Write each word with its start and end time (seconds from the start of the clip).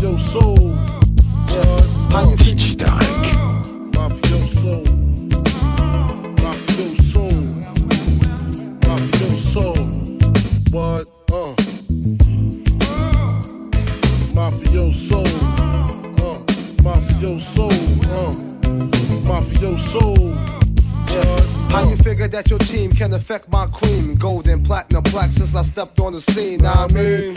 Mafioso. 0.00 0.56
What? 1.50 1.84
How 2.10 2.22
you 2.30 2.36
Mafioso. 3.92 4.82
Mafioso. 6.40 7.24
Mafioso. 8.80 9.66
What? 10.72 11.04
Uh. 11.30 11.54
Mafioso. 14.32 15.20
Uh. 16.18 16.38
Mafioso. 16.82 17.68
Uh. 18.08 18.32
Mafioso. 19.28 20.04
What? 21.10 21.50
How 21.70 21.88
you 21.88 21.96
figure 21.96 22.26
that 22.26 22.48
your 22.48 22.58
team 22.58 22.90
can 22.90 23.12
affect 23.12 23.52
my 23.52 23.66
cream? 23.66 24.14
Gold 24.16 24.48
and 24.48 24.64
platinum 24.64 25.02
black 25.04 25.28
since 25.28 25.54
I 25.54 25.62
stepped 25.62 26.00
on 26.00 26.12
the 26.14 26.20
scene. 26.22 26.64
I 26.64 26.88
mean, 26.88 27.34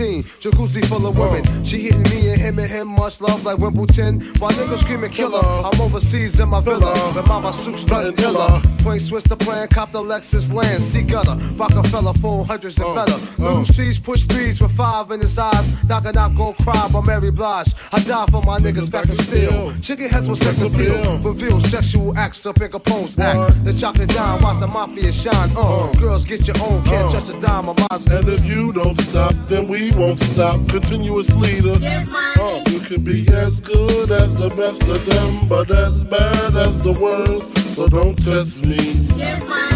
beat 0.00 0.22
the 0.22 0.22
scene. 0.22 0.52
Jacuzzi 0.52 0.84
full 0.86 1.06
of 1.06 1.18
women. 1.18 1.44
She 1.64 1.78
hitting 1.78 2.02
me 2.02 2.19
and 2.50 2.58
him 2.58 2.64
and 2.64 2.72
him 2.72 2.88
much 2.88 3.20
love 3.20 3.44
like 3.44 3.58
Wimbledon. 3.58 4.20
While 4.38 4.50
niggas 4.52 4.78
screaming 4.78 5.10
killer, 5.10 5.40
I'm 5.44 5.80
overseas 5.80 6.40
in 6.40 6.48
my 6.48 6.60
villa. 6.60 6.94
The 7.14 7.22
mama 7.22 7.52
suits 7.52 7.86
nothing 7.86 8.18
iller. 8.24 8.60
Point 8.82 9.02
switch 9.02 9.24
the 9.24 9.36
plan, 9.36 9.68
cop 9.68 9.90
the 9.90 10.00
Lexus 10.00 10.52
land. 10.52 10.82
See 10.82 11.02
gutter, 11.02 11.36
Rockefeller, 11.54 12.14
phone 12.14 12.46
hundreds 12.46 12.78
and 12.78 12.94
better. 12.94 13.18
Little 13.38 13.64
C's 13.64 13.98
push 13.98 14.24
beats 14.24 14.60
with 14.60 14.72
five 14.72 15.10
in 15.10 15.20
his 15.20 15.38
eyes. 15.38 15.88
Knock 15.88 16.04
a 16.06 16.12
knock, 16.12 16.34
gon' 16.34 16.54
cry 16.54 16.88
by 16.92 17.00
Mary 17.02 17.30
Blige. 17.30 17.72
I 17.92 18.00
die 18.00 18.26
for 18.30 18.42
my 18.42 18.58
niggas 18.58 18.90
back 18.90 19.08
in 19.08 19.16
steel. 19.16 19.72
Chicken 19.80 20.08
heads 20.08 20.28
with 20.28 20.42
sex 20.42 20.60
appeal. 20.60 21.18
Reveal 21.18 21.60
sexual 21.60 22.16
acts 22.16 22.44
up 22.46 22.60
in 22.60 22.70
Capone's 22.70 23.18
act. 23.18 23.64
The 23.64 23.72
chocolate 23.72 24.08
dime, 24.10 24.42
watch 24.42 24.60
the 24.60 24.66
mafia 24.66 25.12
shine. 25.12 25.50
Uh, 25.56 25.92
girls 26.00 26.24
get 26.24 26.46
your 26.46 26.56
own, 26.62 26.82
can't 26.84 27.12
touch 27.12 27.28
a 27.28 27.40
dime 27.40 27.68
of 27.68 27.78
mine. 27.78 28.18
And 28.18 28.28
if 28.28 28.44
you 28.46 28.72
don't 28.72 28.98
stop, 29.00 29.34
then 29.48 29.68
we 29.68 29.92
won't 29.92 30.18
stop. 30.18 30.56
Continuous 30.68 31.30
leader. 31.36 31.76
Uh, 32.42 32.58
you 32.70 32.80
can 32.80 33.04
be 33.04 33.28
as 33.28 33.60
good 33.60 34.10
as 34.10 34.32
the 34.38 34.48
best 34.56 34.80
of 34.88 35.04
them, 35.04 35.46
but 35.46 35.70
as 35.70 36.04
bad 36.08 36.56
as 36.56 36.82
the 36.82 36.96
worst. 36.96 37.54
So 37.74 37.86
don't 37.86 38.16
test 38.16 38.64
me. 38.64 38.80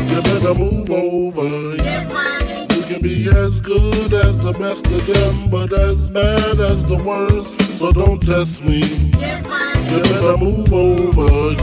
You 0.09 0.23
better 0.23 0.55
move 0.55 0.91
over. 0.91 1.77
You 1.77 2.83
can 2.89 3.03
be 3.03 3.29
as 3.29 3.61
good 3.61 4.15
as 4.15 4.43
the 4.43 4.57
best 4.59 4.87
of 4.87 5.05
them, 5.05 5.51
but 5.51 5.79
as 5.79 6.11
bad 6.11 6.59
as 6.59 6.89
the 6.89 7.05
worst. 7.05 7.61
So 7.79 7.93
don't 7.93 8.23
test 8.23 8.65
me. 8.65 8.81
You 8.81 10.01
better 10.01 10.39
move 10.39 10.73
over. 10.73 11.55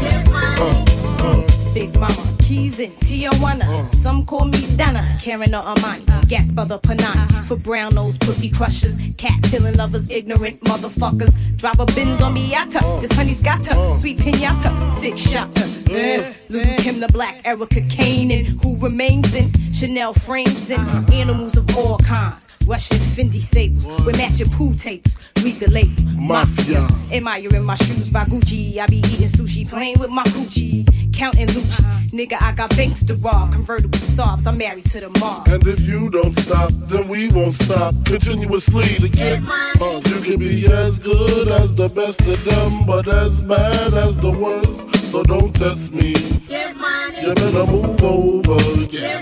Uh, 0.61 0.85
uh. 1.25 1.73
Big 1.73 1.95
Mama, 1.95 2.30
Keys 2.51 2.79
in 2.79 2.91
Tijuana. 3.07 3.63
Uh. 3.63 3.89
Some 4.03 4.25
call 4.25 4.43
me 4.43 4.59
Donna, 4.75 5.01
Karen 5.21 5.55
or 5.55 5.61
Amani. 5.61 6.03
Uh. 6.09 6.21
Gas 6.27 6.51
by 6.51 6.65
the 6.65 6.79
Panani. 6.79 7.15
Uh-huh. 7.15 7.43
For 7.43 7.55
brown 7.55 7.95
nose 7.95 8.17
pussy 8.17 8.49
crushers. 8.49 8.97
Cat 9.17 9.41
killing 9.43 9.77
lovers, 9.77 10.09
ignorant 10.09 10.59
motherfuckers. 10.61 11.31
Drop 11.57 11.79
a 11.79 11.85
bins 11.95 12.19
on 12.21 12.35
Miata. 12.35 12.81
Uh. 12.83 12.99
This 12.99 13.13
honey's 13.13 13.39
got 13.39 13.65
her. 13.67 13.95
Sweet 13.95 14.17
pinata. 14.17 14.69
Six 14.95 15.21
shotter. 15.21 15.67
Uh, 15.89 16.33
Little 16.49 16.75
Kim 16.83 16.99
the 16.99 17.07
Black, 17.07 17.45
Erica 17.45 17.81
Kane, 17.89 18.31
and 18.31 18.47
who 18.61 18.77
remains 18.79 19.33
in 19.33 19.49
Chanel 19.71 20.13
frames 20.13 20.69
and 20.69 20.81
uh-huh. 20.81 21.13
animals 21.13 21.55
of 21.55 21.77
all 21.77 21.99
kinds. 21.99 22.49
Russian 22.67 22.97
Fendi 22.97 23.41
sables 23.41 23.85
with 24.05 24.17
matching 24.17 24.49
pool 24.49 24.73
tapes. 24.73 25.15
Read 25.43 25.55
the 25.55 25.69
label. 25.71 25.91
Mafia. 26.21 26.87
Admiring 27.11 27.65
my 27.65 27.75
shoes 27.75 28.09
by 28.09 28.23
Gucci. 28.25 28.77
I 28.77 28.85
be 28.87 28.97
eating 28.97 29.27
sushi, 29.27 29.67
playing 29.67 29.99
with 29.99 30.11
my 30.11 30.23
Gucci. 30.25 30.85
Counting 31.21 31.45
Lucci. 31.49 31.83
Nigga, 32.17 32.41
I 32.41 32.51
got 32.53 32.75
banks 32.75 33.05
to 33.05 33.13
rob. 33.17 33.53
Convertible 33.53 33.95
sobs, 33.95 34.47
I'm 34.47 34.57
married 34.57 34.85
to 34.85 35.01
the 35.01 35.09
mob. 35.19 35.47
And 35.49 35.61
if 35.67 35.81
you 35.81 36.09
don't 36.09 36.33
stop, 36.33 36.71
then 36.89 37.07
we 37.07 37.29
won't 37.29 37.53
stop 37.53 37.93
continuously 38.05 38.85
to 38.95 39.07
get 39.07 39.47
uh, 39.47 40.01
You 40.09 40.19
can 40.21 40.39
be 40.39 40.65
as 40.65 40.97
good 40.97 41.47
as 41.47 41.75
the 41.75 41.89
best 41.89 42.21
of 42.21 42.43
them, 42.43 42.87
but 42.87 43.07
as 43.07 43.39
bad 43.41 43.93
as 43.93 44.19
the 44.19 44.31
worst. 44.41 44.95
So 45.11 45.21
don't 45.21 45.53
test 45.55 45.93
me. 45.93 46.15
You 46.49 47.35
better 47.35 47.67
move 47.69 48.03
over. 48.03 48.57
Yeah. 48.89 49.21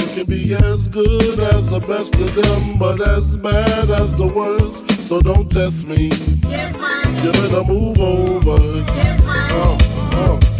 You 0.00 0.06
can 0.16 0.24
be 0.24 0.54
as 0.54 0.88
good 0.88 1.38
as 1.38 1.68
the 1.68 1.80
best 1.80 2.14
of 2.14 2.34
them, 2.34 2.78
but 2.78 2.98
as 3.06 3.36
bad 3.36 3.90
as 3.90 4.16
the 4.16 4.32
worst. 4.34 4.90
So 5.06 5.20
don't 5.20 5.52
test 5.52 5.86
me. 5.86 6.08
You 7.20 7.32
better 7.32 7.64
move 7.70 8.00
over. 8.00 8.56
Uh, 9.28 9.74
uh. 9.74 9.85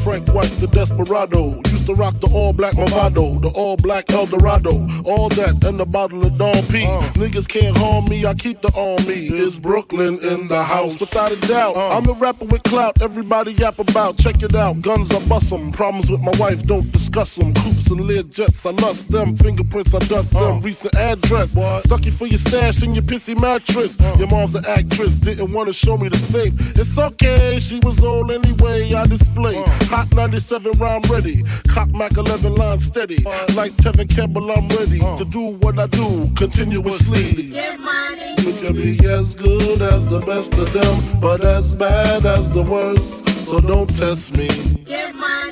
Frank 0.06 0.28
White, 0.32 0.54
the 0.62 0.68
desperado. 0.68 1.56
Used 1.66 1.86
to 1.86 1.94
rock 1.94 2.14
the 2.20 2.30
all 2.32 2.52
black 2.52 2.74
Movado, 2.74 3.40
the 3.42 3.52
all 3.58 3.76
black 3.76 4.08
Eldorado. 4.12 4.70
All 5.04 5.28
that 5.30 5.64
and 5.66 5.76
the 5.76 5.84
bottle 5.84 6.24
of 6.24 6.38
Dom 6.38 6.54
P. 6.70 6.86
Uh. 6.86 7.00
Niggas 7.18 7.48
can't 7.48 7.76
harm 7.76 8.04
me, 8.04 8.24
I 8.24 8.34
keep 8.34 8.60
the 8.60 8.68
on 8.68 9.04
me. 9.08 9.26
Is 9.26 9.58
Brooklyn 9.58 10.20
in 10.22 10.46
the 10.46 10.62
house? 10.62 11.00
Without 11.00 11.32
a 11.32 11.40
doubt. 11.48 11.74
Uh. 11.74 11.98
I'm 11.98 12.08
a 12.08 12.12
rapper 12.12 12.44
with 12.44 12.62
clout, 12.62 13.02
everybody 13.02 13.54
yap 13.54 13.80
about. 13.80 14.16
Check 14.16 14.44
it 14.44 14.54
out, 14.54 14.80
guns 14.80 15.10
I 15.10 15.18
bust 15.28 15.52
'em. 15.52 15.72
Problems 15.72 16.08
with 16.08 16.22
my 16.22 16.32
wife, 16.38 16.62
don't 16.62 16.88
discuss 16.92 17.34
them. 17.34 17.52
Coops 17.54 17.90
and 17.90 18.02
lead 18.02 18.30
jets, 18.30 18.64
I 18.64 18.70
lust 18.70 19.10
them. 19.10 19.34
Fingerprints, 19.34 19.92
I 19.92 19.98
dust 20.06 20.34
them. 20.34 20.58
Uh. 20.58 20.60
Recent 20.60 20.94
address. 20.94 21.58
Stucky 21.82 22.12
for 22.12 22.28
your 22.28 22.38
stash 22.38 22.84
in 22.84 22.94
your 22.94 23.02
pissy 23.02 23.34
mattress. 23.40 23.98
Your 24.20 24.28
mom's 24.28 24.54
an 24.54 24.66
actress, 24.68 25.14
didn't 25.18 25.50
wanna 25.50 25.72
show 25.72 25.96
me 25.96 26.08
the 26.08 26.16
safe. 26.16 26.54
It's 26.78 26.96
okay, 26.96 27.58
she 27.58 27.80
was 27.80 27.98
old 28.04 28.30
anyway, 28.30 28.94
I 28.94 29.04
display. 29.06 29.56
Hot 29.96 30.14
97 30.14 30.72
round 30.72 31.08
ready. 31.08 31.42
Cock 31.68 31.88
Mac 31.94 32.18
11 32.18 32.54
line 32.56 32.78
steady. 32.80 33.16
Like 33.56 33.72
Tevin 33.80 34.14
Campbell, 34.14 34.50
I'm 34.52 34.68
ready 34.68 34.98
to 34.98 35.24
do 35.30 35.56
what 35.64 35.78
I 35.78 35.86
do 35.86 36.26
continuously. 36.36 37.44
You 37.44 38.52
can 38.60 38.74
be 38.74 38.98
as 39.08 39.34
good 39.34 39.80
as 39.80 40.10
the 40.10 40.22
best 40.26 40.52
of 40.52 40.70
them, 40.74 41.18
but 41.18 41.42
as 41.42 41.74
bad 41.74 42.26
as 42.26 42.52
the 42.52 42.68
worst. 42.70 43.26
So 43.46 43.58
don't 43.58 43.88
test 43.88 44.36
me. 44.36 44.50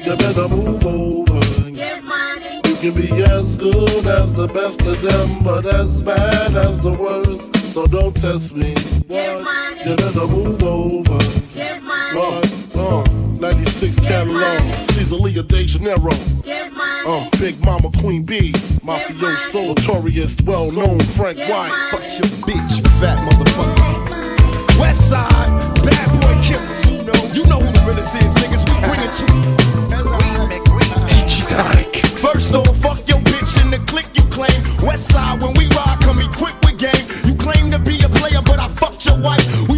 You 0.05 0.15
better 0.15 0.49
move 0.49 0.85
over. 0.85 1.71
You 1.71 2.77
can 2.83 2.93
be 3.01 3.09
as 3.23 3.57
good 3.57 4.07
as 4.07 4.37
the 4.37 4.47
best 4.53 4.83
of 4.83 5.01
them, 5.01 5.43
but 5.43 5.65
as 5.65 6.05
bad 6.05 6.55
as 6.55 6.83
the 6.83 6.91
worst. 7.01 7.54
So 7.75 7.89
don't 7.89 8.15
test 8.15 8.55
me. 8.55 8.69
You 9.11 9.97
better 9.97 10.29
move 10.29 10.63
over. 10.63 11.19
Uh, 12.15 12.41
uh, 12.79 13.03
96 13.41 13.99
catalog, 13.99 14.61
Caesar 14.95 15.43
De 15.43 15.67
Janeiro. 15.67 16.15
Uh, 17.05 17.29
Big 17.41 17.59
Mama 17.65 17.91
Queen 17.99 18.23
B, 18.23 18.53
Mafioso, 18.87 19.75
notorious, 19.75 20.37
well 20.47 20.71
known 20.71 21.01
Frank 21.01 21.37
White. 21.51 21.75
Fuck 21.91 22.03
your 22.15 22.31
bitch, 22.47 22.79
you 22.79 22.85
fat 23.03 23.19
motherfucker. 23.19 24.79
West 24.79 25.11
side, 25.11 25.29
bad 25.83 26.09
boy 26.23 26.39
killers. 26.47 26.79
You 26.87 27.03
know, 27.03 27.35
you 27.35 27.43
know 27.51 27.59
who 27.59 27.73
the 27.73 27.83
realest 27.89 28.15
is, 28.15 28.35
niggas. 28.39 28.63
We 28.71 28.87
bring 28.87 29.03
it 29.03 29.15
to 29.19 29.27
you. 29.35 29.51
DJ 31.11 31.43
Tarek. 31.51 32.21
First 32.21 32.55
off, 32.55 32.77
fuck 32.77 33.09
your 33.09 33.19
bitch 33.19 33.61
in 33.61 33.73
the 33.73 33.79
click 33.91 34.07
you 34.15 34.23
claim. 34.31 34.63
West 34.87 35.11
side, 35.11 35.43
when 35.43 35.55
we 35.55 35.67
ride, 35.75 35.99
come 36.03 36.21
equipped 36.21 36.64
Fucked 39.23 39.74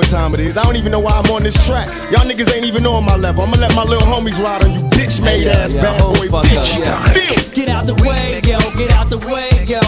what 0.00 0.08
time 0.08 0.32
it 0.32 0.40
is. 0.40 0.56
I 0.56 0.62
don't 0.62 0.76
even 0.76 0.92
know 0.92 1.00
why 1.00 1.12
I'm 1.12 1.30
on 1.30 1.42
this 1.42 1.54
track. 1.66 1.86
Y'all 2.10 2.24
niggas 2.24 2.48
ain't 2.56 2.64
even 2.64 2.86
on 2.86 3.04
my 3.04 3.16
level. 3.16 3.44
I'ma 3.44 3.56
let 3.60 3.76
my 3.76 3.84
little 3.84 4.08
homies 4.08 4.40
ride 4.42 4.64
on 4.64 4.72
you, 4.72 4.80
bitch 4.96 5.22
made 5.22 5.46
ass 5.46 5.74
yeah, 5.74 5.82
bad 5.82 6.00
boy 6.00 6.26
bitch. 6.40 6.80
up, 6.88 7.16
yeah. 7.16 7.52
Get 7.52 7.68
out 7.68 7.84
the 7.84 7.94
way, 8.00 8.40
yo, 8.48 8.58
get 8.80 8.92
out 8.96 9.10
the 9.10 9.18
way, 9.28 9.50
yo. 9.68 9.80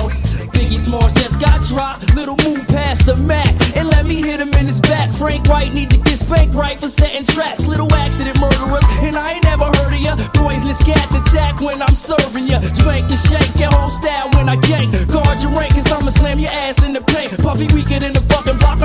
Biggie 0.53 0.79
Smalls 0.79 1.13
just 1.15 1.41
got 1.41 1.65
dropped. 1.65 2.15
Little 2.15 2.37
move 2.45 2.67
past 2.69 3.07
the 3.07 3.17
Mac 3.17 3.49
and 3.77 3.89
let 3.89 4.05
me 4.05 4.21
hit 4.21 4.41
him 4.41 4.53
in 4.61 4.67
his 4.67 4.81
back. 4.81 5.09
Frank 5.15 5.49
White 5.49 5.73
need 5.73 5.91
to 5.91 5.99
get 5.99 6.19
spanked 6.19 6.55
right 6.55 6.79
for 6.79 6.89
setting 6.89 7.25
traps. 7.25 7.67
Little 7.67 7.93
accident 7.95 8.39
murderers, 8.39 8.85
and 9.01 9.17
I 9.17 9.41
ain't 9.41 9.45
never 9.45 9.65
heard 9.65 9.93
of 9.97 10.01
ya. 10.01 10.15
Poisonous 10.35 10.83
cats 10.85 11.15
attack 11.15 11.61
when 11.61 11.81
I'm 11.81 11.97
serving 11.97 12.49
ya. 12.49 12.61
Spank 12.77 13.09
and 13.09 13.23
shake 13.29 13.57
your 13.59 13.73
whole 13.73 13.91
style 13.91 14.29
when 14.37 14.49
I 14.49 14.57
gank. 14.57 14.93
Guard 15.09 15.43
your 15.43 15.53
rank, 15.53 15.73
cause 15.73 15.91
I'ma 15.91 16.11
slam 16.11 16.39
your 16.39 16.53
ass 16.53 16.85
in 16.85 16.93
the 16.93 17.01
paint. 17.01 17.33
Puffy 17.41 17.67
weaker 17.75 17.99
than 17.99 18.13
the 18.13 18.21
fucking 18.21 18.21
block 18.21 18.22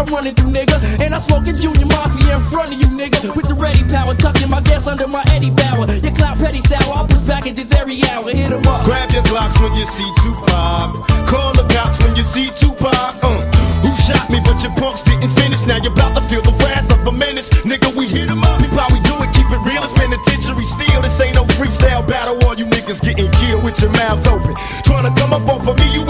Running 0.07 0.35
through, 0.35 0.51
nigga. 0.51 0.77
And 1.03 1.13
I'm 1.13 1.21
smoking 1.21 1.55
Junior 1.55 1.85
Mafia 1.87 2.37
in 2.37 2.43
front 2.47 2.73
of 2.73 2.79
you, 2.79 2.87
nigga 2.95 3.35
with 3.35 3.47
the 3.47 3.55
ready 3.55 3.83
power. 3.91 4.15
Tucking 4.15 4.49
my 4.49 4.61
gas 4.61 4.87
under 4.87 5.07
my 5.07 5.23
Eddie 5.31 5.51
Bauer. 5.51 5.85
Your 5.99 6.15
cloud 6.15 6.37
petty 6.39 6.61
sour, 6.61 6.95
I'll 6.95 7.07
put 7.07 7.27
this 7.55 7.73
every 7.75 7.99
hour. 8.11 8.31
Hit 8.31 8.51
him 8.51 8.63
up. 8.67 8.83
Grab 8.85 9.11
your 9.11 9.23
Glocks 9.23 9.59
when 9.61 9.73
you 9.75 9.85
see 9.85 10.07
Tupac. 10.23 10.95
Call 11.27 11.51
the 11.53 11.67
cops 11.75 12.03
when 12.03 12.15
you 12.15 12.23
see 12.23 12.47
Tupac. 12.55 12.91
Uh. 13.23 13.43
Who 13.83 13.91
shot 13.99 14.29
me, 14.31 14.39
but 14.43 14.63
your 14.63 14.73
punks 14.79 15.03
didn't 15.03 15.29
finish. 15.43 15.65
Now 15.67 15.77
you're 15.83 15.91
about 15.91 16.15
to 16.15 16.23
feel 16.31 16.41
the 16.41 16.55
wrath 16.63 16.87
of 16.91 17.05
a 17.07 17.11
menace. 17.11 17.49
Nigga, 17.67 17.91
we 17.95 18.07
hit 18.07 18.31
him 18.31 18.43
up. 18.43 18.61
We 18.63 18.67
do 18.67 19.15
it, 19.19 19.31
keep 19.35 19.51
it 19.51 19.61
real. 19.67 19.83
It's 19.83 19.93
penitentiary 19.93 20.65
steel. 20.65 21.03
This 21.03 21.19
ain't 21.19 21.35
no 21.35 21.43
freestyle 21.59 22.07
battle. 22.07 22.39
All 22.47 22.55
you 22.55 22.65
niggas 22.65 23.03
getting 23.03 23.29
killed 23.43 23.63
with 23.63 23.79
your 23.83 23.91
mouths 23.91 24.27
open. 24.27 24.55
Trying 24.87 25.03
to 25.03 25.13
come 25.19 25.35
up 25.35 25.43
off 25.51 25.67
of 25.67 25.75
me, 25.79 25.91
you 25.91 26.06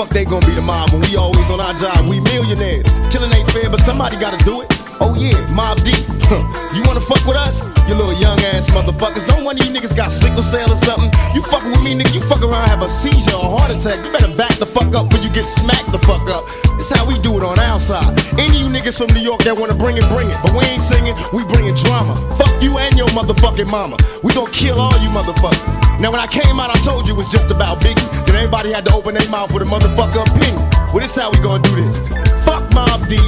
fuck 0.00 0.08
they 0.16 0.24
gonna 0.24 0.46
be 0.46 0.54
the 0.56 0.64
mob 0.64 0.88
when 0.96 1.04
we 1.04 1.12
always 1.16 1.44
on 1.52 1.60
our 1.60 1.76
job? 1.76 2.08
We 2.08 2.24
millionaires. 2.32 2.88
Killing 3.12 3.28
ain't 3.36 3.50
fair, 3.52 3.68
but 3.68 3.84
somebody 3.84 4.16
gotta 4.16 4.40
do 4.48 4.64
it. 4.64 4.72
Oh 4.96 5.12
yeah, 5.12 5.36
Mob 5.52 5.76
D. 5.84 5.92
you 6.72 6.80
wanna 6.88 7.04
fuck 7.04 7.20
with 7.28 7.36
us? 7.36 7.60
You 7.84 8.00
little 8.00 8.16
young 8.16 8.40
ass 8.48 8.72
motherfuckers. 8.72 9.28
No 9.28 9.44
one 9.44 9.60
of 9.60 9.62
you 9.66 9.68
niggas 9.68 9.92
got 9.92 10.08
sickle 10.08 10.42
cell 10.42 10.72
or 10.72 10.80
something. 10.88 11.12
You 11.36 11.42
fucking 11.44 11.68
with 11.68 11.84
me, 11.84 11.92
nigga. 12.00 12.16
You 12.16 12.22
fuck 12.24 12.40
around, 12.40 12.64
have 12.72 12.80
a 12.80 12.88
seizure 12.88 13.36
or 13.36 13.60
heart 13.60 13.76
attack. 13.76 14.00
You 14.00 14.12
better 14.12 14.32
back 14.32 14.56
the 14.56 14.64
fuck 14.64 14.88
up 14.96 15.10
before 15.10 15.20
you 15.20 15.28
get 15.36 15.44
smacked 15.44 15.92
the 15.92 16.00
fuck 16.08 16.24
up. 16.32 16.48
It's 16.80 16.88
how 16.88 17.04
we 17.04 17.20
do 17.20 17.36
it 17.36 17.44
on 17.44 17.60
our 17.60 17.78
side. 17.78 18.08
Any 18.40 18.56
you 18.56 18.72
niggas 18.72 18.96
from 18.96 19.12
New 19.12 19.20
York 19.20 19.44
that 19.44 19.52
wanna 19.52 19.76
bring 19.76 20.00
it, 20.00 20.08
bring 20.08 20.32
it. 20.32 20.38
But 20.40 20.56
we 20.56 20.64
ain't 20.64 20.80
singing, 20.80 21.12
we 21.36 21.44
bringing 21.44 21.76
drama. 21.76 22.16
Fuck 22.40 22.56
you 22.64 22.72
and 22.80 22.96
your 22.96 23.08
motherfucking 23.12 23.68
mama. 23.68 24.00
We 24.24 24.32
gonna 24.32 24.48
kill 24.48 24.80
all 24.80 24.96
you 25.04 25.12
motherfuckers. 25.12 25.89
Now 26.00 26.10
when 26.10 26.20
I 26.20 26.26
came 26.26 26.58
out, 26.58 26.70
I 26.70 26.80
told 26.80 27.06
you 27.06 27.12
it 27.12 27.18
was 27.18 27.28
just 27.28 27.50
about 27.50 27.76
Biggie. 27.84 28.24
Then 28.24 28.36
everybody 28.36 28.72
had 28.72 28.86
to 28.86 28.94
open 28.94 29.12
their 29.12 29.28
mouth 29.28 29.52
with 29.52 29.62
a 29.62 29.66
motherfucker 29.66 30.24
opinion. 30.24 30.56
Well, 30.96 31.00
this 31.04 31.14
how 31.14 31.30
we 31.30 31.38
gonna 31.40 31.62
do 31.62 31.76
this. 31.76 31.98
Fuck 32.40 32.64
Mobb 32.72 33.04
Deep, 33.06 33.20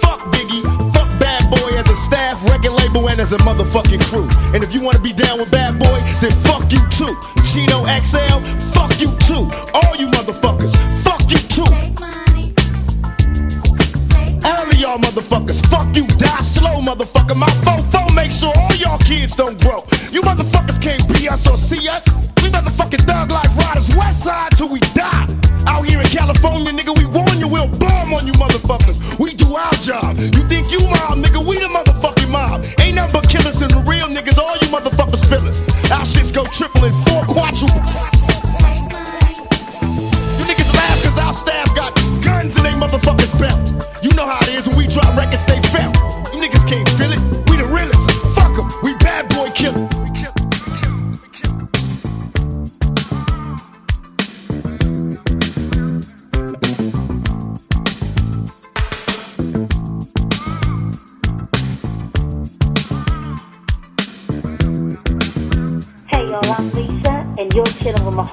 fuck 0.00 0.20
Biggie, 0.32 0.64
fuck 0.94 1.10
Bad 1.20 1.44
Boy 1.50 1.76
as 1.76 1.84
a 1.90 1.94
staff, 1.94 2.42
record 2.48 2.72
label, 2.72 3.10
and 3.10 3.20
as 3.20 3.34
a 3.34 3.38
motherfucking 3.44 4.00
crew. 4.08 4.26
And 4.54 4.64
if 4.64 4.72
you 4.72 4.82
wanna 4.82 5.00
be 5.00 5.12
down 5.12 5.38
with 5.38 5.50
Bad 5.50 5.78
Boy, 5.78 6.00
then 6.24 6.32
fuck 6.48 6.64
you 6.72 6.80
too. 6.88 7.12
Chino 7.44 7.84
XL, 7.84 8.40
fuck 8.72 8.98
you 8.98 9.12
too. 9.28 9.44
All 9.76 9.94
you 9.94 10.08
motherfuckers, 10.08 10.72
fuck 11.04 11.20
you 11.28 11.36
too. 11.52 12.23
All 14.44 14.68
of 14.68 14.76
y'all 14.76 14.98
motherfuckers, 14.98 15.64
fuck 15.66 15.88
you, 15.96 16.06
die 16.18 16.42
slow, 16.42 16.80
motherfucker. 16.80 17.34
My 17.34 17.48
fofo 17.64 18.14
make 18.14 18.30
sure 18.30 18.52
all 18.54 18.76
y'all 18.76 18.98
kids 18.98 19.34
don't 19.34 19.60
grow. 19.60 19.84
You 20.12 20.20
motherfuckers 20.20 20.80
can't 20.80 21.02
be 21.08 21.28
us 21.28 21.48
or 21.48 21.56
see 21.56 21.88
us. 21.88 22.04
We 22.42 22.50
motherfucking 22.50 23.06
thug 23.08 23.30
like 23.30 23.48
riders, 23.56 23.96
west 23.96 24.22
side 24.22 24.52
till 24.52 24.68
we 24.68 24.80
die. 24.92 25.26
Out 25.66 25.86
here 25.86 25.98
in 25.98 26.06
California, 26.06 26.72
nigga, 26.72 26.92
we 26.98 27.06
warn 27.06 27.40
you, 27.40 27.48
we'll 27.48 27.68
bomb 27.78 28.12
on 28.12 28.26
you 28.26 28.34
motherfuckers. 28.34 29.18
We 29.18 29.32
do 29.32 29.54
our 29.56 29.72
job. 29.80 30.18
You 30.18 30.44
think 30.44 30.70
you 30.70 30.80
mob, 30.92 31.24
nigga, 31.24 31.40
we 31.40 31.56
the 31.56 31.68
motherfucking 31.72 32.28
mob. 32.28 32.64
Ain't 32.80 32.96
nothing 32.96 33.20
but 33.20 33.28
killers 33.30 33.62
and 33.62 33.70
the 33.70 33.80
real 33.88 34.08
niggas, 34.08 34.36
all 34.36 34.52
you 34.60 34.68
motherfuckers 34.68 35.24
feel 35.24 35.48
us. 35.48 35.64
Our 35.90 36.04
shits 36.04 36.34
go 36.34 36.44
triple 36.44 36.84
and 36.84 36.94
four 37.08 37.24
quadruple. 37.24 37.80
You 40.36 40.44
niggas 40.44 40.68
laugh 40.76 40.98
cause 41.02 41.18
our 41.18 41.32
staff 41.32 41.74
got 41.74 41.96
guns 42.22 42.54
in 42.56 42.62
they 42.62 42.76
motherfuckers 42.76 43.23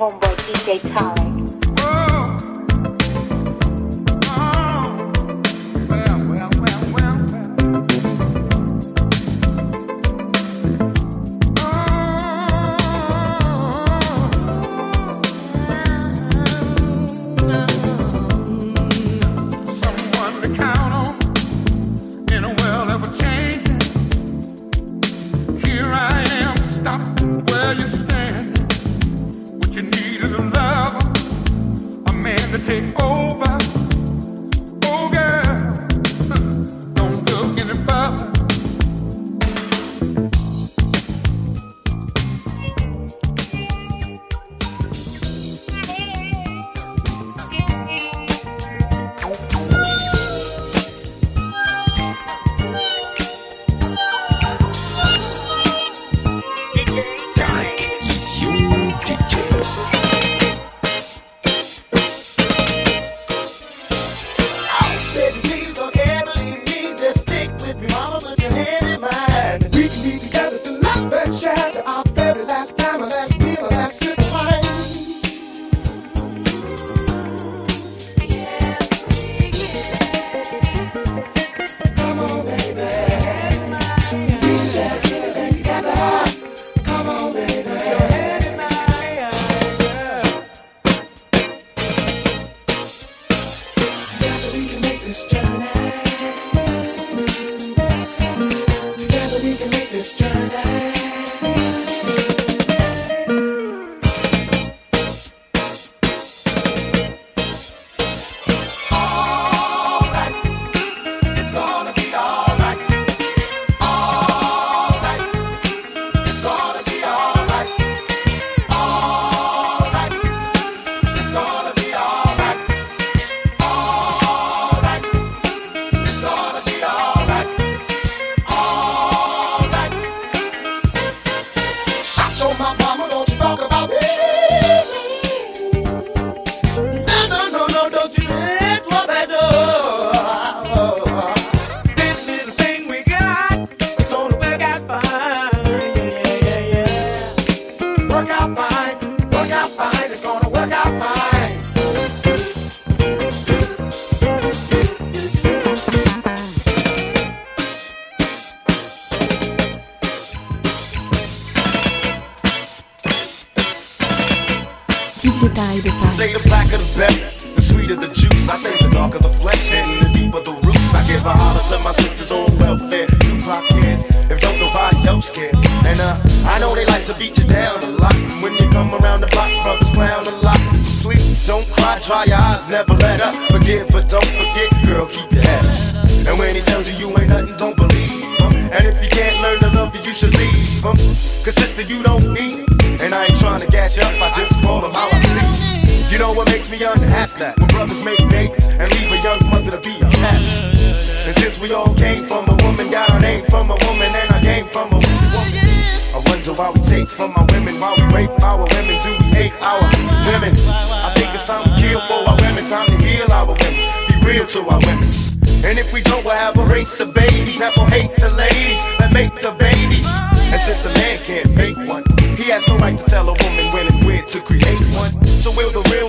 homeboy 0.02 0.36
DJ 0.48 0.82
Tarek. 0.90 1.51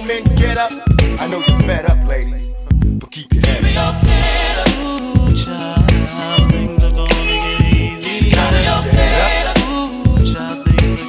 men 0.00 0.24
get 0.36 0.56
up. 0.56 0.70
I 1.20 1.28
know 1.28 1.42
you're 1.46 1.60
fed 1.60 1.84
up, 1.84 2.06
ladies, 2.08 2.48
but 2.98 3.10
keep 3.10 3.32
your 3.32 3.44
head 3.44 3.76
up. 3.76 4.02
Ooh, 4.78 5.36
child, 5.36 6.50
things 6.50 6.82
are 6.82 6.90
gonna 6.90 7.08
get. 7.10 8.32
Gotta 8.34 8.56
keep 8.58 8.84
your 8.84 8.94
head 8.94 9.46
up. 9.48 9.56
Child, 10.24 10.64
things 10.66 11.02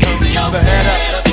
Keep 0.00 0.52
your 0.52 0.60
head 0.60 0.86
up. 0.86 1.24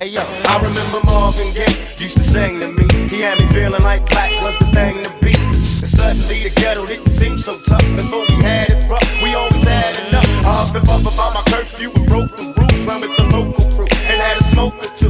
Hey 0.00 0.08
yo, 0.08 0.22
I 0.22 0.60
remember 0.62 1.00
Marvin 1.06 1.52
Gaye 1.52 1.74
used 1.98 2.16
to 2.16 2.22
sing 2.22 2.58
to 2.60 2.68
me. 2.68 2.84
He 3.08 3.20
had 3.22 3.38
me 3.38 3.46
feeling 3.46 3.82
like 3.82 4.08
black 4.10 4.30
was 4.42 4.58
the 4.58 4.66
thing 4.66 5.02
to 5.02 5.10
be 5.20 5.23
the 6.44 6.50
ghetto 6.60 6.84
didn't 6.84 7.08
seem 7.08 7.38
so 7.38 7.56
tough 7.60 7.80
before 7.96 8.20
we 8.28 8.34
had 8.42 8.68
it 8.68 8.86
rough. 8.86 9.22
We 9.22 9.32
always 9.32 9.64
had 9.64 9.96
enough. 10.08 10.28
I 10.44 10.68
up 10.68 10.76
and 10.76 10.84
about 10.84 11.32
my 11.32 11.42
curfew 11.48 11.90
and 11.96 12.06
broke 12.06 12.36
the 12.36 12.52
rules, 12.52 12.84
ran 12.84 13.00
with 13.00 13.16
the 13.16 13.24
local 13.32 13.64
crew 13.74 13.86
and 13.88 14.20
had 14.20 14.36
a 14.36 14.44
smoke 14.44 14.74
or 14.74 14.92
two. 14.94 15.08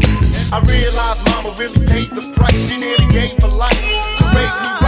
I 0.52 0.62
realized 0.62 1.26
mama 1.30 1.52
really 1.58 1.84
paid 1.86 2.10
the 2.10 2.32
price. 2.36 2.70
She 2.70 2.78
nearly 2.78 3.06
gave 3.10 3.42
her 3.42 3.48
life 3.48 3.82
to 4.18 4.24
raise 4.30 4.60
me. 4.60 4.83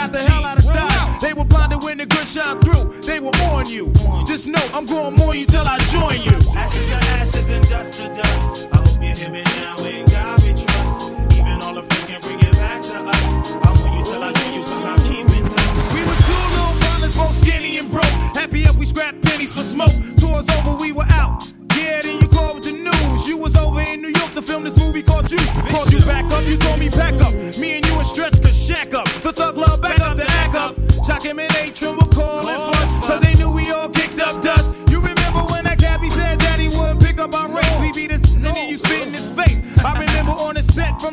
got 0.00 0.12
the 0.12 0.18
hell 0.18 0.44
out 0.44 0.58
of 0.58 0.64
Dodge. 0.64 1.20
They 1.20 1.34
were 1.34 1.44
blinded 1.44 1.82
when 1.82 1.98
the 1.98 2.06
good 2.06 2.26
shot 2.26 2.64
through. 2.64 2.84
They 3.02 3.20
were 3.20 3.36
on 3.52 3.68
you. 3.68 3.92
Just 4.26 4.46
know 4.46 4.64
I'm 4.72 4.86
going 4.86 5.14
more 5.16 5.34
you 5.34 5.44
till 5.44 5.66
I 5.66 5.78
join 5.94 6.22
you. 6.22 6.36
Ashes 6.56 6.86
to 6.86 6.98
ashes 7.20 7.50
and 7.50 7.68
dust 7.68 8.00
to 8.00 8.08
dust. 8.08 8.68
I 8.72 8.76
hope 8.78 9.02
you 9.02 9.12
hear 9.14 9.30
me 9.30 9.42
now 9.60 9.76
in 9.84 10.06
God 10.06 10.42
we 10.42 10.52
trust. 10.54 11.12
Even 11.36 11.60
all 11.62 11.74
the 11.74 11.82
praise 11.82 12.06
can 12.06 12.20
bring 12.20 12.40
it 12.40 12.52
back 12.52 12.80
to 12.82 12.96
us. 13.16 13.28
I 13.66 13.68
want 13.80 13.98
you 13.98 14.04
till 14.04 14.22
I 14.24 14.32
do 14.32 14.46
you 14.56 14.62
cause 14.64 14.84
I'm 14.84 15.00
keeping 15.08 15.44
touch. 15.54 15.78
We 15.92 16.00
were 16.08 16.20
two 16.28 16.42
little 16.54 16.74
brothers, 16.80 17.16
both 17.16 17.34
skinny 17.34 17.78
and 17.78 17.90
broke. 17.90 18.16
Happy 18.40 18.66
up, 18.66 18.76
we 18.76 18.86
scrapped 18.86 19.20
pennies 19.22 19.52
for 19.52 19.62
smoke. 19.62 19.92
Tours 20.16 20.48
over, 20.56 20.76
we 20.80 20.92
were 20.92 21.10
out. 21.10 21.44
Yeah, 21.76 22.00
then 22.00 22.20
you 22.22 22.28
called 22.28 22.54
with 22.56 22.64
the 22.64 22.72
news. 22.72 23.28
You 23.28 23.36
was 23.36 23.54
over 23.54 23.80
in 23.82 24.00
New 24.00 24.12
York 24.16 24.32
to 24.32 24.42
film 24.42 24.64
this 24.64 24.78
movie 24.78 25.02
called 25.02 25.26
Juice. 25.26 25.50
Called 25.68 25.92
you 25.92 26.00
back 26.00 26.24
up, 26.32 26.44
you 26.46 26.56
told 26.56 26.78
me 26.78 26.88
back 26.88 27.14
up. 27.20 27.34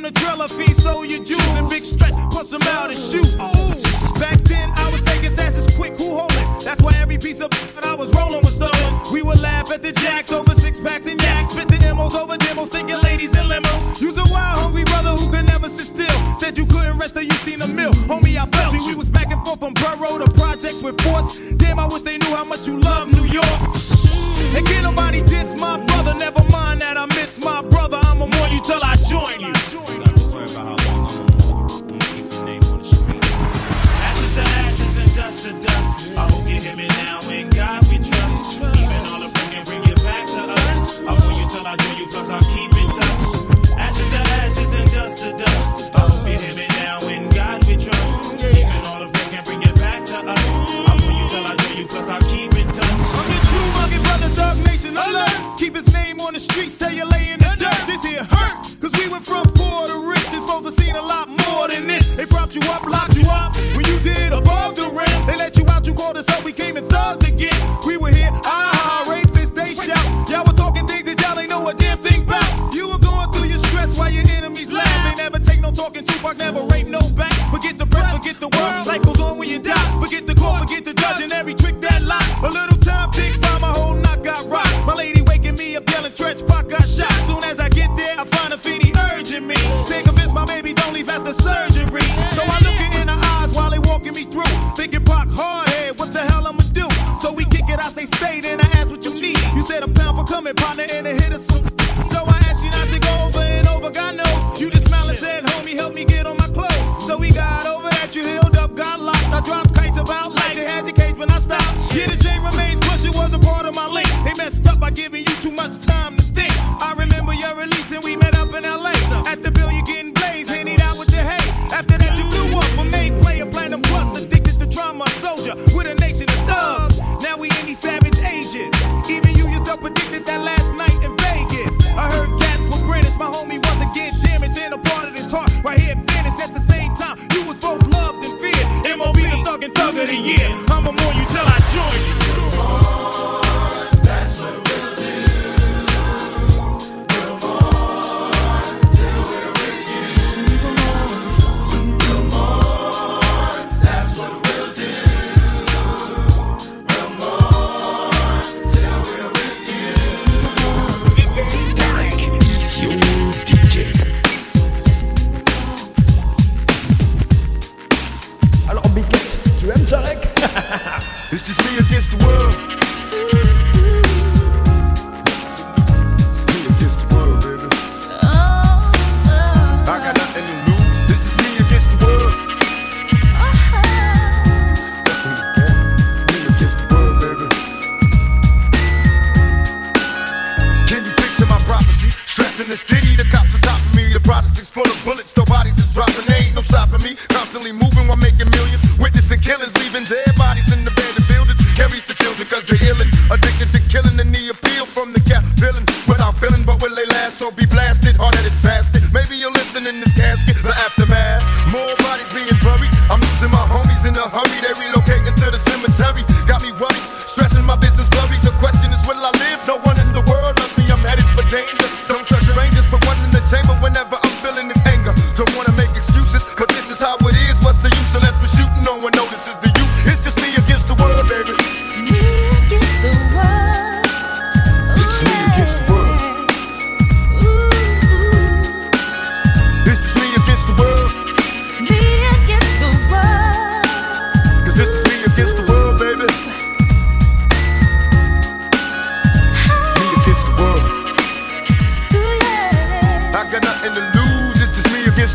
a 0.08 0.12
driller, 0.12 0.48
fiend 0.48 0.76
stole 0.76 1.04
your 1.06 1.24
jewels 1.24 1.56
and 1.60 1.70
big 1.70 1.84
stretch, 1.84 2.14
bust 2.32 2.52
them 2.52 2.62
out 2.64 2.90
and 2.90 2.98
shoot. 2.98 3.38
Back 4.20 4.40
then, 4.44 4.72
I 4.76 4.90
was 4.90 5.02
taking 5.02 5.34
asses 5.38 5.68
quick, 5.76 6.00
who 6.00 6.16
holding? 6.16 6.48
That's 6.64 6.82
why 6.82 6.94
every 6.96 7.18
piece 7.18 7.42
of 7.42 7.50
that 7.52 7.86
I 7.86 7.94
was 7.94 8.14
rolling 8.16 8.44
was 8.44 8.56
stolen. 8.56 8.94
We 9.12 9.22
would 9.22 9.40
laugh 9.40 9.70
at 9.72 9.84
the 9.84 9.92
jacks 9.92 10.32
over 10.32 10.52
six 10.52 10.80
packs 10.80 11.08
and 11.08 11.22
yaks, 11.22 11.54
spit 11.54 11.68
the 11.68 11.78
demos 11.78 12.16
over 12.16 12.38
demos, 12.38 12.70
thinking 12.70 13.00
ladies 13.02 13.36
in 13.36 13.46
limos. 13.48 14.00
You's 14.00 14.18
a 14.18 14.24
wild, 14.32 14.60
hungry 14.62 14.86
brother 14.86 15.12
who 15.12 15.30
could 15.30 15.46
never 15.46 15.70
sit 15.70 15.88
still. 15.88 16.40
Said 16.40 16.58
you 16.58 16.66
couldn't 16.66 16.98
rest 16.98 17.14
till 17.14 17.24
you 17.24 17.38
seen 17.44 17.62
a 17.62 17.68
mill, 17.68 17.92
Homie, 18.08 18.38
I 18.38 18.46
felt 18.46 18.74
you. 18.74 18.88
We 18.88 18.96
was 18.96 19.10
back 19.10 19.32
and 19.32 19.44
forth 19.46 19.60
from 19.60 19.74
borough 19.74 20.20
to 20.20 20.32
projects 20.32 20.82
with 20.82 21.00
forts. 21.02 21.38
Damn, 21.58 21.80
I 21.80 21.88
wish 21.88 22.04
they 22.04 22.18
knew 22.18 22.34
how 22.34 22.46
much 22.46 22.66
you 22.66 22.80
love 22.80 23.12
New 23.12 23.26
York. 23.26 23.60
And 24.56 24.66
can't 24.66 24.84
nobody 24.84 25.22
diss 25.24 25.60
my 25.60 25.84
brother, 25.86 26.14
never 26.14 26.44
mind 26.50 26.82
that 26.82 26.96
I 26.98 27.06
miss 27.08 27.44
my 27.44 27.62
brother. 27.62 28.00
I'ma 28.04 28.26
mourn 28.26 28.52
you 28.52 28.62
till 28.62 28.82
I 28.82 28.96
join 28.96 29.42
you. 29.42 29.57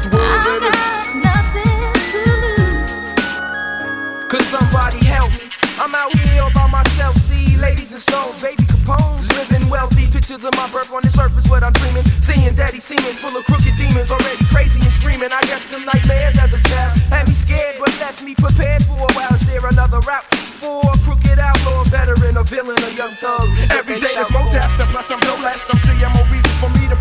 world. 0.01 0.17
I 0.17 0.73
got 0.73 1.05
nothing 1.21 1.93
to 2.13 2.21
lose. 2.41 3.05
Could 4.31 4.47
somebody 4.49 5.05
help 5.05 5.33
me? 5.37 5.53
I'm 5.77 5.95
out 5.95 6.13
here 6.17 6.43
all 6.43 6.53
by 6.53 6.67
myself. 6.69 7.17
See, 7.17 7.57
ladies 7.57 7.93
and 7.93 8.01
stones, 8.01 8.41
baby 8.41 8.65
Capone. 8.65 9.29
Living 9.37 9.69
wealthy, 9.69 10.07
pictures 10.07 10.45
of 10.45 10.55
my 10.57 10.69
birth 10.73 10.93
on 10.93 11.03
the 11.03 11.11
surface, 11.11 11.49
what 11.51 11.63
I'm 11.63 11.73
dreaming. 11.73 12.05
Seeing 12.25 12.55
daddy 12.55 12.81
seeming 12.81 13.17
full 13.21 13.37
of 13.37 13.45
crooked 13.45 13.77
demons, 13.77 14.11
already 14.11 14.45
crazy 14.49 14.81
and 14.81 14.93
screaming. 14.97 15.33
I 15.33 15.43
guess 15.43 15.65
them 15.69 15.85
nightmares 15.85 16.39
as 16.39 16.55
a 16.55 16.61
child 16.65 16.97
had 17.13 17.29
me 17.29 17.35
scared, 17.35 17.77
but 17.79 17.93
left 18.01 18.25
me 18.25 18.35
prepared 18.35 18.83
for 18.85 18.97
a 18.97 19.13
while. 19.13 19.35
Is 19.35 19.45
there 19.47 19.67
another 19.67 20.01
route 20.09 20.25
for 20.57 20.89
a 20.89 20.97
crooked 21.05 21.39
outlaw, 21.39 21.85
veteran, 21.85 22.39
a 22.39 22.45
villain, 22.45 22.81
a 22.81 22.91
young 22.97 23.13
thug? 23.21 23.45
Every 23.69 24.01
day 24.01 24.09
there's 24.15 24.33
more 24.33 24.49
death, 24.49 24.73
and 24.81 24.89
plus 24.89 25.11
I'm 25.11 25.21
no 25.21 25.37
less. 25.45 25.69
I'm 25.69 25.79
seeing 25.85 26.13
more 26.17 26.29
reasons 26.33 26.57
for 26.57 26.71
me 26.81 26.89
to 26.89 26.97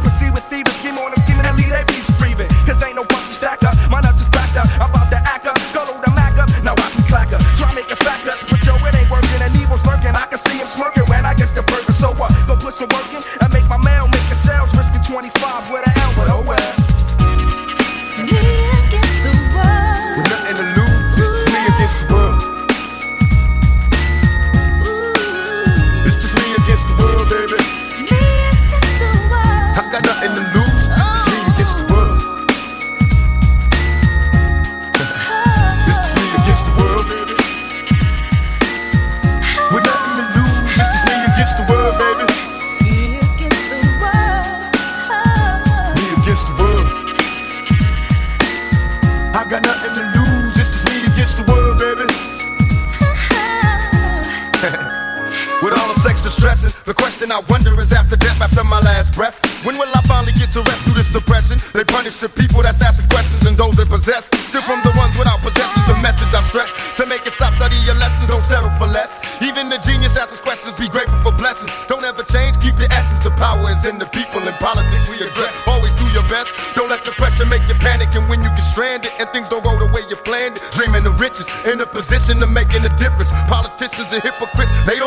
in 81.66 81.80
a 81.80 81.86
position 81.86 82.42
of 82.44 82.50
making 82.50 82.84
a 82.86 82.94
difference. 82.98 83.32
Politicians 83.48 84.12
are 84.14 84.20
hypocrites, 84.20 84.72
they 84.86 85.00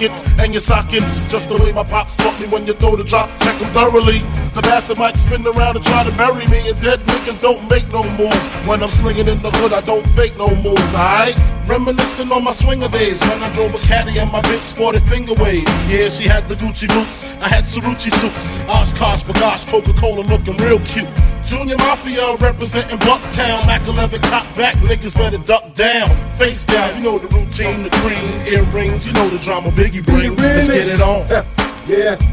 pockets 0.00 0.24
and 0.40 0.52
your 0.52 0.62
sockets. 0.62 1.24
Just 1.24 1.48
the 1.48 1.56
way 1.58 1.72
my 1.72 1.84
pops 1.84 2.16
taught 2.16 2.38
me 2.40 2.46
when 2.48 2.66
you 2.66 2.72
throw 2.72 2.96
the 2.96 3.04
drop, 3.04 3.28
check 3.40 3.58
them 3.58 3.70
thoroughly. 3.72 4.20
The 4.56 4.62
bastard 4.62 4.98
might 4.98 5.16
spin 5.16 5.46
around 5.46 5.76
and 5.76 5.84
try 5.84 6.04
to 6.04 6.12
bury 6.16 6.46
me, 6.48 6.68
and 6.68 6.80
dead 6.80 7.00
niggas 7.00 7.42
don't 7.42 7.60
make 7.68 7.86
no 7.92 8.02
moves. 8.16 8.48
When 8.66 8.82
I'm 8.82 8.88
slinging 8.88 9.28
in 9.28 9.38
the 9.42 9.50
hood, 9.50 9.72
I 9.72 9.80
don't 9.82 10.06
fake 10.16 10.36
no 10.38 10.48
moves, 10.64 10.92
alright? 10.94 11.36
Reminiscing 11.68 12.32
on 12.32 12.44
my 12.44 12.52
swinger 12.52 12.88
days 12.88 13.20
when 13.20 13.42
I 13.42 13.52
drove 13.52 13.74
a 13.74 13.78
caddy 13.86 14.18
and 14.18 14.32
my 14.32 14.40
bitch 14.40 14.62
sported 14.62 15.02
finger 15.02 15.34
waves. 15.34 15.78
Yeah, 15.86 16.08
she 16.08 16.26
had 16.26 16.48
the 16.48 16.54
Gucci 16.56 16.88
boots, 16.88 17.22
I 17.44 17.48
had 17.48 17.64
Cerruti 17.64 18.10
suits. 18.10 18.48
OshKosh 18.66 19.22
B'gosh, 19.28 19.68
Coca-Cola 19.68 20.22
looking 20.32 20.56
real 20.56 20.80
cute. 20.80 21.08
Junior 21.44 21.76
Mafia 21.76 22.36
representing 22.40 22.98
Bucktown. 22.98 23.66
Mac 23.66 23.86
11 23.86 24.20
cop 24.22 24.46
back, 24.56 24.74
niggas 24.76 25.14
better 25.14 25.38
duck 25.44 25.72
down. 25.74 26.08
Face 26.40 26.64
down, 26.64 26.96
you 26.96 27.02
know 27.02 27.18
the 27.18 27.28
routine, 27.36 27.82
the 27.82 27.90
green 28.00 28.24
earrings, 28.46 29.06
you 29.06 29.12
know 29.12 29.28
the 29.28 29.36
drama 29.40 29.68
Biggie 29.72 30.02
bring. 30.02 30.34
Let's 30.36 30.68
get 30.68 30.88
it 30.88 31.02
on. 31.02 31.28
yeah. 31.86 32.29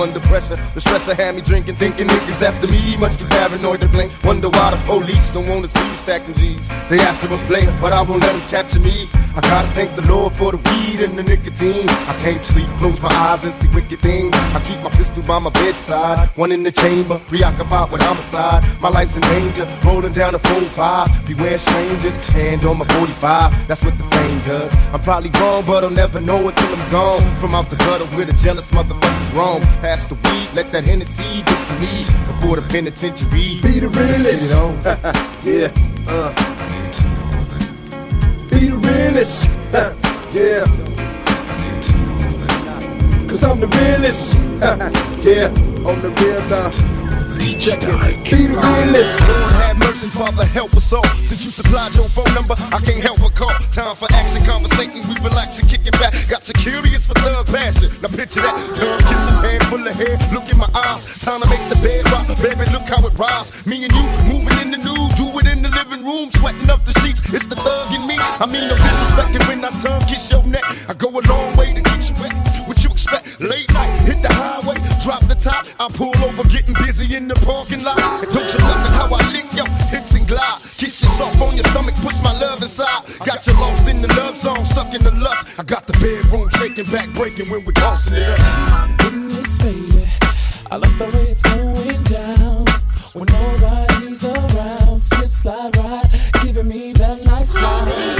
Under 0.00 0.20
pressure. 0.20 0.56
The 0.72 0.80
stressor 0.80 1.14
had 1.14 1.34
me 1.34 1.42
drinking, 1.42 1.74
thinking 1.74 2.08
niggas 2.08 2.40
after 2.42 2.66
me. 2.72 2.96
Much 2.96 3.18
too 3.18 3.26
paranoid 3.26 3.80
to 3.82 3.88
blink. 3.88 4.10
Wonder 4.24 4.48
why 4.48 4.70
the 4.70 4.78
police 4.86 5.34
don't 5.34 5.46
wanna 5.46 5.68
see 5.68 5.82
me 5.82 5.94
stacking 5.94 6.34
G's. 6.36 6.68
They 6.88 6.98
after 7.00 7.26
a 7.26 7.36
play, 7.44 7.66
but 7.82 7.92
I 7.92 8.00
won't 8.00 8.22
let 8.22 8.32
them 8.32 8.40
capture 8.48 8.80
me. 8.80 9.10
I 9.36 9.40
gotta 9.42 9.68
thank 9.68 9.94
the 9.94 10.02
Lord 10.10 10.32
for 10.32 10.52
the 10.52 10.56
weed 10.56 11.00
and 11.04 11.16
the 11.18 11.22
nicotine. 11.22 11.88
I 12.08 12.14
can't 12.18 12.40
sleep, 12.40 12.66
close 12.78 13.00
my 13.02 13.12
eyes 13.12 13.44
and 13.44 13.52
see 13.52 13.68
wicked 13.74 14.00
things. 14.00 14.34
I 14.56 14.60
keep 14.60 14.80
my 14.82 14.90
pistol 14.90 15.22
by 15.22 15.38
my 15.38 15.50
bedside, 15.50 16.28
one 16.34 16.50
in 16.50 16.62
the 16.62 16.72
chamber, 16.72 17.18
preoccupied 17.28 17.92
with 17.92 18.00
homicide. 18.00 18.64
My 18.80 18.88
life's 18.88 19.16
in 19.16 19.22
danger, 19.22 19.68
rolling 19.84 20.12
down 20.12 20.34
a 20.34 20.38
4-5. 20.38 21.28
Beware 21.28 21.58
strangers, 21.58 22.16
hand 22.28 22.64
on 22.64 22.78
my 22.78 22.86
45. 22.96 23.68
That's 23.68 23.84
what 23.84 23.96
the 23.98 24.04
fame 24.04 24.40
does. 24.40 24.72
I'm 24.92 25.00
probably 25.00 25.30
wrong, 25.38 25.62
but 25.66 25.84
I'll 25.84 25.90
never 25.90 26.20
know 26.20 26.48
until 26.48 26.74
I'm 26.74 26.90
gone. 26.90 27.22
From 27.38 27.54
out 27.54 27.66
the 27.70 27.76
gutter 27.76 28.06
where 28.16 28.26
the 28.26 28.32
jealous 28.32 28.70
motherfuckers 28.70 29.34
roam. 29.36 29.62
Pass 29.90 30.06
the 30.06 30.14
weed, 30.14 30.48
let 30.54 30.70
that 30.70 30.84
Hennessy 30.84 31.42
get 31.42 31.66
to 31.66 31.74
me 31.82 32.06
before 32.30 32.54
the 32.54 32.62
penitentiary. 32.70 33.58
Be 33.60 33.80
the 33.80 33.88
realest. 33.88 34.54
get 34.54 34.54
it 34.54 34.60
on. 34.62 34.78
yeah, 35.42 35.66
uh. 36.06 36.30
Be 38.50 38.68
the 38.68 38.76
realest. 38.76 39.48
yeah. 40.32 40.62
Cause 43.26 43.42
I'm 43.42 43.58
the 43.58 43.66
realest. 43.66 44.36
yeah, 45.26 45.50
on 45.82 46.00
the 46.02 46.10
real 46.22 46.40
now. 46.46 47.29
Check 47.40 47.84
it. 47.84 48.24
Be 48.24 48.48
the 48.48 48.56
realest. 48.56 49.20
Lord 49.28 49.52
have 49.60 49.76
mercy, 49.76 50.08
Father, 50.08 50.44
help 50.48 50.72
us 50.76 50.92
all. 50.92 51.04
Since 51.24 51.44
you 51.44 51.50
supplied 51.50 51.92
your 51.92 52.08
phone 52.08 52.32
number, 52.32 52.54
I 52.56 52.80
can't 52.80 53.04
help 53.04 53.20
but 53.20 53.34
call. 53.36 53.52
Time 53.68 53.96
for 53.96 54.08
action, 54.16 54.40
conversating, 54.44 55.04
we 55.08 55.16
relaxing, 55.20 55.68
kicking 55.68 55.92
back. 56.00 56.16
Got 56.28 56.48
you 56.48 56.54
curious 56.56 57.04
for 57.04 57.12
thug 57.20 57.48
passion. 57.48 57.92
Now 58.00 58.08
picture 58.08 58.40
that, 58.40 58.56
tongue 58.76 59.04
kissing, 59.04 59.38
hand 59.44 59.64
full 59.68 59.84
of 59.84 59.92
hair. 59.92 60.16
Look 60.32 60.48
in 60.48 60.56
my 60.56 60.68
eyes, 60.72 61.04
time 61.20 61.40
to 61.44 61.48
make 61.52 61.60
the 61.68 61.76
bed 61.84 62.04
rock. 62.12 62.28
Baby, 62.40 62.64
look 62.72 62.88
how 62.88 63.04
it 63.04 63.12
rise. 63.20 63.52
Me 63.66 63.84
and 63.84 63.92
you 63.92 64.04
moving 64.24 64.56
in 64.60 64.68
the 64.72 64.80
nude, 64.80 65.12
do 65.20 65.28
it 65.40 65.48
in 65.48 65.60
the 65.60 65.68
living 65.68 66.00
room, 66.00 66.32
sweating 66.32 66.68
up 66.68 66.84
the 66.88 66.96
sheets. 67.00 67.20
It's 67.28 67.44
the 67.44 67.56
thug 67.56 67.92
in 67.92 68.08
me. 68.08 68.16
I 68.16 68.48
mean, 68.48 68.68
no 68.68 68.76
disrespecting 68.76 69.44
when 69.48 69.64
I 69.64 69.68
tongue 69.84 70.00
kiss 70.08 70.32
your 70.32 70.44
neck. 70.44 70.64
I 70.88 70.94
go 70.94 71.08
a 71.08 71.20
long 71.28 71.56
way 71.56 71.72
to 71.76 71.80
get 71.80 72.08
you 72.08 72.16
wet. 72.20 72.49
Expect? 73.00 73.40
Late 73.40 73.72
night, 73.72 73.88
hit 74.04 74.20
the 74.20 74.28
highway, 74.28 74.76
drop 75.00 75.24
the 75.24 75.34
top. 75.34 75.64
I 75.80 75.88
pull 75.88 76.12
over, 76.20 76.46
getting 76.50 76.74
busy 76.74 77.16
in 77.16 77.28
the 77.28 77.34
parking 77.48 77.82
lot. 77.82 77.96
And 77.96 78.28
don't 78.28 78.52
you 78.52 78.60
love 78.60 78.84
it 78.84 78.92
how 78.92 79.08
I 79.08 79.20
lick 79.32 79.48
your 79.56 79.64
hips 79.88 80.12
and 80.12 80.28
glide? 80.28 80.60
Kiss 80.76 81.00
yourself 81.00 81.40
on 81.40 81.54
your 81.54 81.64
stomach, 81.72 81.94
push 82.04 82.20
my 82.22 82.38
love 82.38 82.62
inside. 82.62 83.00
Got 83.24 83.46
you 83.46 83.54
lost 83.54 83.88
in 83.88 84.02
the 84.02 84.08
love 84.20 84.36
zone, 84.36 84.66
stuck 84.66 84.92
in 84.92 85.02
the 85.02 85.12
lust. 85.12 85.46
I 85.58 85.62
got 85.62 85.86
the 85.86 85.94
bedroom 85.94 86.50
shaking, 86.50 86.92
back 86.92 87.08
breaking 87.14 87.48
when 87.48 87.64
we're 87.64 87.72
tossing 87.72 88.16
it 88.16 88.38
up. 88.38 88.90
Goodness, 88.98 89.56
baby, 89.56 90.06
I 90.70 90.76
love 90.76 90.98
the 90.98 91.06
way 91.16 91.30
it's 91.32 91.42
going 91.42 92.02
down. 92.04 92.66
When 93.14 93.26
nobody's 93.32 94.24
around, 94.24 95.00
slip, 95.00 95.30
slide, 95.30 95.74
right, 95.78 96.04
giving 96.44 96.68
me 96.68 96.92
that 96.92 97.24
nice 97.24 97.54
ride. 97.54 98.19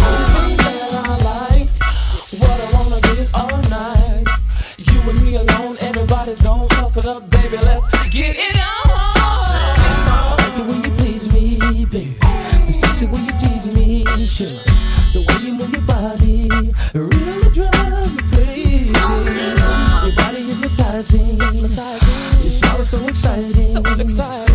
Toss 6.95 7.05
it 7.05 7.11
up, 7.11 7.31
baby. 7.31 7.57
Let's 7.59 7.91
get 8.09 8.37
it 8.37 8.59
on. 8.59 10.37
The 10.57 10.63
way 10.65 10.77
you 10.77 10.91
please 10.97 11.33
me, 11.33 11.85
baby. 11.85 12.17
The 12.67 12.73
sexy 12.73 13.07
way 13.07 13.21
you 13.21 13.33
tease 13.39 13.67
me, 13.67 14.05
sure. 14.27 14.47
The 15.13 15.25
way 15.27 15.37
you 15.47 15.53
move 15.55 15.73
your 15.73 15.83
body 15.83 16.49
really 16.95 17.51
drives 17.55 18.11
me 18.11 18.23
crazy. 18.33 18.87
Your 18.87 20.15
body 20.17 20.43
hypnotizing. 20.43 21.37
Your 21.39 22.51
smile 22.51 22.81
is 22.81 22.91
so 22.91 23.07
exciting. 23.07 23.63
So 23.63 23.81
exciting. 24.01 24.50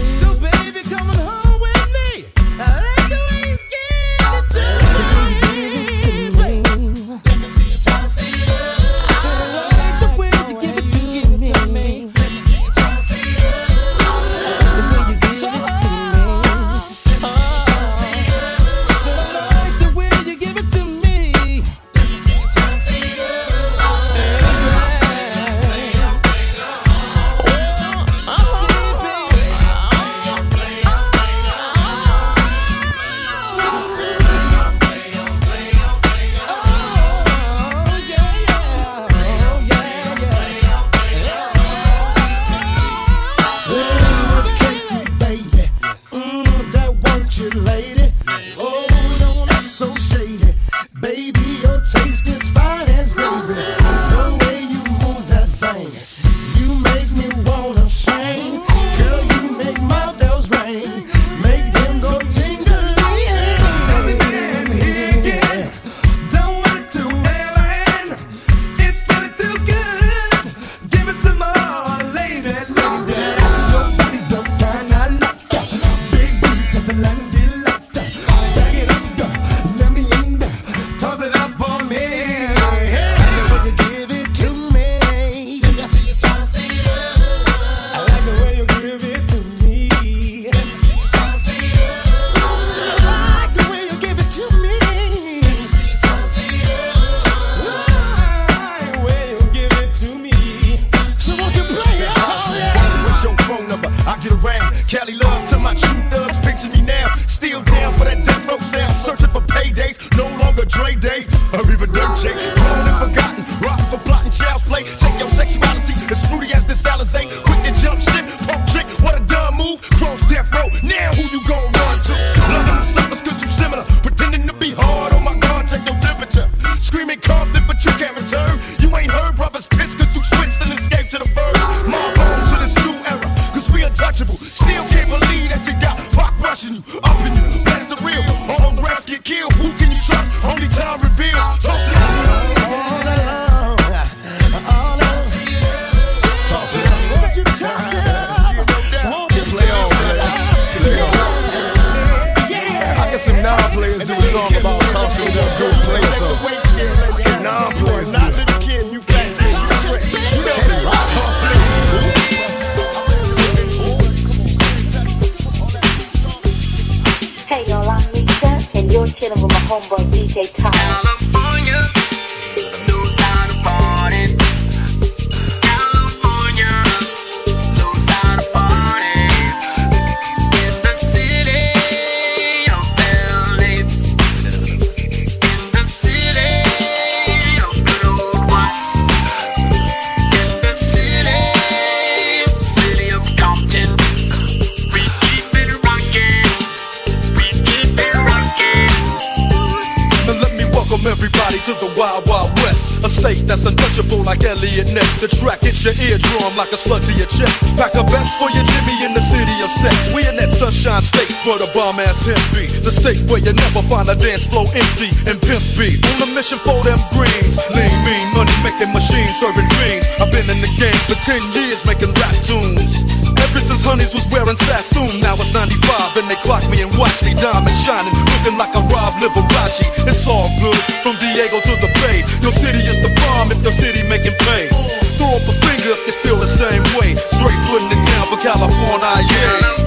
The 205.25 205.41
track 205.41 205.65
hits 205.65 205.81
your 205.81 205.97
eardrum 206.05 206.53
like 206.53 206.69
a 206.69 206.77
slug 206.77 207.01
to 207.01 207.13
your 207.17 207.25
chest. 207.25 207.65
Pack 207.81 207.97
a 207.97 208.05
vest 208.13 208.37
for 208.37 208.45
your 208.53 208.61
Jimmy 208.61 209.09
in 209.09 209.17
the 209.17 209.25
city 209.25 209.57
of 209.65 209.73
sex. 209.73 210.13
We 210.13 210.21
in 210.21 210.37
that 210.37 210.53
sunshine 210.53 211.01
state 211.01 211.33
where 211.49 211.57
the 211.57 211.65
bomb 211.73 211.97
ass 211.97 212.29
hemp. 212.29 212.37
The 212.53 212.93
state 212.93 213.25
where 213.25 213.41
you 213.41 213.57
never 213.57 213.81
find 213.89 214.05
a 214.05 214.13
dance 214.13 214.45
floor 214.45 214.69
empty 214.69 215.09
and 215.25 215.41
pimp 215.41 215.65
speed. 215.65 215.97
On 216.13 216.21
a 216.21 216.29
mission 216.29 216.61
for 216.61 216.77
them 216.85 217.01
greens. 217.09 217.57
Lean, 217.73 217.89
mean, 218.05 218.27
money 218.37 218.53
making 218.61 218.93
machines 218.93 219.41
serving 219.41 219.65
fiends. 219.81 220.05
I've 220.21 220.29
been 220.29 220.45
in 220.45 220.61
the 220.61 220.69
game 220.77 221.01
for 221.09 221.17
10 221.17 221.41
years 221.57 221.81
making 221.89 222.13
rap 222.21 222.37
tunes. 222.45 223.01
Ever 223.41 223.57
since 223.57 223.81
Honeys 223.81 224.13
was 224.13 224.29
wearing 224.29 224.61
Sassoon, 224.61 225.25
now 225.25 225.33
it's 225.41 225.49
95 225.57 226.21
and 226.21 226.29
they 226.29 226.37
clock 226.45 226.61
me 226.69 226.85
and 226.85 226.93
watch 227.01 227.25
me 227.25 227.33
diamond 227.33 227.73
shining, 227.81 228.13
looking 228.29 228.61
like 228.61 228.77
a 228.77 228.83
Rob 228.93 229.17
Liberace. 229.17 229.89
It's 230.05 230.29
all 230.29 230.53
good 230.61 230.77
from 231.01 231.17
Diego 231.17 231.65
to 231.65 231.73
the 231.81 231.89
Bay. 232.05 232.21
Your 232.45 232.53
city 232.53 232.85
is 232.85 233.01
the 233.01 233.09
bomb 233.25 233.49
if 233.49 233.57
your 233.65 233.73
city 233.73 234.05
making 234.05 234.37
pay. 234.45 234.69
Throw 235.17 235.31
up 235.31 235.47
a 235.47 235.53
finger 235.63 235.91
if 235.91 236.07
you 236.07 236.13
feel 236.23 236.37
the 236.37 236.47
same 236.47 236.83
way. 236.99 237.15
Straight 237.15 237.59
putting 237.71 237.87
it 237.87 238.03
down 238.03 238.27
for 238.27 238.37
California, 238.37 239.23
yeah. 239.31 239.85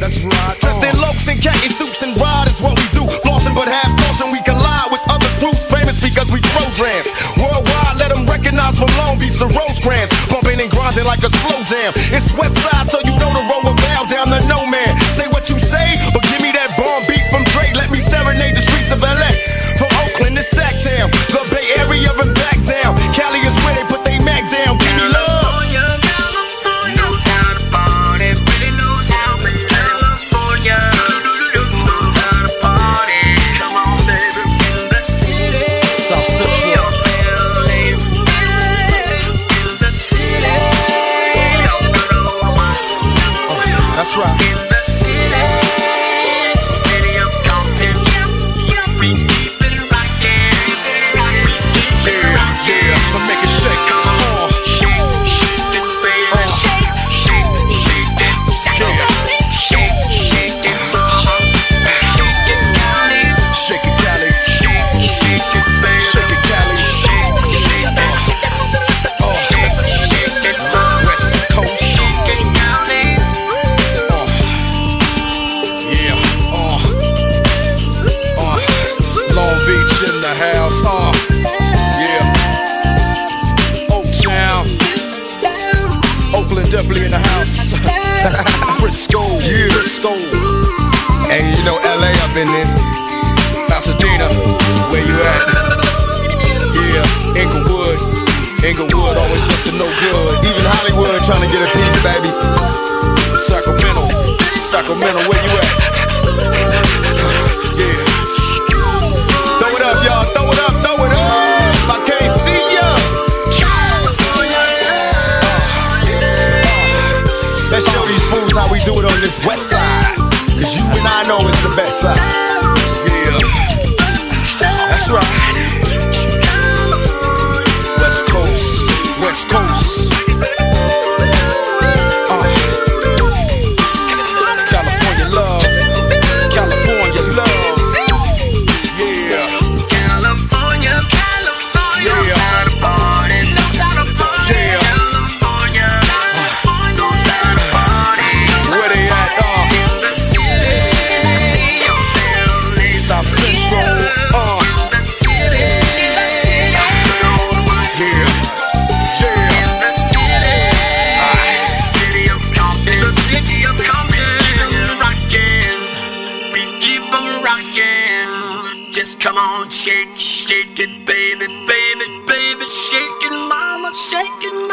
That's 0.00 0.24
right. 0.24 0.56
Dressed 0.64 0.80
in 0.80 0.96
locs 0.96 1.28
and 1.28 1.36
khaki 1.36 1.68
suits 1.68 2.00
and 2.00 2.16
ride 2.16 2.48
is 2.48 2.56
what 2.64 2.72
we 2.72 2.86
do. 2.96 3.04
Flossing 3.20 3.52
but 3.52 3.68
half 3.68 3.92
caution, 4.00 4.32
we 4.32 4.40
collide 4.48 4.88
with 4.88 5.04
other 5.12 5.28
crews 5.36 5.60
famous 5.68 6.00
because 6.00 6.32
we 6.32 6.40
throw 6.40 6.64
drams. 6.72 7.12
Worldwide, 7.36 8.00
let 8.00 8.08
them 8.08 8.24
recognize 8.24 8.80
from 8.80 8.88
Long 8.96 9.20
Beach 9.20 9.36
to 9.44 9.46
Rosecrans. 9.52 10.08
Bumping 10.32 10.56
and 10.56 10.72
grinding 10.72 11.04
like 11.04 11.20
a 11.20 11.28
slow 11.28 11.60
jam. 11.68 11.92
It's 12.16 12.32
West 12.32 12.56
Side, 12.64 12.88
so 12.88 12.98
you 13.04 13.09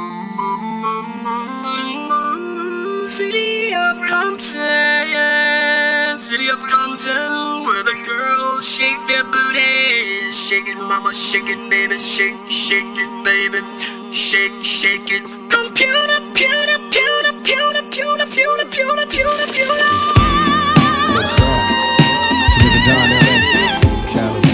City 3.11 3.73
of 3.75 3.97
Compton, 4.09 5.07
city 6.21 6.49
of 6.49 6.59
Compton, 6.73 7.65
where 7.65 7.83
the 7.83 7.95
girls 8.07 8.67
shake 8.67 9.01
their 9.07 9.23
booties. 9.25 10.35
Shake 10.47 10.67
it, 10.69 10.77
mama, 10.77 11.13
shake 11.13 11.45
it, 11.47 11.69
baby, 11.69 11.99
shake, 11.99 12.37
shake 12.49 12.83
it, 13.05 13.23
baby, 13.23 13.61
shake, 14.11 14.63
shake 14.63 15.11
it. 15.11 15.23
Computer, 15.51 15.62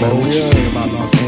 California. 0.00 0.26
What 0.26 0.34
you 0.34 0.42
say 0.42 0.66
about 0.70 0.92
Los 0.92 1.19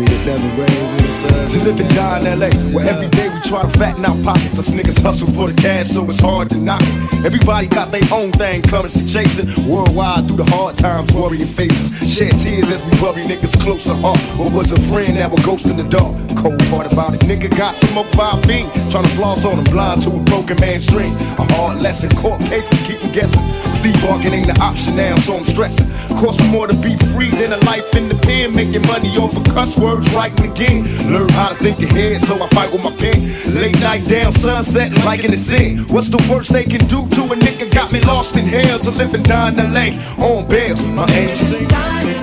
me 0.00 0.06
that 0.06 0.26
never 0.26 0.48
rains 0.56 0.92
in 0.96 1.02
the 1.04 1.12
sun. 1.12 1.48
To 1.48 1.58
live 1.64 1.80
and 1.80 1.94
die 1.94 2.18
in 2.18 2.40
LA, 2.40 2.50
where 2.72 2.88
every 2.88 3.08
day 3.08 3.28
we 3.28 3.40
try 3.42 3.62
to 3.62 3.68
fatten 3.78 4.04
our 4.04 4.16
pockets. 4.24 4.58
Us 4.58 4.70
niggas 4.70 5.02
hustle 5.02 5.28
for 5.28 5.50
the 5.50 5.60
cash, 5.60 5.88
so 5.88 6.04
it's 6.04 6.20
hard 6.20 6.50
to 6.50 6.56
knock. 6.56 6.82
Everybody 7.24 7.66
got 7.66 7.92
their 7.92 8.06
own 8.12 8.32
thing 8.32 8.62
coming, 8.62 8.88
so 8.88 9.04
chasing 9.06 9.48
worldwide 9.68 10.26
through 10.26 10.38
the 10.38 10.50
hard 10.50 10.78
times, 10.78 11.12
worrying 11.12 11.46
faces. 11.46 11.92
Shed 12.00 12.36
tears 12.38 12.70
as 12.70 12.84
we 12.84 12.90
bury 13.00 13.24
niggas 13.24 13.58
close 13.60 13.84
to 13.84 13.94
heart. 13.94 14.20
What 14.38 14.52
was 14.52 14.72
a 14.72 14.80
friend 14.80 15.16
that 15.18 15.30
was 15.30 15.44
ghost 15.44 15.66
in 15.66 15.76
the 15.76 15.84
dark? 15.84 16.14
Cold 16.36 16.58
part 16.70 16.90
about 16.90 17.14
it, 17.14 17.20
nigga 17.20 17.54
got 17.56 17.76
smoked 17.76 18.16
by 18.16 18.30
a 18.32 18.40
fiend. 18.46 18.72
Trying 18.90 19.04
to 19.04 19.10
floss 19.10 19.44
on 19.44 19.58
him, 19.58 19.64
blind 19.64 20.02
to 20.02 20.10
a 20.10 20.20
broken 20.24 20.58
man's 20.60 20.86
dream. 20.86 21.14
A 21.38 21.44
hard 21.54 21.82
lesson, 21.82 22.10
court 22.16 22.40
cases 22.42 22.80
keep 22.86 22.98
him 22.98 23.12
guessing. 23.12 23.44
Plea 23.80 23.92
barking 24.02 24.32
ain't 24.32 24.46
the 24.46 24.58
option 24.60 24.96
now, 24.96 25.16
so 25.16 25.36
I'm 25.36 25.44
stressing. 25.44 25.88
Cost 26.20 26.40
me 26.40 26.48
more 26.50 26.66
to 26.66 26.74
be 26.76 26.96
free 27.12 27.30
than 27.30 27.52
a 27.52 27.56
life 27.64 27.94
in 27.94 28.08
the 28.08 28.14
pen. 28.14 28.54
Making 28.54 28.86
money 28.86 29.16
off 29.16 29.36
of 29.36 29.44
cuss 29.44 29.76
words, 29.94 30.12
writing 30.12 30.50
again. 30.50 30.84
Learn 31.12 31.28
how 31.30 31.48
to 31.50 31.54
think 31.56 31.78
ahead, 31.80 32.20
so 32.22 32.42
I 32.42 32.48
fight 32.48 32.72
with 32.72 32.82
my 32.82 32.94
pen. 32.96 33.32
Late 33.54 33.78
night 33.80 34.06
down, 34.06 34.32
sunset, 34.32 34.92
like 35.04 35.24
in 35.24 35.30
the 35.30 35.36
zen. 35.36 35.78
What's 35.88 36.08
the 36.08 36.24
worst 36.30 36.52
they 36.52 36.64
can 36.64 36.86
do 36.86 37.08
to 37.08 37.22
a 37.24 37.36
nigga? 37.36 37.70
Got 37.72 37.92
me 37.92 38.00
lost 38.00 38.36
in 38.36 38.44
hell 38.44 38.78
to 38.80 38.90
live 38.90 39.14
and 39.14 39.24
die 39.24 39.48
in 39.48 39.56
LA 39.56 39.86
on 40.24 40.46
bail. 40.48 40.76
My 40.94 41.10
angel 41.10 41.36
sing. 41.36 42.19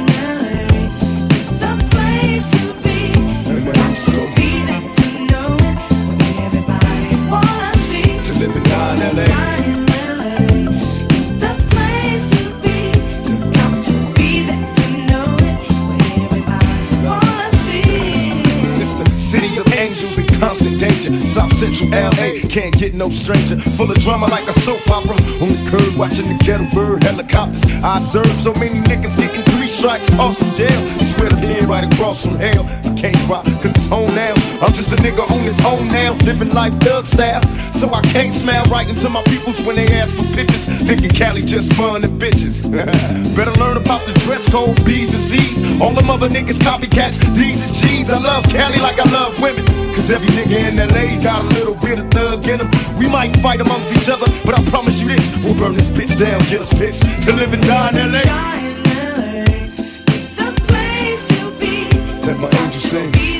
Central 21.58 21.90
LA 21.90 22.38
can't 22.50 22.78
get 22.78 22.94
no 22.94 23.10
stranger. 23.10 23.58
Full 23.58 23.90
of 23.90 23.98
drama 23.98 24.28
like 24.28 24.48
a 24.48 24.54
soap 24.60 24.88
opera. 24.92 25.16
On 25.42 25.50
the 25.50 25.68
curb 25.72 25.98
watching 25.98 26.30
the 26.30 26.44
ghetto 26.44 26.70
bird 26.70 27.02
helicopters. 27.02 27.64
I 27.84 27.98
observe 27.98 28.30
so 28.40 28.54
many 28.54 28.80
niggas 28.82 29.18
getting 29.18 29.42
three 29.42 29.68
strikes 29.68 30.16
off 30.20 30.38
from 30.38 30.54
jail. 30.54 30.90
Swear 30.92 31.30
to 31.30 31.36
be 31.38 31.60
right 31.66 31.92
across 31.92 32.24
from 32.24 32.36
hell. 32.36 32.64
I 32.86 32.94
can't 32.94 33.18
rock 33.28 33.46
cause 33.46 33.74
it's 33.74 33.88
home 33.88 34.14
now. 34.14 34.36
I'm 34.62 34.72
just 34.72 34.92
a 34.92 34.98
nigga 34.98 35.28
on 35.32 35.40
his 35.40 35.60
own 35.66 35.88
now. 35.88 36.14
Living 36.30 36.52
life 36.52 36.76
thug 36.76 37.08
style. 37.08 37.42
So 37.74 37.92
I 37.92 38.02
can't 38.02 38.32
smile 38.32 38.64
right 38.66 38.88
into 38.88 39.10
my 39.10 39.24
peoples 39.24 39.60
when 39.64 39.78
they 39.78 39.88
ask 39.88 40.16
for 40.16 40.26
pictures. 40.36 40.66
Thinking 40.86 41.10
Cali 41.10 41.42
just 41.42 41.74
fun 41.74 42.04
and 42.04 42.22
bitches. 42.22 42.62
Better 43.36 43.54
learn 43.54 43.78
about 43.78 44.06
the 44.06 44.14
dress 44.26 44.48
code, 44.48 44.76
B's 44.86 45.12
and 45.12 45.24
C's. 45.24 45.82
All 45.82 45.94
them 45.94 46.12
other 46.12 46.30
niggas 46.30 46.60
copycats. 46.60 47.18
These 47.34 47.64
is 47.66 47.82
G's. 47.82 48.12
I 48.12 48.20
love 48.20 48.44
Cali 48.46 48.78
like 48.78 49.00
I 49.00 49.10
love 49.10 49.42
women. 49.42 49.66
Cause 49.98 50.12
every 50.12 50.30
nigga 50.30 50.70
in 50.70 50.78
LA 50.78 51.20
got 51.24 51.47
little 51.50 51.76
bit 51.76 52.00
of 52.00 52.10
thug 52.12 52.48
in 52.48 52.60
him. 52.60 52.98
We 52.98 53.08
might 53.08 53.36
fight 53.38 53.62
amongst 53.62 53.94
each 53.94 54.10
other, 54.10 54.28
but 54.46 54.58
I 54.58 54.64
promise 54.66 55.00
you 55.02 55.08
this. 55.08 55.26
We'll 55.44 55.56
burn 55.56 55.76
this 55.76 55.90
bitch 55.90 56.18
down, 56.18 56.40
get 56.50 56.62
us 56.62 56.74
pissed 56.74 57.04
to 57.24 57.34
live 57.34 57.54
and 57.54 57.64
die 57.64 57.90
in 57.92 58.12
LA. 58.12 58.58
Let 62.28 62.40
my 62.40 62.50
angel 62.50 62.82
sing. 62.82 63.37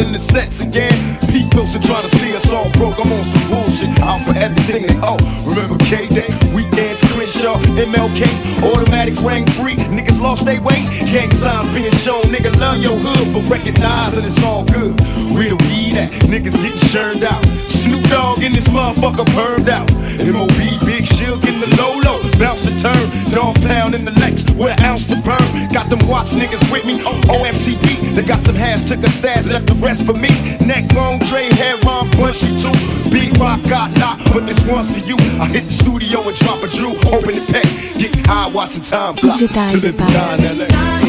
In 0.00 0.12
the 0.12 0.18
sets 0.18 0.60
again. 0.60 0.92
People 1.28 1.60
are 1.60 1.82
trying 1.82 2.08
to 2.08 2.16
see 2.16 2.34
us 2.34 2.52
all 2.52 2.70
broke. 2.72 2.98
I'm 2.98 3.12
on 3.12 3.24
some 3.24 3.48
bullshit. 3.50 3.98
Out 4.00 4.20
for 4.22 4.36
everything 4.36 4.86
they 4.86 4.96
owe. 5.02 5.18
Remember 5.44 5.76
K 5.84 6.08
Day, 6.08 6.28
weekends, 6.54 7.02
Crenshaw, 7.12 7.56
MLK, 7.76 8.26
automatics 8.62 9.20
rang 9.22 9.46
free. 9.46 9.76
Niggas 9.76 10.20
lost 10.20 10.44
their 10.44 10.60
weight. 10.60 10.95
Gang 11.16 11.32
signs 11.32 11.66
being 11.70 11.90
shown. 11.92 12.24
Nigga 12.24 12.54
love 12.60 12.76
your 12.76 12.92
hood, 12.92 13.32
but 13.32 13.48
recognize 13.48 14.16
that 14.16 14.24
it's 14.26 14.42
all 14.44 14.64
good. 14.64 15.00
Where 15.32 15.48
the 15.48 15.56
weed 15.64 15.96
at? 15.96 16.12
Niggas 16.28 16.52
getting 16.60 16.76
churned 16.92 17.24
out. 17.24 17.42
Snoop 17.66 18.04
Dogg 18.10 18.42
in 18.42 18.52
this 18.52 18.68
motherfucker 18.68 19.24
burned 19.34 19.70
out. 19.70 19.90
MOB, 20.20 20.60
Big 20.84 21.08
Suge 21.08 21.48
in 21.48 21.56
the 21.64 21.72
low 21.80 21.96
low. 22.04 22.20
Bounce 22.38 22.66
and 22.66 22.78
turn. 22.78 23.32
Dog 23.32 23.56
pound 23.62 23.94
in 23.94 24.04
the 24.04 24.10
Lex 24.20 24.44
with 24.60 24.76
an 24.76 24.84
ounce 24.84 25.06
to 25.06 25.16
burn. 25.24 25.40
Got 25.72 25.88
them 25.88 26.06
Watts 26.06 26.34
niggas 26.34 26.60
with 26.70 26.84
me. 26.84 27.00
Oh, 27.00 27.16
OMCP. 27.32 28.14
They 28.14 28.22
got 28.22 28.40
some 28.40 28.54
hash, 28.54 28.84
took 28.84 29.00
a 29.00 29.08
stash, 29.08 29.46
left 29.46 29.68
the 29.68 29.74
rest 29.76 30.04
for 30.04 30.12
me. 30.12 30.28
Neck 30.66 30.92
long, 30.92 31.18
Dre, 31.20 31.48
hair 31.56 31.76
on, 31.88 32.10
punch 32.10 32.42
you 32.42 32.52
too. 32.60 32.76
Big 33.08 33.34
rock 33.38 33.62
got 33.62 33.90
knocked, 33.96 34.24
but 34.34 34.46
this 34.46 34.60
one's 34.66 34.92
for 34.92 35.00
you. 35.08 35.16
I 35.40 35.48
hit 35.48 35.64
the 35.64 35.72
studio 35.72 36.28
and 36.28 36.36
drop 36.36 36.62
a 36.62 36.68
Drew, 36.68 36.92
open 37.08 37.40
the 37.40 37.44
pack, 37.48 37.64
getting 37.96 38.24
high, 38.24 38.48
watching 38.48 38.82
time 38.82 39.16
fly. 39.16 39.32
Digital 39.38 39.66
To 39.68 39.76
live 39.78 39.98
and 39.98 40.12
die 40.12 40.52
LA. 40.52 41.05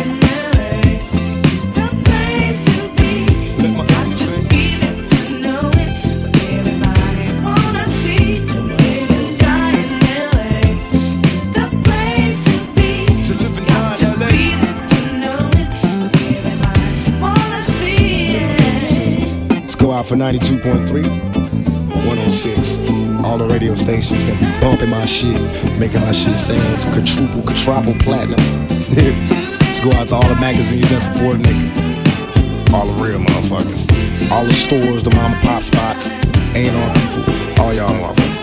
For 20.08 20.16
92.3, 20.16 21.04
106. 21.04 22.80
All 23.26 23.38
the 23.38 23.46
radio 23.46 23.76
stations 23.76 24.24
that 24.24 24.40
be 24.40 24.48
bumping 24.62 24.90
my 24.90 25.04
shit, 25.06 25.36
making 25.78 26.00
my 26.00 26.14
shit 26.14 26.38
sound 26.38 26.82
quadruple, 26.94 27.44
quadruple 27.44 27.94
platinum. 28.00 28.40
Let's 29.60 29.82
go 29.82 29.92
out 29.92 30.08
to 30.08 30.16
all 30.16 30.30
the 30.30 30.36
magazines 30.40 30.90
that 30.92 31.02
support 31.02 31.40
nigga. 31.40 32.72
All 32.74 32.88
the 32.88 33.04
real 33.04 33.20
motherfuckers. 33.20 34.32
All 34.32 34.46
the 34.46 34.54
stores, 34.54 35.04
the 35.04 35.10
mom 35.10 35.34
and 35.34 35.42
pop 35.42 35.64
spots, 35.64 36.10
ain't 36.56 36.74
on 36.74 36.96
people, 36.96 37.62
all 37.62 37.74
y'all 37.74 37.94
motherfuckers. 37.94 38.37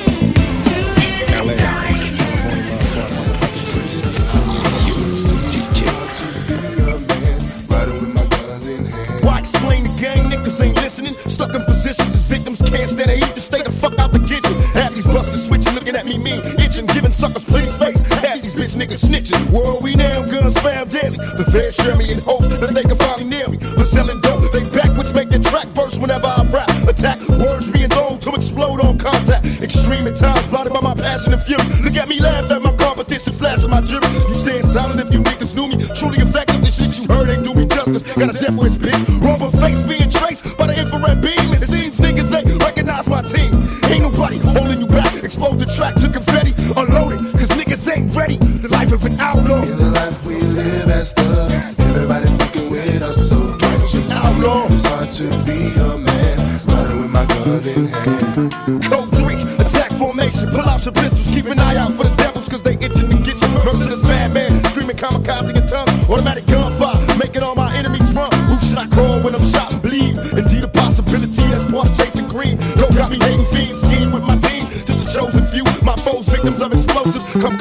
Daily. 20.84 21.16
The 21.16 21.44
feds 21.50 21.76
share 21.76 21.96
me 21.96 22.12
in 22.12 22.18
hopes 22.20 22.48
that 22.58 22.74
they 22.74 22.82
can 22.82 22.96
long. 54.44 54.72
It's 54.72 54.86
hard 54.86 55.10
to 55.18 55.26
be 55.48 55.72
a 55.80 55.96
man 55.98 56.36
with 57.00 57.10
my 57.10 57.24
in 57.64 57.88
hand. 57.88 58.52
Code 58.84 59.10
three, 59.16 59.40
attack 59.64 59.90
formation. 59.92 60.50
Pull 60.50 60.60
out 60.60 60.84
your 60.84 60.92
pistols, 60.92 61.26
keep 61.34 61.46
an 61.46 61.58
eye 61.58 61.76
out 61.76 61.92
for 61.92 62.04
the 62.04 62.14
devils, 62.16 62.48
cause 62.48 62.62
they 62.62 62.74
itching 62.74 63.08
to 63.08 63.18
get 63.24 63.40
you. 63.40 63.48
Merciless 63.64 64.02
madman, 64.04 64.52
screaming 64.66 64.96
kamikaze 64.96 65.56
in 65.56 65.66
tongue. 65.66 65.88
Automatic 66.10 66.46
gunfire, 66.46 67.00
making 67.16 67.42
all 67.42 67.54
my 67.54 67.74
enemies 67.76 68.12
run. 68.12 68.30
Who 68.48 68.58
should 68.60 68.78
I 68.78 68.86
call 68.88 69.20
when 69.24 69.34
I'm 69.34 69.44
shot 69.44 69.72
and 69.72 69.80
bleed? 69.82 70.18
Indeed, 70.36 70.64
a 70.64 70.68
possibility 70.68 71.42
that's 71.48 71.64
part 71.72 71.88
of 71.88 71.96
chasing 71.96 72.28
green. 72.28 72.58
Don't 72.76 72.94
got 72.94 73.10
me 73.10 73.18
hating 73.18 73.46
fiends, 73.46 73.80
scheme 73.82 74.12
with 74.12 74.22
my 74.22 74.36
team. 74.38 74.66
Just 74.84 75.08
a 75.08 75.18
chosen 75.18 75.44
few, 75.46 75.64
my 75.82 75.96
foes, 75.96 76.28
victims 76.28 76.60
of 76.60 76.72
explosives. 76.72 77.24
Come 77.40 77.56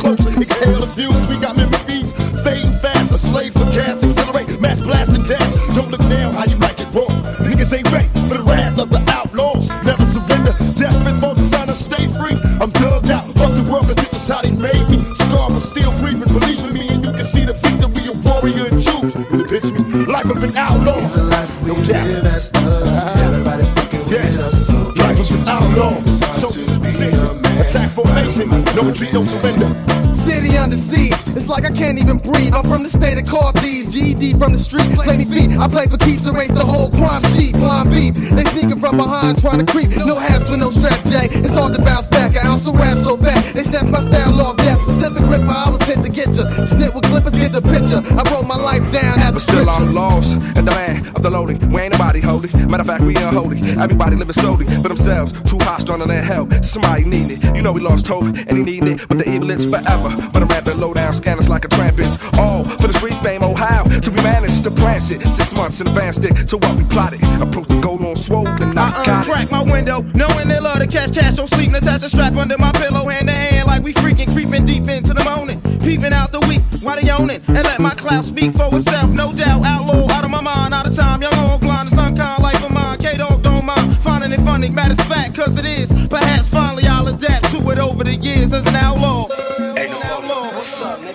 trying 39.43 39.59
to 39.59 39.69
creep. 39.69 39.89
No 40.07 40.15
hats 40.15 40.49
with 40.49 40.59
no 40.59 40.71
strap, 40.71 41.03
J. 41.03 41.27
It's 41.27 41.53
hard 41.53 41.75
to 41.75 41.81
bounce 41.81 42.07
back. 42.07 42.31
Ounce 42.45 42.65
of 42.65 42.75
rap 42.75 42.97
so 42.99 43.17
bad, 43.17 43.43
they 43.53 43.63
snatch 43.63 43.91
my 43.91 43.99
style 43.99 44.39
off. 44.39 44.55
That 44.57 44.79
specific 44.79 45.23
grip, 45.27 45.41
I 45.41 45.69
was 45.69 45.83
sent 45.83 46.03
to 46.05 46.09
get 46.09 46.29
ya. 46.31 46.47
Snip 46.65 46.95
with 46.95 47.03
clippers, 47.03 47.35
get 47.35 47.51
the 47.51 47.61
picture. 47.61 47.99
I 47.99 48.23
wrote 48.31 48.47
my 48.47 48.55
life 48.55 48.89
down 48.93 49.19
as 49.19 49.31
a 49.31 49.33
But 49.33 49.41
still. 49.41 49.69
I'm 49.69 49.93
lost 49.93 50.31
in 50.57 50.63
the 50.63 50.71
land 50.71 51.11
of 51.13 51.21
the 51.21 51.29
lowly. 51.29 51.55
We 51.55 51.81
ain't 51.81 51.91
nobody 51.91 52.21
holy. 52.21 52.49
Matter 52.71 52.81
of 52.81 52.87
fact, 52.87 53.03
we 53.03 53.15
unholy. 53.17 53.59
Everybody 53.75 54.15
living 54.15 54.33
solely 54.33 54.65
for 54.81 54.87
themselves. 54.87 55.33
Too 55.43 55.59
hot, 55.59 55.81
stronger 55.81 56.07
than 56.07 56.23
hell. 56.23 56.47
Somebody 56.63 57.03
need 57.03 57.31
it. 57.31 57.43
You 57.55 57.61
know 57.61 57.73
we 57.73 57.81
lost 57.81 58.07
hope 58.07 58.23
and 58.23 58.57
he 58.57 58.63
needing 58.63 58.93
it. 58.93 59.07
But 59.09 59.17
the 59.17 59.29
evil 59.29 59.51
it's 59.51 59.65
forever. 59.65 60.09
But 60.31 60.41
I'm 60.41 60.47
rapping 60.47 60.79
low 60.79 60.93
down 60.93 61.11
scanners 61.11 61.49
like 61.49 61.65
a 61.65 61.67
trampist. 61.67 62.15
All 62.37 62.63
for 62.63 62.87
the 62.87 62.93
street 62.93 63.19
fame. 63.25 63.43
Oh 63.43 63.53
we 63.53 63.82
managed 64.23 64.63
to 64.63 64.71
branch 64.71 65.11
it. 65.11 65.21
Six 65.27 65.53
months 65.53 65.81
in 65.81 65.87
advance 65.87 66.15
stick 66.15 66.33
to 66.33 66.57
what 66.57 66.77
we 66.77 66.83
plotted. 66.85 67.21
Approach 67.41 67.67
the 67.67 67.79
goal 67.81 68.03
on 68.05 68.15
swole 68.15 68.47
and 68.47 68.79
I 68.79 68.87
I 68.87 69.05
got 69.05 69.27
it. 69.27 69.29
uncrack 69.29 69.51
my 69.51 69.63
window, 69.71 70.01
knowing 70.15 70.47
they 70.47 70.59
love 70.59 70.79
to 70.79 70.87
catch 70.87 71.13
cash. 71.13 71.35
Don't 71.35 71.49
sleep, 71.49 71.73
attach 71.73 72.01
a 72.03 72.09
strap 72.09 72.33
under 72.35 72.57
my 72.57 72.71
pillow, 72.71 73.05
hand 73.09 73.27
to 73.27 73.33
hand, 73.33 73.67
like 73.67 73.83
we 73.83 73.93
freaking 73.93 74.31
creeping 74.33 74.65
deep 74.65 74.89
into 74.89 75.13
the 75.13 75.23
morning. 75.23 75.59
Peeping 75.79 76.13
out 76.13 76.31
the 76.31 76.39
week, 76.47 76.63
why 76.81 76.99
they 76.99 77.09
own 77.11 77.29
it? 77.29 77.41
And 77.49 77.63
let 77.65 77.79
my 77.79 77.91
clout 77.91 78.25
speak 78.25 78.53
for 78.53 78.73
itself, 78.75 79.09
no 79.11 79.33
doubt. 79.33 79.65
Outlaw, 79.65 80.09
out 80.11 80.23
of 80.23 80.31
my 80.31 80.41
mind, 80.41 80.73
out 80.73 80.87
of 80.87 80.95
time. 80.95 81.21
Young 81.21 81.33
on 81.35 81.59
blind, 81.59 81.89
the 81.89 81.95
sun 81.95 82.15
kind 82.15 82.41
life 82.41 82.63
of 82.63 82.71
mine. 82.71 82.97
K 82.99 83.17
Dog 83.17 83.43
don't 83.43 83.65
mind, 83.65 83.97
finding 83.97 84.31
it 84.31 84.39
funny. 84.41 84.69
Matters 84.69 85.03
fact, 85.05 85.35
cause 85.35 85.57
it 85.57 85.65
is. 85.65 85.89
Perhaps 86.09 86.47
finally 86.49 86.87
I'll 86.87 87.07
adapt 87.07 87.51
to 87.51 87.69
it 87.69 87.77
over 87.77 88.03
the 88.03 88.15
years 88.15 88.53
as 88.53 88.65
an 88.67 88.75
outlaw. 88.75 89.27
Hey, 89.75 89.87
no, 89.89 89.99
hold 89.99 90.55
What's 90.55 90.81
up, 90.81 90.99
nigga? 91.01 91.12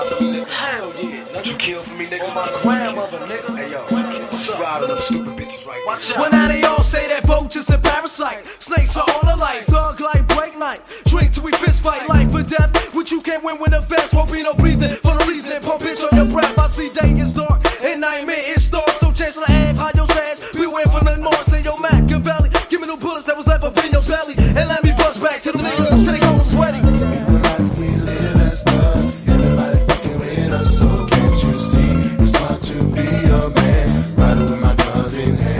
Would 0.00 0.10
you 0.10 0.16
die 0.16 0.16
for 0.16 0.22
me, 0.22 0.32
nigga? 0.32 0.46
Hell 0.48 0.92
yeah. 0.96 1.36
Would 1.36 1.46
you 1.46 1.56
kill 1.56 1.82
for 1.82 1.96
me, 1.96 2.04
nigga? 2.04 2.28
On 2.28 2.34
my 2.34 2.62
grandmother, 2.62 3.18
nigga. 3.26 3.56
Hey, 3.56 3.70
yo. 3.70 3.80
What's 4.30 4.48
up? 4.48 4.60
Ride 4.60 4.88
them 4.88 4.98
stupid 4.98 5.36
bitches 5.36 5.66
right 5.66 5.82
Watch 5.86 6.16
Well, 6.16 6.30
now 6.30 6.48
they 6.48 6.62
all 6.62 6.82
say 6.82 7.06
that 7.08 7.24
vultures 7.26 7.68
and 7.68 7.82
parasite. 7.82 8.46
Snakes 8.62 8.96
are 8.96 9.04
all 9.04 9.34
alike, 9.34 9.60
thug 9.68 10.00
like 10.00 10.26
break 10.28 10.56
night. 10.56 10.80
Drink 11.04 11.32
till 11.32 11.44
we 11.44 11.52
fist 11.52 11.82
fight, 11.82 12.08
life 12.08 12.32
or 12.32 12.42
death. 12.42 12.94
What 12.94 13.10
you 13.10 13.20
can't 13.20 13.44
win 13.44 13.60
with 13.60 13.72
a 13.72 13.80
vest, 13.80 14.14
won't 14.14 14.32
be 14.32 14.42
no 14.42 14.54
breathing. 14.54 14.90
For 15.04 15.14
no 15.14 15.26
reason, 15.26 15.60
pump 15.62 15.82
bitch 15.82 16.00
on 16.00 16.16
your 16.16 16.32
breath. 16.32 16.58
I 16.58 16.68
see 16.68 16.88
day 16.88 17.12
is 17.20 17.32
dark, 17.32 17.60
and 17.82 18.00
nightmare 18.00 18.40
is 18.46 18.68
dark. 18.68 18.88
So 19.00 19.12
Chancellor 19.12 19.48
Ave, 19.48 19.76
hide 19.76 19.96
your 19.96 20.06
stash. 20.06 20.40
Beware 20.52 20.86
from 20.86 21.04
the 21.04 21.16
north, 21.16 21.48
say 21.48 21.60
your 21.62 21.80
Mac 21.80 21.92
and 21.92 22.24
Machiavelli. 22.24 22.48
Give 22.68 22.80
me 22.80 22.88
no 22.88 22.96
bullets 22.96 23.24
that 23.24 23.36
was 23.36 23.46
left 23.46 23.64
up 23.64 23.76
in 23.84 23.92
your 23.92 24.02
belly. 24.02 24.34
And 24.38 24.68
let 24.68 24.82
me 24.82 24.92
bust 24.92 25.20
back 25.22 25.42
to 25.42 25.52
the 25.52 25.58
niggas 25.58 25.92
instead 25.92 26.14
of 26.14 26.20
going 26.20 26.44
sweaty. 26.44 26.89
Everybody 35.30 35.59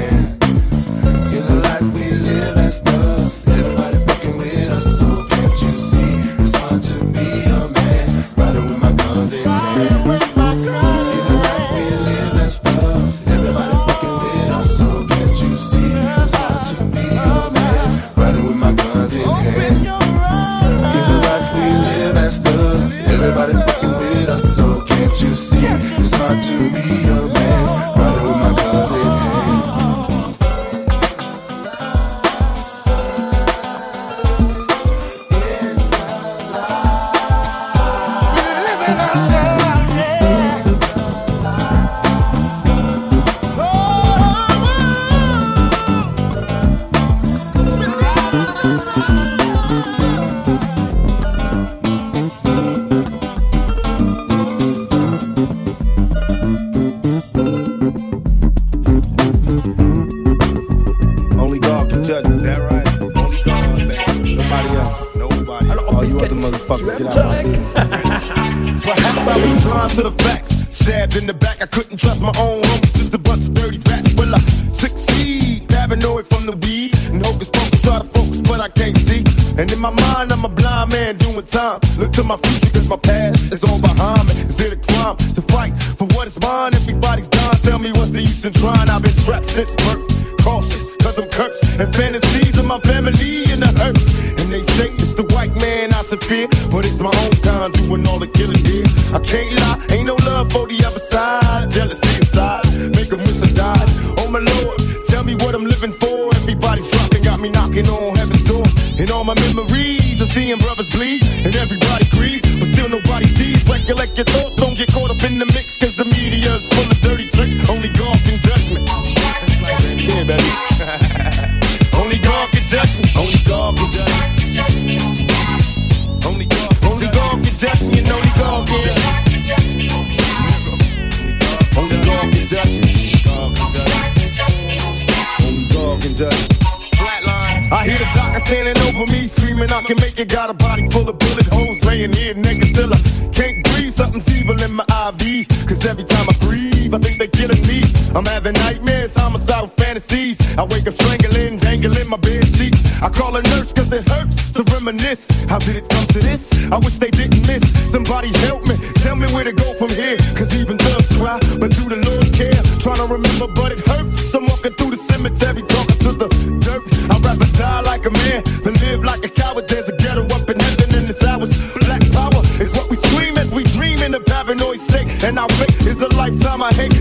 I'm 148.15 148.27
having 148.27 148.55
nightmares, 148.55 149.15
homicidal 149.15 149.69
fantasies. 149.69 150.37
I 150.59 150.65
wake 150.65 150.87
up 150.87 150.95
strangling, 150.95 151.59
dangling 151.59 152.09
my 152.09 152.17
bed 152.17 152.45
sheets. 152.45 153.01
I 153.01 153.09
call 153.09 153.37
a 153.37 153.43
nurse 153.43 153.73
cause 153.73 153.93
it 153.93 154.09
hurts 154.09 154.51
to 154.53 154.63
reminisce. 154.75 155.29
How 155.47 155.59
did 155.59 155.77
it 155.77 155.89
come 155.89 156.07
to 156.09 156.19
this? 156.19 156.51
I 156.73 156.79
wish 156.79 156.99
they 156.99 157.11
didn't 157.11 157.47
miss. 157.47 157.63
Somebody 157.93 158.29
help 158.47 158.67
me, 158.67 158.77
tell 159.03 159.15
me 159.15 159.27
where 159.33 159.45
to 159.45 159.53
go 159.53 159.75
from 159.75 159.91
here. 159.91 160.17
Cause 160.35 160.55
even 160.59 160.77
thugs 160.77 161.17
cry, 161.17 161.39
but 161.61 161.71
do 161.71 161.89
the 161.89 162.03
Lord 162.03 162.29
care? 162.35 162.61
Trying 162.83 162.99
to 162.99 163.07
remember, 163.07 163.47
but 163.47 163.73
it 163.73 163.81
hurts. 163.87 164.35
I'm 164.35 164.47
walking 164.47 164.75
through 164.75 164.91
the 164.91 164.97
cemetery, 164.97 165.63
talking 165.63 165.99
to 166.05 166.13
the 166.13 166.29
dirt. 166.61 166.83
I'd 167.15 167.25
rather 167.25 167.47
die 167.57 167.81
like 167.83 168.07
a 168.07 168.11
man 168.11 168.43
than 168.65 168.75
live 168.85 169.05
like 169.05 169.25
a 169.25 169.31
coward. 169.31 169.69
There's 169.69 169.89
a 169.89 169.97
ghetto 169.97 170.27
up 170.35 170.51
in 170.51 170.59
heaven 170.59 170.95
in 170.99 171.07
this 171.07 171.23
hours. 171.25 171.55
Black 171.87 172.03
power 172.11 172.43
is 172.59 172.75
what 172.75 172.91
we 172.91 172.97
scream 172.97 173.39
as 173.39 173.53
we 173.53 173.63
dream 173.65 174.03
in 174.03 174.13
the 174.13 174.21
paranoid 174.21 174.81
state. 174.81 175.07
And 175.25 175.39
our 175.39 175.49
fate 175.63 175.87
is 175.87 176.03
a 176.03 176.09
lifetime 176.19 176.63
I 176.63 176.73
hate. 176.75 177.00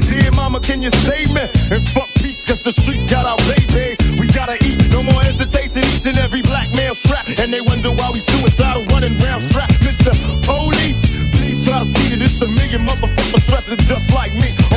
And 1.71 1.87
fuck 1.89 2.11
peace, 2.15 2.43
cause 2.45 2.61
the 2.63 2.71
streets 2.71 3.09
got 3.09 3.25
our 3.25 3.37
babies. 3.53 3.97
We 4.19 4.25
gotta 4.27 4.57
eat, 4.65 4.89
no 4.91 5.03
more 5.03 5.21
hesitation. 5.21 5.83
Each 5.93 6.05
and 6.07 6.17
every 6.17 6.41
black 6.41 6.71
male 6.71 6.95
strapped. 6.95 7.39
And 7.39 7.53
they 7.53 7.61
wonder 7.61 7.91
why 7.91 8.09
we 8.11 8.19
suicidal 8.19 8.85
running 8.85 9.17
round 9.19 9.43
strapped. 9.43 9.73
Mr. 9.85 10.11
Police, 10.41 11.29
please 11.29 11.65
try 11.67 11.79
to 11.79 11.85
see 11.85 12.15
that 12.15 12.23
it's 12.23 12.41
a 12.41 12.47
million 12.47 12.87
motherfuckers 12.87 13.47
dressing 13.47 13.77
just 13.77 14.13
like 14.13 14.33
me. 14.33 14.68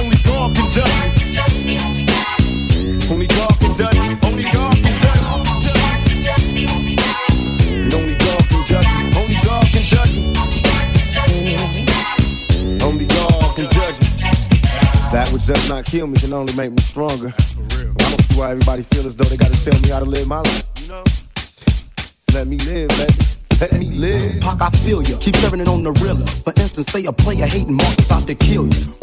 Which 15.43 15.57
does 15.57 15.69
not 15.69 15.85
kill 15.85 16.07
me 16.07 16.17
can 16.19 16.33
only 16.33 16.55
make 16.55 16.71
me 16.71 16.79
stronger. 16.79 17.35
I 17.37 17.95
don't 17.99 18.23
see 18.23 18.39
why 18.39 18.53
everybody 18.53 18.83
feel 18.83 19.05
as 19.07 19.17
though 19.17 19.25
they 19.25 19.37
gotta 19.37 19.65
tell 19.65 19.81
me 19.81 19.89
how 19.89 19.99
to 19.99 20.05
live 20.05 20.29
my 20.29 20.39
life. 20.39 20.63
You 20.83 20.89
know? 20.89 21.05
Let 22.33 22.47
me 22.47 22.59
live, 22.59 22.91
baby. 22.91 23.15
Let 23.61 23.73
me 23.73 23.91
live. 23.91 24.41
Pac, 24.41 24.63
I 24.63 24.71
feel 24.71 25.03
ya. 25.03 25.17
Keep 25.19 25.35
serving 25.35 25.59
it 25.59 25.67
on 25.67 25.83
the 25.83 25.91
realer. 25.95 26.25
For 26.45 26.53
instance, 26.61 26.93
say 26.93 27.07
a 27.07 27.13
player 27.13 27.47
hating 27.47 27.75
Marcus 27.75 28.13
out 28.13 28.29
to 28.29 28.37
kill 28.37 28.69
you. 28.69 29.02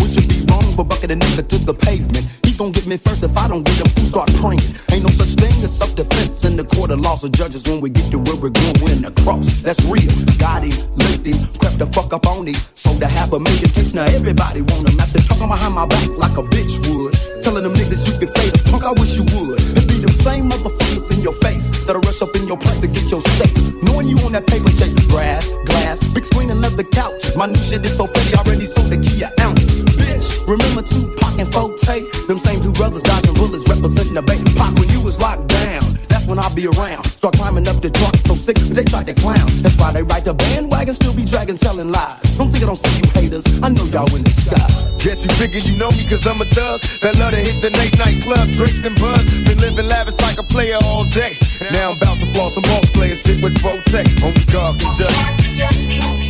Wrong 0.50 0.66
for 0.76 0.84
bucket 0.84 1.12
a 1.12 1.16
nigga 1.16 1.48
to 1.48 1.58
the 1.58 1.74
pavement? 1.74 2.26
He 2.46 2.54
gon' 2.58 2.72
get 2.72 2.88
me 2.88 2.98
first 2.98 3.24
if 3.24 3.36
I 3.38 3.48
don't 3.48 3.64
get 3.64 3.78
him. 3.78 3.90
Who 3.94 4.04
start 4.10 4.30
praying? 4.42 4.66
Ain't 4.92 5.04
no 5.06 5.12
such 5.14 5.38
thing 5.38 5.54
as 5.64 5.72
self-defense 5.78 6.46
in 6.46 6.58
the 6.58 6.66
court 6.66 6.92
of 6.92 7.00
law. 7.02 7.16
of 7.22 7.32
judges 7.32 7.64
when 7.68 7.82
we 7.82 7.90
get 7.90 8.10
to 8.12 8.20
where 8.20 8.36
we're 8.36 8.54
going. 8.54 8.76
We're 8.82 8.94
in 8.94 9.02
the 9.02 9.14
cross. 9.24 9.62
That's 9.62 9.84
real. 9.86 10.10
Got 10.38 10.64
him, 10.64 10.76
licked 10.96 11.26
him, 11.26 11.40
crept 11.60 11.80
the 11.80 11.88
fuck 11.94 12.14
up 12.14 12.26
on 12.28 12.48
him. 12.48 12.58
Sold 12.74 13.02
a 13.04 13.08
half 13.08 13.32
a 13.34 13.40
million 13.40 13.70
tapes. 13.70 13.94
Now 13.94 14.06
everybody 14.10 14.62
want 14.62 14.90
him. 14.90 15.00
After 15.00 15.22
talking 15.22 15.48
behind 15.48 15.74
my 15.76 15.86
back 15.86 16.10
like 16.18 16.38
a 16.38 16.44
bitch 16.44 16.82
would. 16.90 17.14
Telling 17.42 17.64
them 17.64 17.74
niggas 17.74 18.04
you 18.10 18.18
could 18.20 18.32
fade 18.36 18.54
a 18.56 18.60
Punk, 18.70 18.84
I 18.84 18.92
wish 18.98 19.16
you 19.16 19.26
would. 19.36 19.60
It 19.78 19.88
be 19.88 20.02
them 20.02 20.14
same 20.14 20.50
motherfuckers 20.50 21.12
in 21.16 21.22
your 21.22 21.34
face 21.46 21.86
that'll 21.86 22.02
rush 22.02 22.22
up 22.22 22.36
in 22.36 22.48
your 22.48 22.58
place 22.58 22.80
to 22.80 22.88
get 22.88 23.10
your 23.10 23.22
safe. 23.40 23.56
Knowing 23.84 24.08
you 24.08 24.18
on 24.26 24.34
that 24.34 24.48
paper 24.48 24.70
chase, 24.70 24.94
grass, 25.08 25.50
glass, 25.66 26.04
big 26.14 26.26
screen 26.26 26.50
and 26.50 26.62
leather 26.62 26.84
couch. 26.84 27.36
My 27.36 27.48
new 27.48 27.56
shit 27.56 27.86
is 27.86 27.96
so 27.96 28.08
fatty, 28.08 28.36
already 28.36 28.66
sold 28.66 28.92
the 28.92 28.98
key 28.98 29.24
an 29.24 29.32
ounce. 29.40 29.89
Bitch, 30.20 30.48
remember 30.48 30.82
Tupac 30.82 31.40
and 31.40 31.48
4-Tay? 31.48 32.04
Them 32.28 32.40
same 32.40 32.60
two 32.60 32.72
brothers 32.74 33.04
dodging 33.04 33.34
bullets, 33.36 33.68
representing 33.70 34.16
the 34.16 34.22
bank. 34.22 34.44
Pop 34.56 34.78
when 34.78 34.90
you 34.90 35.00
was 35.00 35.20
locked 35.20 35.48
down. 35.48 35.80
That's 36.12 36.28
when 36.28 36.40
I'll 36.40 36.54
be 36.54 36.68
around. 36.68 37.06
Start 37.06 37.36
climbing 37.36 37.68
up 37.70 37.80
the 37.80 37.90
truck, 37.90 38.16
so 38.28 38.36
sick, 38.36 38.58
they 38.58 38.84
tried 38.84 39.08
to 39.08 39.14
clown. 39.14 39.48
That's 39.64 39.78
why 39.78 39.94
they 39.94 40.04
ride 40.04 40.26
the 40.26 40.34
bandwagon, 40.34 40.94
still 40.94 41.16
be 41.16 41.24
dragging, 41.24 41.56
telling 41.56 41.92
lies. 41.92 42.20
Don't 42.36 42.52
think 42.52 42.64
I 42.64 42.68
don't 42.68 42.76
see 42.76 43.00
you 43.00 43.08
haters, 43.16 43.46
I 43.64 43.70
know 43.70 43.86
y'all 43.86 44.14
in 44.14 44.24
disguise. 44.24 45.00
Guess 45.00 45.24
you 45.24 45.32
figure 45.40 45.64
you 45.64 45.78
know 45.78 45.90
me 45.92 46.04
cause 46.10 46.28
I'm 46.28 46.42
a 46.42 46.46
thug 46.52 46.82
That 47.00 47.16
love 47.20 47.32
to 47.32 47.40
hit 47.40 47.62
the 47.62 47.70
late 47.80 47.98
night 47.98 48.22
club, 48.22 48.50
drink 48.52 48.84
and 48.84 49.00
buzz 49.00 49.24
Been 49.48 49.58
living 49.60 49.88
lavish 49.88 50.20
like 50.20 50.38
a 50.38 50.44
player 50.44 50.76
all 50.84 51.06
day 51.06 51.38
Now 51.72 51.92
I'm 51.92 51.98
about 51.98 52.20
to 52.20 52.26
floss 52.34 52.56
some 52.56 52.64
boss 52.64 52.92
player 52.92 53.16
shit 53.16 53.42
with 53.42 53.56
Protect 53.64 54.22
Only 54.22 54.44
God 54.52 54.78
can 54.78 55.00
judge 55.00 56.29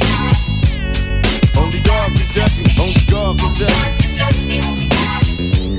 me 1.90 1.98
Only 1.98 1.98
God 1.98 2.16
can 2.16 2.28
judge 2.34 2.58
me 2.60 2.76
Only 2.80 3.02
God 3.10 3.40
can 3.40 3.56
judge 4.18 4.46
me 4.48 4.60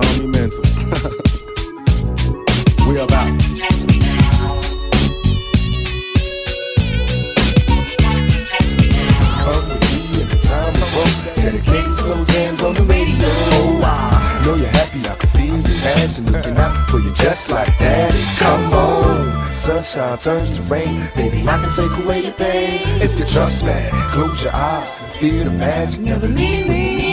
the 10.30 10.38
time 10.42 10.72
of 10.72 10.96
roll. 10.96 11.04
Dedicated 11.34 11.96
slow 11.96 12.24
jams 12.24 12.62
on 12.62 12.74
the 12.74 12.82
radio. 12.84 13.28
Oh, 13.28 13.80
I 13.84 14.42
know 14.42 14.54
you're 14.54 14.68
happy. 14.68 15.00
I 15.00 15.14
can 15.16 15.28
feel 15.28 15.56
your 15.56 15.80
passion 15.82 16.32
looking 16.32 16.56
out 16.56 16.88
for 16.88 17.00
you 17.00 17.12
just 17.12 17.50
like 17.50 17.76
that. 17.78 18.10
Come 18.38 18.72
on, 18.72 19.52
sunshine 19.52 20.16
turns 20.16 20.50
to 20.52 20.62
rain. 20.62 21.06
Baby, 21.14 21.46
I 21.46 21.58
can 21.60 21.70
take 21.72 22.04
away 22.04 22.22
your 22.22 22.32
pain. 22.32 22.80
If 23.02 23.18
you 23.18 23.26
trust 23.26 23.64
me, 23.66 23.74
close 24.12 24.42
your 24.42 24.54
eyes 24.54 24.98
and 25.02 25.12
feel 25.12 25.44
the 25.44 25.50
magic. 25.50 26.00
Never 26.00 26.26
leave 26.26 26.68
me. 26.68 27.03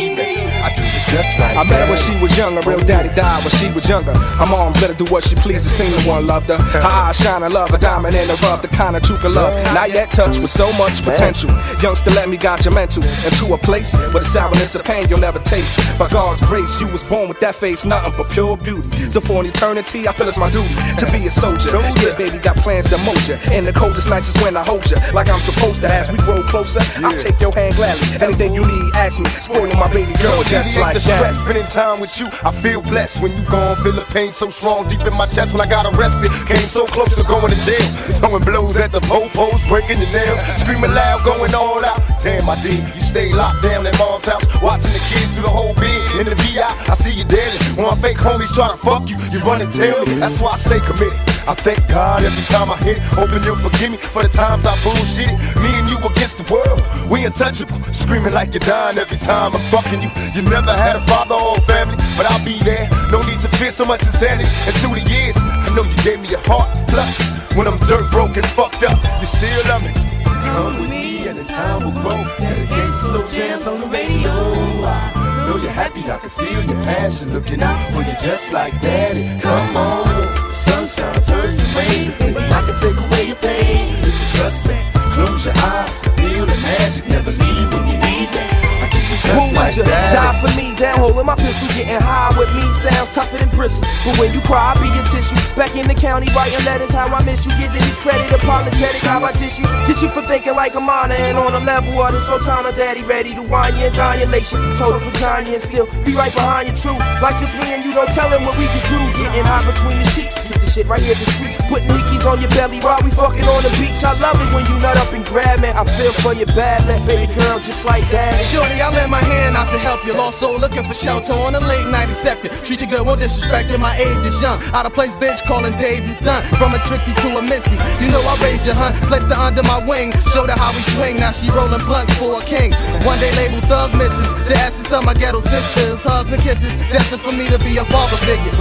I 1.11 1.13
just 1.13 1.39
like 1.39 1.57
I 1.57 1.63
met 1.63 1.83
her 1.83 1.89
when 1.91 1.99
she 1.99 2.15
was 2.23 2.37
younger, 2.37 2.61
real 2.63 2.79
daddy 2.79 3.09
died 3.13 3.43
when 3.43 3.51
she 3.59 3.69
was 3.75 3.83
younger. 3.89 4.13
Her 4.13 4.45
mom 4.45 4.71
let 4.79 4.91
her 4.91 4.93
do 4.95 5.03
what 5.11 5.25
she 5.25 5.35
pleased, 5.35 5.65
the 5.65 5.69
same 5.69 5.91
one 6.07 6.25
loved 6.25 6.47
her. 6.47 6.57
Her 6.57 6.79
eyes 6.79 7.17
shine, 7.17 7.43
I 7.43 7.47
love 7.47 7.69
a 7.73 7.77
diamond 7.77 8.15
and 8.15 8.29
the 8.29 8.35
rough, 8.47 8.61
the 8.61 8.69
kind 8.69 8.95
of 8.95 9.03
truth 9.03 9.19
can 9.19 9.33
love. 9.33 9.51
Not 9.73 9.91
yet 9.91 10.09
touched 10.09 10.39
with 10.39 10.51
so 10.51 10.71
much 10.79 11.03
potential. 11.03 11.51
Youngster, 11.83 12.11
let 12.11 12.29
me 12.29 12.37
guide 12.37 12.63
your 12.63 12.73
mental 12.73 13.03
into 13.27 13.53
a 13.53 13.57
place 13.57 13.93
where 13.93 14.23
the 14.23 14.25
sourness 14.25 14.73
of 14.75 14.85
pain 14.85 15.09
you'll 15.09 15.19
never 15.19 15.39
taste. 15.39 15.75
By 15.99 16.07
God's 16.07 16.41
grace, 16.43 16.79
you 16.79 16.87
was 16.87 17.03
born 17.03 17.27
with 17.27 17.41
that 17.41 17.55
face, 17.55 17.83
nothing 17.83 18.13
but 18.15 18.31
pure 18.31 18.55
beauty. 18.55 19.11
So 19.11 19.19
for 19.19 19.41
an 19.41 19.47
eternity, 19.47 20.07
I 20.07 20.13
feel 20.13 20.29
it's 20.29 20.37
my 20.37 20.49
duty 20.49 20.73
to 20.95 21.05
be 21.11 21.27
a 21.27 21.29
soldier. 21.29 21.75
Yeah, 21.99 22.15
baby, 22.15 22.37
got 22.37 22.55
plans 22.55 22.89
to 22.89 22.97
mold 22.99 23.27
ya. 23.27 23.35
In 23.51 23.65
the 23.65 23.73
coldest 23.73 24.09
nights 24.09 24.29
is 24.29 24.41
when 24.41 24.55
I 24.55 24.63
hold 24.63 24.89
ya, 24.89 24.97
like 25.11 25.27
I'm 25.27 25.41
supposed 25.41 25.81
to. 25.81 25.91
As 25.91 26.09
we 26.09 26.17
grow 26.19 26.41
closer, 26.43 26.79
I'll 27.03 27.19
take 27.19 27.41
your 27.41 27.51
hand 27.51 27.75
gladly. 27.75 28.07
Anything 28.25 28.55
you 28.55 28.65
need, 28.65 28.95
ask 28.95 29.19
me. 29.19 29.29
Spoiling 29.41 29.77
my 29.77 29.91
baby 29.91 30.13
girl 30.13 30.41
just 30.43 30.77
like. 30.77 31.00
Stress 31.01 31.39
spending 31.39 31.65
time 31.65 31.99
with 31.99 32.19
you. 32.19 32.27
I 32.43 32.51
feel 32.51 32.81
blessed 32.81 33.21
when 33.21 33.35
you 33.35 33.43
gone. 33.49 33.75
Feel 33.77 33.93
the 33.93 34.05
pain 34.13 34.31
so 34.31 34.49
strong 34.49 34.87
deep 34.87 35.01
in 35.01 35.13
my 35.13 35.25
chest 35.27 35.53
when 35.53 35.61
I 35.61 35.69
got 35.69 35.85
arrested. 35.93 36.31
Came 36.47 36.67
so 36.67 36.85
close 36.85 37.13
to 37.15 37.23
going 37.23 37.51
to 37.51 37.59
jail. 37.65 37.87
Throwing 38.19 38.43
blows 38.43 38.77
at 38.77 38.91
the 38.91 39.01
post, 39.01 39.67
breaking 39.67 39.99
your 39.99 40.11
nails. 40.11 40.39
Screaming 40.59 40.93
loud, 40.93 41.23
going 41.23 41.53
all 41.53 41.83
out. 41.83 41.99
Damn, 42.23 42.45
my 42.45 42.55
D, 42.61 42.69
you 42.95 43.01
stay 43.01 43.33
locked 43.33 43.63
down 43.63 43.85
in 43.87 43.97
mom's 43.97 44.27
house. 44.27 44.45
Watching 44.61 44.93
the 44.93 45.03
kids 45.09 45.31
through 45.31 45.43
the 45.43 45.49
whole 45.49 45.73
bed. 45.75 46.19
In 46.19 46.25
the 46.27 46.35
VI, 46.35 46.69
I 46.87 46.95
see 46.95 47.13
you 47.13 47.25
daily. 47.25 47.57
When 47.75 47.87
my 47.87 47.95
fake 47.95 48.17
homies 48.17 48.53
try 48.53 48.69
to 48.69 48.77
fuck 48.77 49.09
you, 49.09 49.17
you 49.31 49.39
run 49.39 49.61
and 49.61 49.73
tell 49.73 50.05
me. 50.05 50.15
That's 50.15 50.39
why 50.39 50.51
I 50.51 50.57
stay 50.57 50.79
committed. 50.79 51.30
I 51.47 51.53
thank 51.55 51.81
God 51.87 52.23
every 52.23 52.45
time 52.53 52.69
I 52.69 52.77
hit 52.77 52.97
it. 52.97 53.03
Hoping 53.17 53.43
you'll 53.43 53.55
forgive 53.57 53.91
me 53.91 53.97
for 53.97 54.23
the 54.23 54.29
times 54.29 54.65
I 54.65 54.75
bullshit. 54.83 55.31
Me 55.61 55.69
and 55.73 55.89
you 55.89 55.97
against 55.97 56.37
the 56.37 56.45
world. 56.53 56.81
We 57.09 57.25
untouchable. 57.25 57.81
Screaming 57.93 58.33
like 58.33 58.53
you're 58.53 58.61
dying 58.61 58.97
every 58.97 59.17
time 59.17 59.53
I'm 59.55 59.61
fucking 59.71 60.01
you. 60.01 60.11
You 60.33 60.41
never 60.49 60.71
had 60.71 60.95
a 60.97 61.01
father 61.07 61.35
or 61.35 61.55
family, 61.65 61.97
but 62.17 62.29
I'll 62.29 62.45
be 62.45 62.59
there. 62.59 62.89
No 63.11 63.19
need 63.21 63.39
to 63.41 63.49
fear 63.57 63.71
so 63.71 63.85
much 63.85 64.03
insanity. 64.03 64.49
And 64.67 64.75
through 64.77 65.01
the 65.01 65.05
years, 65.09 65.35
I 65.37 65.73
know 65.75 65.83
you 65.83 65.97
gave 66.03 66.19
me 66.19 66.33
a 66.33 66.39
heart. 66.45 66.69
Plus, 66.87 67.17
when 67.55 67.67
I'm 67.67 67.77
dirt 67.89 68.11
broken, 68.11 68.43
fucked 68.43 68.83
up, 68.83 68.97
you 69.19 69.27
still 69.27 69.61
love 69.67 69.83
me. 69.83 69.91
Come 70.23 70.79
with 70.79 70.89
me 70.89 71.27
and 71.27 71.39
the 71.39 71.43
time 71.45 71.83
will 71.83 71.91
grow. 72.01 72.23
Dedicated 72.37 72.93
slow 73.01 73.27
jams 73.27 73.67
on 73.67 73.81
the 73.81 73.87
radio. 73.87 74.29
I 74.29 75.45
know 75.47 75.57
you're 75.57 75.71
happy, 75.71 76.01
I 76.01 76.17
can 76.17 76.29
feel 76.29 76.63
your 76.63 76.83
passion 76.83 77.33
looking 77.33 77.61
out 77.61 77.79
for 77.91 78.01
you 78.01 78.15
just 78.21 78.53
like 78.53 78.73
daddy. 78.81 79.39
Come 79.41 79.75
on, 79.75 80.50
sunshine 80.71 81.23
turns 81.23 81.57
to 81.57 81.67
rain. 81.77 82.11
Baby, 82.19 82.43
I 82.57 82.61
can 82.65 82.75
take 82.79 82.97
away 83.05 83.23
your 83.27 83.39
pain. 83.47 83.91
If 84.07 84.15
you 84.21 84.27
trust 84.39 84.67
me, 84.69 84.77
close 85.15 85.45
your 85.45 85.57
eyes 85.57 85.97
and 86.05 86.13
feel 86.19 86.45
the 86.45 86.57
magic. 86.67 87.07
Never 87.07 87.31
leave 87.31 87.67
when 87.73 87.83
you 87.91 87.97
need 88.07 88.29
me. 88.35 88.45
I 88.83 88.87
keep 88.91 89.05
you 89.11 89.17
just 89.27 89.50
would 89.61 89.77
like 89.77 89.77
you 89.77 89.83
that. 89.83 90.13
die 90.17 90.35
for 90.41 90.51
me? 90.57 90.73
Down 90.75 90.97
holding 90.97 91.25
my 91.25 91.35
pistol, 91.35 91.67
getting 91.77 92.01
high 92.01 92.33
with 92.37 92.49
me 92.55 92.65
sounds 92.81 93.13
tougher 93.13 93.37
than 93.37 93.49
bristle. 93.53 93.81
But 94.01 94.17
when 94.17 94.33
you 94.33 94.41
cry, 94.41 94.73
I 94.73 94.81
be 94.81 94.89
your 94.89 95.05
tissue. 95.05 95.37
Back 95.53 95.75
in 95.75 95.85
the 95.87 95.93
county, 95.93 96.27
writing 96.33 96.63
letters, 96.65 96.91
how 96.91 97.07
I 97.07 97.21
miss 97.23 97.45
you. 97.45 97.53
Giving 97.61 97.81
me 97.81 97.93
credit, 98.01 98.31
apologetic, 98.31 99.01
how 99.05 99.21
I 99.23 99.31
dish 99.33 99.59
you. 99.59 99.65
Get 99.85 100.01
you 100.01 100.09
for 100.09 100.25
thinking 100.25 100.55
like 100.55 100.75
I'm 100.75 100.89
on 100.89 101.11
and 101.11 101.37
on 101.37 101.53
a 101.53 101.61
level 101.61 102.01
of 102.01 102.45
time, 102.45 102.63
my 102.63 102.71
daddy 102.71 103.03
ready 103.03 103.35
to 103.35 103.43
wine 103.43 103.75
you 103.75 103.85
and 103.85 103.95
dine 103.95 104.19
you. 104.19 104.25
Lace 104.25 104.51
you 104.51 104.57
from 104.57 104.75
total 104.75 104.99
vagina 104.99 105.51
and 105.51 105.61
still 105.61 105.85
be 106.03 106.13
right 106.13 106.33
behind 106.33 106.69
you, 106.69 106.75
true. 106.75 106.97
Like 107.21 107.37
just 107.37 107.53
me 107.57 107.73
and 107.73 107.85
you 107.85 107.93
don't 107.93 108.09
tell 108.09 108.29
him 108.29 108.45
what 108.45 108.57
we 108.57 108.65
can 108.65 108.83
do. 108.89 108.99
Get 109.21 109.31
getting 109.31 109.45
hot 109.45 109.65
between 109.65 109.99
the 109.99 110.07
sheets. 110.11 110.33
Keep 110.41 110.59
the 110.59 110.65
shit 110.65 110.87
right 110.87 111.01
here 111.01 111.15
discreet. 111.15 111.57
Putting 111.69 111.87
hickeys 111.87 112.25
on 112.25 112.41
your 112.41 112.49
belly 112.51 112.79
while 112.79 112.99
we 113.03 113.11
fucking 113.11 113.45
on 113.45 113.61
the 113.63 113.71
beach. 113.77 114.01
I 114.03 114.17
love 114.19 114.39
it 114.41 114.49
when 114.53 114.65
you 114.65 114.79
nut 114.79 114.97
up 114.97 115.13
and 115.13 115.25
grab 115.25 115.59
me. 115.61 115.69
I 115.69 115.83
feel 115.85 116.13
for 116.23 116.33
your 116.33 116.49
bad 116.57 116.87
left 116.87 117.07
baby 117.07 117.31
girl 117.33 117.59
just 117.59 117.85
like 117.85 118.09
that. 118.11 118.33
Shorty, 118.49 118.81
I 118.81 118.89
let 118.89 119.09
my 119.09 119.21
hand 119.21 119.50
out 119.55 119.71
to 119.71 119.79
help 119.79 120.05
you. 120.05 120.13
Lost 120.13 120.39
soul 120.39 120.59
looking 120.59 120.83
for 120.83 120.93
shelter 120.93 121.33
on 121.33 121.55
a 121.55 121.59
late 121.59 121.87
night, 121.87 122.09
accept 122.09 122.43
you. 122.43 122.49
Treat 122.65 122.81
you 122.81 122.87
good, 122.87 123.05
won't 123.05 123.21
disrespect 123.21 123.69
you. 123.69 123.77
My 123.77 123.95
age 123.95 124.25
is 124.25 124.39
young. 124.41 124.61
Out 124.73 124.85
of 124.85 124.93
place, 124.93 125.11
bitch, 125.21 125.41
calling 125.43 125.77
days 125.79 126.03
is 126.07 126.19
done. 126.19 126.43
From 126.59 126.73
a 126.73 126.79
Trixie 126.79 127.13
to 127.13 127.37
a 127.37 127.41
Missy. 127.41 127.77
You 128.01 128.11
know 128.11 128.21
I 128.21 128.35
raised 128.41 128.65
your 128.65 128.75
hunt, 128.75 128.95
placed 129.07 129.27
her 129.27 129.39
under 129.39 129.63
my 129.63 129.79
wing. 129.85 130.11
Showed 130.33 130.49
her 130.49 130.57
how 130.57 130.71
we 130.71 130.81
swing. 130.95 131.15
Now 131.17 131.31
she 131.31 131.49
rolling 131.51 131.83
blunts 131.85 132.13
for 132.17 132.39
a 132.39 132.43
king. 132.43 132.73
One 133.03 133.19
day 133.19 133.31
label 133.35 133.61
thug 133.67 133.93
misses. 133.95 134.27
The 134.45 134.55
asses 134.57 134.91
of 134.91 135.05
my 135.05 135.13
ghetto 135.13 135.41
sisters. 135.41 136.01
Hugs 136.03 136.31
and 136.31 136.41
kisses. 136.41 136.73
That's 136.91 137.09
just 137.09 137.23
for 137.23 137.31
me 137.31 137.47
to 137.47 137.59
be 137.59 137.77
a 137.77 137.85
father 137.85 138.17
figure. 138.25 138.51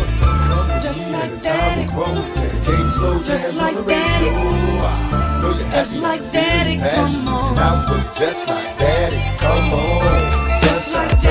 Just 0.82 1.00
like 1.10 1.42
daddy. 1.42 1.86
Dedicated 1.86 2.90
slow 2.90 3.22
Just 3.22 3.54
like 3.54 3.76
on 3.76 3.82
the 3.82 3.82
radio. 3.82 4.32
I 4.32 5.40
know 5.42 5.70
Just 5.70 5.96
like 5.96 6.32
daddy, 6.32 6.76
passion. 6.78 7.24
come 7.24 7.28
on. 7.28 7.54
Now 7.54 8.12
just 8.12 8.48
like 8.48 8.78
daddy. 8.78 9.38
Come 9.38 9.72
on. 9.72 10.49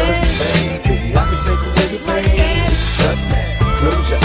To. 0.10 0.90
Baby, 0.90 1.16
I 1.16 1.24
can 1.30 1.40
take 1.46 1.62
away 1.68 1.86
your 1.92 2.02
pain. 2.08 2.70
Trust 2.98 3.30
me. 3.32 3.42
Close 3.80 4.19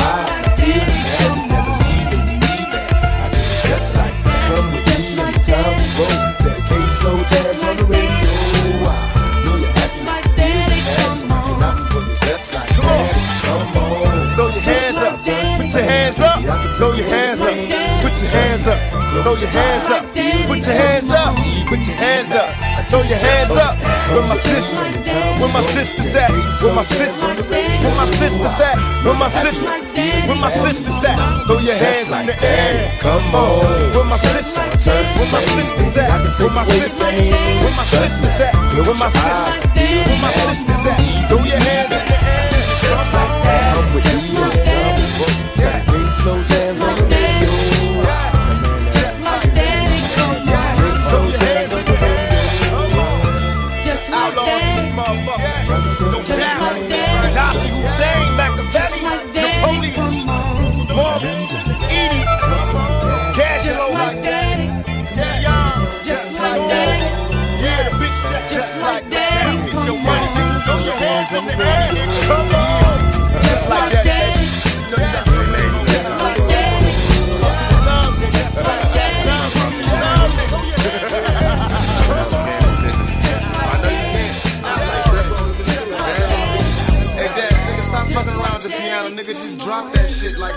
hands 18.64 18.90
up. 18.90 19.22
Throw 19.22 19.34
your 19.34 19.48
hands 19.48 19.90
up. 19.90 20.04
Put 20.48 20.58
your 20.58 20.74
hands 20.74 21.10
up. 21.10 21.36
Put 21.68 21.86
your 21.86 21.96
hands 21.96 22.32
up. 22.32 22.88
Throw 22.88 23.02
your 23.02 23.18
hands 23.18 23.50
up. 23.50 23.78
Where 24.10 24.22
my 24.22 24.36
sisters? 24.36 25.06
Where 25.40 25.52
my 25.52 25.62
sisters 25.62 26.14
at? 26.14 26.30
Where 26.62 26.74
my 26.74 26.82
sisters? 26.84 27.40
Where 27.50 27.94
my 27.94 28.06
sisters 28.06 28.60
at? 28.60 29.04
Where 29.04 29.14
my 29.14 29.28
sisters? 29.28 29.68
Where 30.26 30.36
my 30.36 30.50
sisters 30.50 31.04
at? 31.04 31.46
Throw 31.46 31.58
your 31.58 31.74
hands 31.74 32.08
in 32.08 32.26
the 32.26 32.36
air. 32.42 32.98
Come 33.00 33.34
on. 33.34 33.92
Where 33.92 34.04
my 34.04 34.16
sisters? 34.16 34.86
Where 34.86 35.32
my 35.32 35.40
sisters 35.56 35.96
at? 35.96 36.40
Where 36.40 36.50
my 36.50 36.64
sisters? 36.64 36.98
Where 36.98 37.76
my 37.76 37.84
sisters 37.84 38.40
at? 38.40 38.54
Where 38.72 38.94
my 38.94 39.10
sisters? 39.12 39.74
Where 39.74 40.20
my 40.20 40.32
sisters 40.32 40.86
at? 40.88 41.28
Throw 41.28 41.44
your 41.44 41.60
hands 41.60 41.92
in 41.92 42.04
the 42.06 42.16
air. 42.16 42.50
Just 42.80 43.12
like 43.12 43.34
that. 43.44 43.74
Come 43.74 43.94
with 43.94 44.04
we 44.04 44.20
slow 46.20 46.42
jams 46.44 46.53
piano, 88.94 89.08
nigga. 89.10 89.34
Just 89.34 89.58
drop 89.60 89.90
that 89.92 90.08
shit 90.08 90.38
like. 90.38 90.54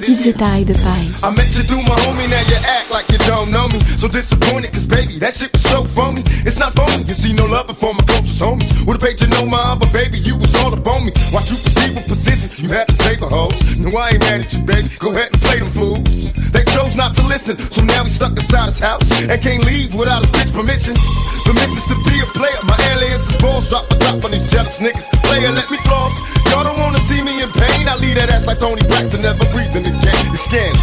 DJ 0.00 0.32
Taille 0.32 0.64
de 0.64 0.74
Paille. 0.74 1.10
I 1.22 1.30
met 1.34 1.48
you 1.56 1.62
through 1.64 1.82
my 1.82 1.96
homie, 2.06 2.28
now 2.28 2.40
you 2.48 2.58
act 2.66 2.90
like 2.90 3.08
you 3.10 3.18
don't 3.26 3.50
know 3.50 3.68
me. 3.68 3.80
So 3.98 4.08
disappointed, 4.08 4.69
baby, 4.90 5.18
that 5.22 5.34
shit 5.34 5.52
was 5.52 5.62
so 5.62 5.84
phony. 5.84 6.22
It's 6.42 6.58
not 6.58 6.74
phony, 6.74 7.06
you 7.06 7.14
see 7.14 7.32
no 7.32 7.46
love 7.46 7.66
before 7.66 7.94
my 7.94 8.04
closest 8.04 8.42
homies. 8.42 8.68
Would've 8.84 9.00
paid 9.00 9.20
you 9.20 9.28
no 9.28 9.46
mind, 9.46 9.80
but 9.80 9.92
baby, 9.92 10.18
you 10.18 10.36
was 10.36 10.52
all 10.60 10.74
up 10.74 10.86
on 10.86 11.06
me. 11.06 11.12
Watch 11.32 11.50
you 11.50 11.56
perceive 11.56 11.96
a 11.96 12.02
position, 12.02 12.50
you 12.58 12.68
had 12.68 12.86
to 12.88 12.96
take 12.98 13.22
a 13.22 13.28
hoes. 13.30 13.78
No, 13.78 13.88
I 13.96 14.10
ain't 14.10 14.20
mad 14.26 14.42
at 14.42 14.52
you, 14.52 14.62
baby. 14.66 14.88
Go 14.98 15.14
ahead 15.14 15.30
and 15.32 15.40
play 15.40 15.58
them 15.62 15.70
fools. 15.70 16.34
They 16.50 16.64
chose 16.74 16.96
not 16.96 17.14
to 17.14 17.22
listen, 17.30 17.56
so 17.56 17.82
now 17.86 18.02
we 18.02 18.10
stuck 18.10 18.34
inside 18.34 18.66
his 18.66 18.78
house 18.78 19.06
and 19.22 19.38
can't 19.40 19.64
leave 19.64 19.94
without 19.94 20.26
his 20.26 20.32
bitch 20.34 20.52
permission. 20.52 20.98
Permissions 21.46 21.86
to 21.86 21.96
be 22.10 22.18
a 22.20 22.28
player, 22.34 22.60
my 22.66 22.76
alias 22.90 23.30
is 23.30 23.36
balls. 23.38 23.68
Drop 23.70 23.86
a 23.90 23.96
drop 23.98 24.24
on 24.24 24.30
these 24.30 24.50
jealous 24.50 24.78
niggas. 24.78 25.06
Player, 25.24 25.52
let 25.52 25.70
me 25.70 25.78
floss. 25.86 26.14
Y'all 26.50 26.64
don't 26.64 26.78
wanna 26.78 26.98
see 27.06 27.22
me 27.22 27.42
in 27.42 27.50
pain. 27.52 27.88
I 27.88 27.96
leave 27.96 28.16
that 28.16 28.30
ass 28.30 28.46
like 28.46 28.58
Toni 28.58 28.82
Braxton, 28.86 29.22
never 29.22 29.46
breathing 29.54 29.86
again. 29.86 30.22
It's 30.34 30.44
scandalous. 30.44 30.74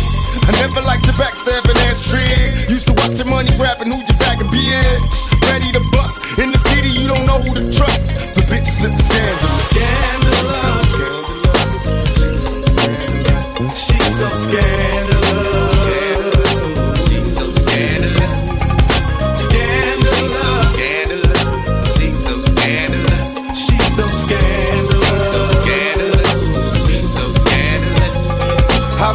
I 0.47 0.51
never 0.63 0.81
liked 0.81 1.05
your 1.05 1.15
backstabbing 1.19 1.75
ass 1.91 2.07
trick. 2.07 2.69
Used 2.69 2.87
to 2.87 2.93
watch 2.93 3.17
your 3.19 3.27
money 3.27 3.51
grabbing 3.57 3.91
who 3.91 3.99
you 3.99 4.15
and 4.39 4.49
bitch. 4.49 4.99
Ready 5.51 5.71
to 5.71 5.81
bust. 5.91 6.39
In 6.39 6.51
the 6.51 6.59
city, 6.71 6.89
you 6.89 7.07
don't 7.07 7.25
know 7.25 7.39
who 7.39 7.53
to 7.53 7.63
trust. 7.71 8.35
The 8.35 8.41
bitch 8.47 8.67
slip 8.67 8.95
scandalous. 8.95 9.63
Scandalous. 9.67 10.86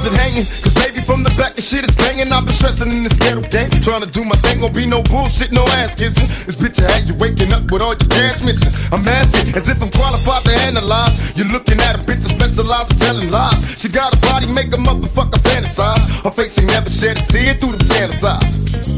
How's 0.02 0.10
it 0.10 0.18
hanging? 0.18 0.42
Cause 0.42 0.74
baby, 0.74 0.98
from 1.06 1.22
the 1.22 1.30
back, 1.38 1.54
the 1.54 1.62
shit 1.62 1.86
is 1.86 1.94
banging. 1.94 2.26
I've 2.34 2.42
been 2.42 2.58
stressing 2.58 2.90
in 2.90 3.06
this 3.06 3.14
ghetto 3.22 3.38
game. 3.54 3.70
Trying 3.86 4.02
to 4.02 4.10
do 4.10 4.26
my 4.26 4.34
thing, 4.42 4.58
gon' 4.58 4.74
be 4.74 4.82
no 4.82 4.98
bullshit, 5.06 5.54
no 5.54 5.62
ass 5.78 5.94
kissing. 5.94 6.26
This 6.42 6.58
bitch 6.58 6.82
I 6.82 6.90
had 6.90 7.06
you 7.06 7.14
waking 7.22 7.54
up 7.54 7.70
with 7.70 7.86
all 7.86 7.94
your 7.94 8.10
cash 8.10 8.42
missing. 8.42 8.74
I'm 8.90 9.06
asking 9.06 9.54
as 9.54 9.70
if 9.70 9.78
I'm 9.78 9.94
qualified 9.94 10.42
to 10.42 10.54
analyze. 10.66 11.38
You're 11.38 11.54
looking 11.54 11.78
at 11.86 11.94
a 11.94 12.02
bitch 12.02 12.18
that 12.18 12.34
specializes 12.34 12.90
in 12.90 12.98
telling 12.98 13.30
lies. 13.30 13.78
She 13.78 13.86
got 13.86 14.10
a 14.10 14.18
body, 14.26 14.50
make 14.50 14.74
a 14.74 14.80
motherfucker 14.82 15.38
fantasize. 15.38 16.02
Her 16.26 16.34
face 16.34 16.58
ain't 16.58 16.74
never 16.74 16.90
shed 16.90 17.22
a 17.22 17.24
tear 17.30 17.54
through 17.54 17.78
the 17.78 17.84
scandal's 17.86 18.26
eyes. 18.26 18.90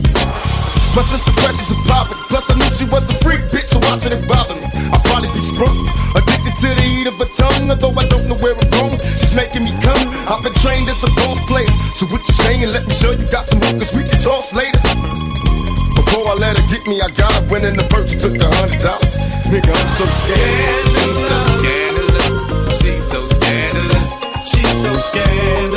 My 0.97 1.05
sister 1.05 1.37
precious 1.45 1.69
and. 1.69 1.85
Plus, 2.33 2.49
I 2.49 2.55
knew 2.57 2.71
she 2.81 2.89
was 2.89 3.05
a 3.13 3.17
freak 3.21 3.45
bitch, 3.53 3.69
so 3.69 3.79
why 3.85 3.99
should 3.99 4.17
it 4.17 4.25
bother 4.25 4.57
me? 4.57 4.73
I'll 4.89 5.05
probably 5.05 5.29
be 5.37 5.43
sprung. 5.45 5.85
Addicted 6.17 6.55
to 6.65 6.69
the 6.73 6.87
heat 6.87 7.07
of 7.11 7.19
her 7.21 7.29
tongue, 7.37 7.69
although 7.69 7.93
I 7.93 8.09
don't 8.09 8.25
know 8.25 8.39
where 8.41 8.57
I'm 8.57 8.71
going. 8.71 8.99
She's 9.21 9.35
making 9.35 9.69
me 9.69 9.75
come. 9.85 10.14
I've 10.27 10.43
been 10.43 10.55
trained 10.55 10.89
as 10.89 11.03
a 11.05 11.11
boss 11.21 11.39
player. 11.47 11.69
So, 11.95 12.07
what 12.07 12.23
you 12.27 12.35
saying? 12.35 12.69
Let 12.69 12.87
me 12.87 12.95
show 12.95 13.11
you 13.13 13.27
got 13.29 13.45
some 13.45 13.61
hookers 13.61 13.93
we 13.93 14.09
can 14.09 14.21
toss 14.23 14.53
later. 14.55 14.81
Before 15.95 16.29
I 16.29 16.35
let 16.39 16.57
her 16.57 16.65
get 16.73 16.87
me, 16.87 17.01
I 17.01 17.11
got 17.11 17.33
her 17.35 17.45
winning 17.53 17.77
the 17.77 17.85
purse, 17.85 18.17
took 18.17 18.35
a 18.41 18.49
hundred 18.57 18.81
dollars. 18.81 19.17
Nigga, 19.53 19.69
I'm 19.69 19.91
so 20.01 20.05
scared. 20.25 20.87
She's 20.97 21.21
so 21.29 21.39
scandalous. 21.61 22.37
She's 22.81 23.05
so 23.05 23.27
scandalous. 23.27 24.09
She's 24.49 24.83
so 24.83 24.93
scandalous. 25.01 25.74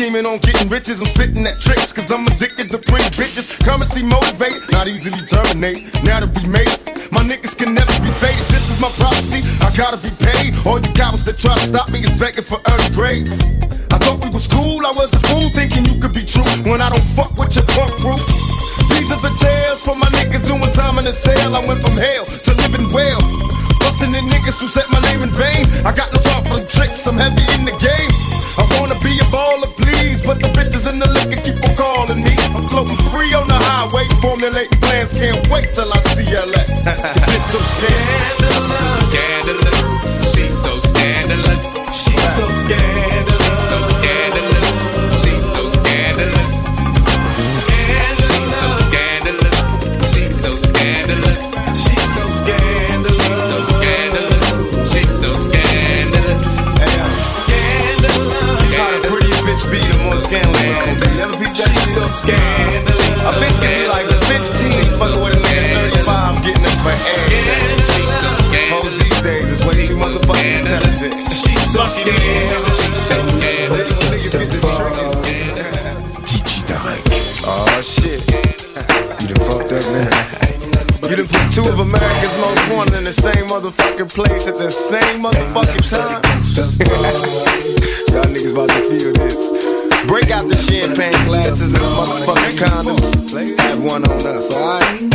Scheming 0.00 0.24
on 0.24 0.38
getting 0.40 0.68
riches, 0.72 0.96
I'm 0.98 1.12
spitting 1.12 1.44
at 1.44 1.60
tricks. 1.60 1.92
Cause 1.92 2.10
I'm 2.10 2.24
addicted 2.24 2.72
to 2.72 2.78
pretty 2.80 3.12
bitches. 3.20 3.60
Currency 3.60 4.00
motivated, 4.00 4.64
not 4.72 4.88
easily 4.88 5.20
terminate. 5.28 5.84
Now 6.08 6.24
that 6.24 6.32
we 6.32 6.48
made 6.48 6.72
it, 6.72 7.12
my 7.12 7.20
niggas 7.20 7.52
can 7.52 7.76
never 7.76 7.92
be 8.00 8.08
faded. 8.16 8.48
This 8.48 8.72
is 8.72 8.80
my 8.80 8.88
prophecy. 8.96 9.44
I 9.60 9.68
gotta 9.76 10.00
be 10.00 10.08
paid. 10.16 10.56
All 10.64 10.80
you 10.80 10.88
cowards 10.96 11.28
that 11.28 11.36
try 11.36 11.52
to 11.52 11.66
stop 11.68 11.92
me 11.92 12.00
is 12.00 12.16
begging 12.16 12.48
for 12.48 12.56
early 12.72 12.90
grades. 12.96 13.36
I 13.92 14.00
thought 14.00 14.24
we 14.24 14.32
was 14.32 14.48
cool, 14.48 14.80
I 14.88 14.92
was 14.96 15.12
a 15.12 15.20
fool 15.28 15.52
thinking 15.52 15.84
you 15.84 16.00
could 16.00 16.16
be 16.16 16.24
true 16.24 16.48
when 16.64 16.80
I 16.80 16.88
don't 16.88 17.08
fuck 17.12 17.36
with 17.36 17.52
your 17.52 17.68
punk 17.76 17.92
crew. 18.00 18.16
These 18.96 19.12
are 19.12 19.20
the 19.20 19.34
tales 19.36 19.84
for 19.84 20.00
my 20.00 20.08
niggas 20.16 20.48
doing 20.48 20.64
time 20.72 20.96
in 20.96 21.04
the 21.04 21.12
cell. 21.12 21.52
I 21.52 21.60
went 21.60 21.84
from 21.84 21.96
hell 22.00 22.24
to 22.24 22.50
living 22.64 22.88
well. 22.88 23.20
Busting 23.84 24.16
in 24.16 24.24
niggas 24.32 24.64
who 24.64 24.68
set 24.72 24.88
my 24.88 25.00
name 25.12 25.20
in 25.20 25.32
vain. 25.36 25.68
I 25.84 25.92
got 25.92 26.08
no 26.08 26.24
time 26.24 26.48
for 26.48 26.56
the 26.56 26.68
tricks, 26.72 27.04
I'm 27.04 27.20
heavy 27.20 27.44
in 27.52 27.68
the 27.68 27.76
game. 27.76 28.08
I 28.56 28.64
wanna 28.80 28.96
be 29.04 29.16
a 29.20 29.26
baller, 29.28 29.79
please, 30.20 30.26
but 30.26 30.40
the 30.40 30.48
bitches 30.48 30.90
in 30.90 30.98
the 30.98 31.08
liquor 31.08 31.40
keep 31.42 31.56
on 31.62 31.76
calling 31.76 32.22
me. 32.22 32.30
I'm 32.54 32.68
floating 32.68 32.96
free 33.10 33.34
on 33.34 33.48
the 33.48 33.54
highway, 33.54 34.04
formulating 34.20 34.78
plans, 34.80 35.12
can't 35.12 35.48
wait 35.50 35.74
till 35.74 35.92
I 35.92 36.00
see 36.14 36.24
LA. 36.24 36.62
Cause 36.84 37.34
it's 37.34 37.50
so 37.50 37.58
scandalous. 37.58 39.10
Scandalous. 39.10 40.19
Time. 85.90 86.22
Y'all 88.14 88.30
niggas 88.30 88.52
about 88.54 88.70
to 88.70 88.80
feel 88.86 89.12
this. 89.12 89.50
Break 90.06 90.30
out 90.30 90.46
the 90.46 90.56
champagne 90.56 91.18
glasses 91.26 91.74
and 91.74 91.82
motherfucking 91.98 92.56
condoms. 92.62 93.58
Have 93.60 93.82
one 93.82 94.06
on 94.06 94.22
us, 94.26 94.54
alright? 94.54 95.10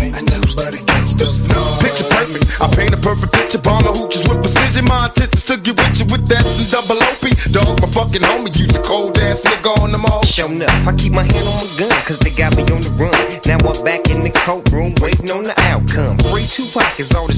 Picture 1.80 2.08
perfect. 2.12 2.62
I 2.62 2.68
paint 2.76 2.94
a 2.94 2.98
perfect 2.98 3.32
picture. 3.34 3.60
Bomb 3.60 3.84
the 3.84 3.92
hooches 3.92 4.28
with 4.28 4.40
precision. 4.44 4.86
My 4.86 5.08
intentions 5.08 5.44
to 5.44 5.58
get 5.58 5.76
with 5.80 6.00
you 6.00 6.06
with 6.12 6.28
that 6.28 6.44
double 6.72 7.00
OP. 7.00 7.24
Dog, 7.52 7.80
my 7.80 7.88
fucking 7.96 8.24
homie. 8.24 8.52
Use 8.56 8.76
a 8.76 8.84
cold 8.84 9.18
ass 9.20 9.44
nigga 9.44 9.72
on 9.80 9.92
them 9.92 10.06
all. 10.06 10.24
Show 10.24 10.48
enough. 10.52 10.88
I 10.88 10.96
keep 10.96 11.14
my 11.14 11.24
hand 11.24 11.48
on 11.48 11.56
my 11.56 11.68
gun, 11.80 11.96
cause 12.04 12.20
they 12.20 12.32
got 12.32 12.56
me 12.56 12.64
on 12.72 12.82
the 12.84 12.92
run. 13.00 13.16
Now 13.48 13.60
I'm 13.64 13.80
back 13.84 14.10
in 14.10 14.22
the 14.22 14.32
courtroom, 14.44 14.96
waiting 15.00 15.32
on 15.32 15.44
the 15.44 15.56
outcome. 15.72 16.18
Free 16.32 16.48
Tupac 16.48 17.00
is 17.00 17.14
all 17.16 17.28
the 17.28 17.35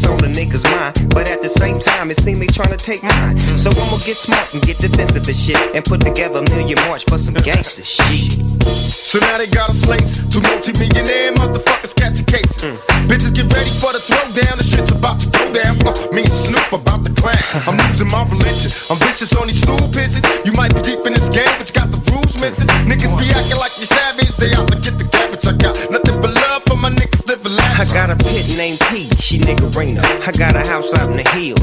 time, 2.08 2.12
it 2.12 2.24
seems 2.24 2.40
they 2.40 2.48
trying 2.48 2.76
to 2.76 2.78
take 2.78 3.04
mine. 3.04 3.38
So 3.58 3.70
I'ma 3.70 3.98
get 4.06 4.18
smart 4.18 4.54
and 4.54 4.62
get 4.64 4.78
defensive 4.78 5.28
and 5.28 5.36
shit. 5.36 5.60
And 5.76 5.84
put 5.84 6.02
together 6.02 6.40
a 6.40 6.50
million 6.56 6.78
march 6.88 7.06
for 7.06 7.18
some 7.18 7.34
gangster 7.36 7.84
shit. 7.84 8.32
So 8.64 9.20
now 9.20 9.38
they 9.38 9.48
got 9.48 9.70
a 9.70 9.74
slate. 9.74 10.08
Two 10.32 10.42
multi-millionaire 10.42 11.34
motherfuckers 11.34 11.96
catch 11.96 12.20
a 12.20 12.26
case. 12.26 12.48
Bitches 13.08 13.34
get 13.34 13.52
ready 13.52 13.72
for 13.80 13.92
the 13.92 14.00
throwdown. 14.00 14.58
The 14.58 14.64
shit's 14.64 14.92
about 14.92 15.20
to 15.22 15.28
go 15.32 15.44
down. 15.52 15.76
Uh, 15.84 15.96
me 16.12 16.24
and 16.24 16.38
Snoop 16.48 16.72
about 16.72 17.04
to 17.06 17.12
clash. 17.14 17.56
I'm 17.68 17.78
losing 17.88 18.08
my 18.12 18.24
religion. 18.28 18.72
I'm 18.90 19.00
vicious 19.04 19.36
on 19.36 19.48
these 19.48 19.62
stool 19.62 19.80
pigeons. 19.92 20.24
You 20.46 20.52
might 20.54 20.74
be 20.76 20.82
deep 20.82 21.04
in 21.06 21.14
this 21.14 21.28
game, 21.30 21.52
but 21.58 21.68
you 21.68 21.76
got 21.76 21.92
the 21.92 22.00
rules 22.12 22.36
missing. 22.40 22.68
Niggas 22.88 23.12
be 23.20 23.28
acting 23.32 23.60
like 23.60 23.67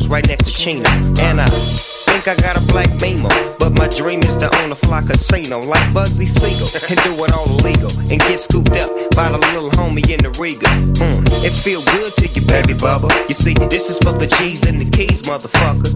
hills, 0.04 0.08
right 0.08 0.26
next 0.28 0.44
to 0.46 0.52
Chino. 0.52 0.88
And 1.20 1.40
I 1.40 1.46
think 1.46 2.28
I 2.28 2.34
got 2.36 2.56
a 2.56 2.64
black 2.72 2.88
Beamer. 3.00 3.28
But 3.58 3.72
my 3.72 3.88
dream 3.88 4.20
is 4.20 4.36
to 4.38 4.48
own 4.62 4.72
a 4.72 4.74
fly 4.74 5.02
casino 5.02 5.60
like 5.60 5.82
Bugsy 5.92 6.26
Siegel. 6.26 6.68
And 6.90 6.98
do 7.02 7.24
it 7.24 7.32
all 7.32 7.48
illegal. 7.58 7.90
And 8.10 8.20
get 8.20 8.40
scooped 8.40 8.72
up 8.72 8.90
by 9.16 9.30
the 9.30 9.38
little 9.52 9.70
homie 9.70 10.08
in 10.10 10.22
the 10.22 10.30
Riga. 10.40 10.66
Mm, 11.00 11.24
it 11.44 11.52
feel 11.52 11.82
good 11.96 12.12
to 12.18 12.26
you, 12.28 12.46
baby 12.46 12.74
bubba. 12.74 13.08
You 13.28 13.34
see, 13.34 13.54
this 13.54 13.90
is 13.90 13.98
for 13.98 14.12
the 14.12 14.26
G's 14.26 14.66
and 14.66 14.80
the 14.80 14.88
keys, 14.90 15.22
motherfucker. 15.22 15.92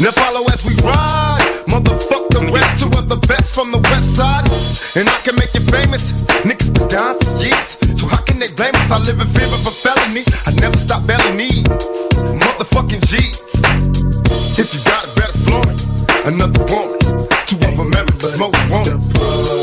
Now 0.00 0.12
follow 0.12 0.44
as 0.48 0.64
we 0.64 0.74
ride. 0.82 1.64
Motherfuck 1.68 2.28
the 2.30 2.50
rest, 2.52 2.80
two 2.80 2.90
of 2.98 3.08
the 3.08 3.20
best 3.28 3.54
from 3.54 3.70
the 3.70 3.78
west 3.90 4.16
side. 4.16 4.46
And 4.96 5.08
I 5.08 5.18
can 5.24 5.34
make 5.36 5.52
you 5.54 5.64
famous. 5.70 6.12
Niggas 6.44 6.72
been 6.72 6.88
down 6.88 7.18
for 7.20 7.30
years. 7.42 7.78
So 7.98 8.06
how 8.06 8.22
can 8.22 8.38
they 8.38 8.50
blame 8.52 8.74
us? 8.74 8.90
I 8.90 8.98
live 8.98 9.20
in 9.20 9.28
fear 9.28 9.46
of 9.46 9.66
a 9.66 9.70
felony. 9.70 10.24
I 10.46 10.52
never 10.60 10.76
stop 10.76 11.06
belly 11.06 11.36
needs. 11.36 12.43
Motherfucking 12.74 13.06
G's. 13.06 13.40
If 14.58 14.74
you 14.74 14.82
got 14.82 15.04
it, 15.04 15.14
better 15.14 15.38
flaunt 15.44 15.70
it. 15.70 16.26
Another 16.26 16.64
woman. 16.64 16.98
Two 17.46 17.56
of 17.68 17.78
America's 17.78 18.36
most 18.36 18.56
wanted. 18.68 19.53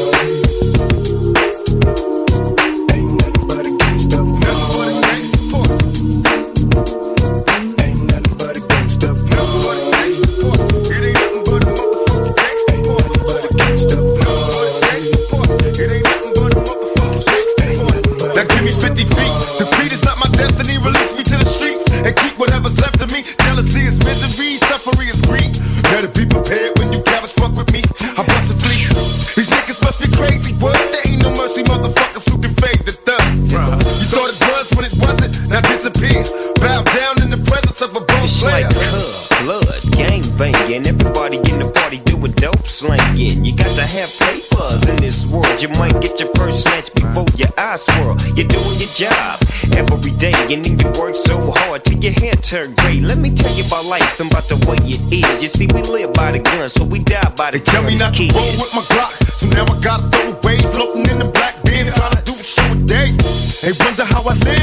And 50.54 50.66
then 50.66 50.80
you 50.80 50.88
work 50.99 51.16
so 51.16 51.39
hard 51.39 51.84
till 51.86 51.99
your 51.99 52.12
hair 52.14 52.34
turn 52.34 52.74
gray. 52.76 52.99
Let 52.99 53.20
me 53.20 53.34
tell 53.34 53.54
you 53.56 53.64
about 53.66 53.86
life 53.86 54.20
and 54.20 54.30
about 54.30 54.47
the 54.49 54.58
way 54.68 54.78
it 54.84 55.02
is. 55.08 55.41
You 55.41 55.47
see, 55.47 55.68
we 55.68 55.82
live 55.84 56.14
by 56.14 56.32
the 56.32 56.39
gun, 56.39 56.70
so 56.70 56.84
we 56.84 56.99
die 56.99 57.32
by 57.38 57.52
the 57.52 57.60
They 57.60 57.64
tell 57.64 57.84
me 57.84 57.95
not 57.95 58.14
to 58.16 58.24
roll 58.36 58.52
with 58.60 58.74
my 58.76 58.84
Glock, 58.91 59.12
so 59.39 59.47
now 59.47 59.64
I 59.64 59.80
gotta 59.80 60.04
throw 60.12 60.28
away. 60.36 60.60
Floating 60.76 61.08
in 61.08 61.20
the 61.24 61.32
black 61.32 61.56
bin, 61.64 61.88
trying 61.93 62.16
to 62.18 62.24
do 62.28 62.34
a 62.36 62.43
show 62.43 62.68
a 62.68 62.78
day. 62.84 63.16
They 63.64 63.72
wonder 63.80 64.04
how 64.04 64.28
I 64.28 64.34
live 64.43 64.61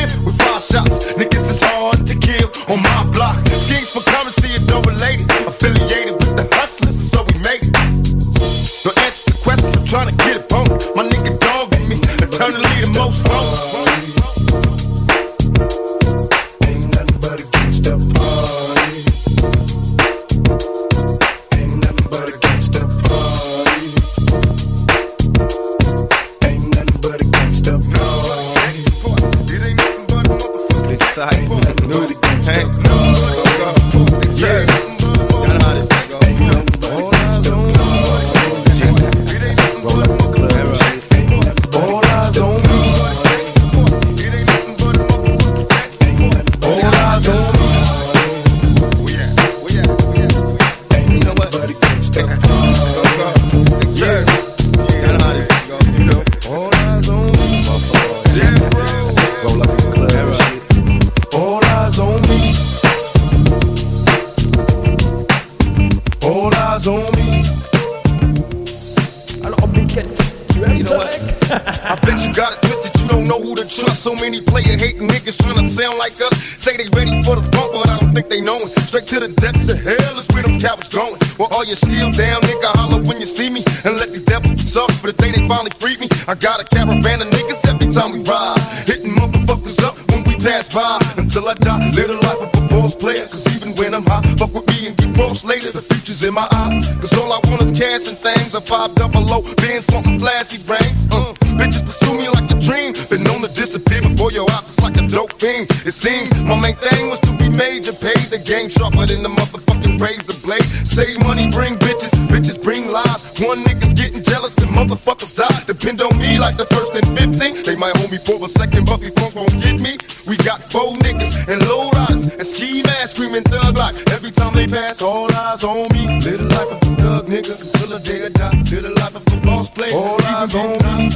The 95.78 95.94
future's 95.94 96.24
in 96.24 96.34
my 96.34 96.42
eyes. 96.50 96.90
Cause 96.98 97.14
all 97.14 97.30
I 97.30 97.38
want 97.46 97.62
is 97.62 97.70
cash 97.70 98.02
and 98.10 98.18
things. 98.18 98.50
A 98.52 98.60
five 98.60 98.96
double 98.96 99.22
O, 99.30 99.46
bands 99.62 99.86
wanting 99.94 100.18
flashy 100.18 100.58
brains. 100.66 101.06
Uh, 101.06 101.30
bitches 101.54 101.86
pursue 101.86 102.18
me 102.18 102.26
like 102.26 102.50
a 102.50 102.58
dream. 102.58 102.98
Been 103.06 103.22
known 103.22 103.46
to 103.46 103.50
disappear 103.54 104.02
before 104.02 104.32
your 104.32 104.42
eyes, 104.50 104.74
it's 104.74 104.82
like 104.82 104.98
a 104.98 105.06
dope 105.06 105.38
fiend. 105.38 105.70
It 105.86 105.94
seems 105.94 106.34
my 106.42 106.58
main 106.58 106.74
thing 106.82 107.06
was 107.06 107.20
to 107.20 107.32
be 107.38 107.46
major, 107.54 107.94
pay 107.94 108.18
the 108.26 108.42
game 108.42 108.68
sharper 108.68 109.06
than 109.06 109.22
the 109.22 109.30
motherfucking 109.30 110.02
razor 110.02 110.34
blade. 110.42 110.66
Save 110.82 111.22
money, 111.22 111.46
bring 111.54 111.78
bitches, 111.78 112.10
bitches 112.26 112.58
bring 112.58 112.90
lies. 112.90 113.22
One 113.38 113.62
nigga's 113.62 113.94
getting 113.94 114.24
jealous 114.26 114.58
and 114.58 114.74
motherfuckers 114.74 115.38
die. 115.38 115.62
Depend 115.70 116.02
on 116.02 116.10
me 116.18 116.40
like 116.40 116.56
the 116.56 116.66
first 116.74 116.90
and 116.98 117.06
15. 117.14 117.62
They 117.62 117.76
might 117.78 117.94
hold 118.02 118.10
me 118.10 118.18
for 118.18 118.42
a 118.42 118.48
second, 118.48 118.82
but 118.90 118.98
before 118.98 119.30
gon' 119.30 119.46
get 119.62 119.78
me. 119.78 119.94
We 120.26 120.42
got 120.42 120.58
four 120.58 120.98
niggas 121.06 121.46
and 121.46 121.62
low 121.70 121.88
riders 121.94 122.17
and 122.38 122.46
ski 122.46 122.82
masks 122.82 123.10
screaming 123.10 123.42
thug 123.42 123.76
like 123.76 123.96
every 124.12 124.30
time 124.30 124.52
they 124.54 124.66
pass. 124.66 125.02
All 125.02 125.30
eyes 125.32 125.64
on 125.64 125.88
me. 125.92 126.06
Live 126.22 126.38
the 126.38 126.44
life 126.44 126.70
of 126.72 126.82
a 126.82 126.96
thug 127.02 127.26
nigga 127.26 127.52
until 127.60 127.98
the 127.98 128.00
day 128.04 128.24
I 128.26 128.28
die. 128.28 128.56
Live 128.70 128.82
the 128.82 128.90
life 128.90 129.16
of 129.16 129.26
a 129.26 129.40
boss 129.44 129.70
player, 129.70 129.92
all 129.94 130.22
eyes 130.22 130.54
on 130.54 130.78
me. 130.86 131.10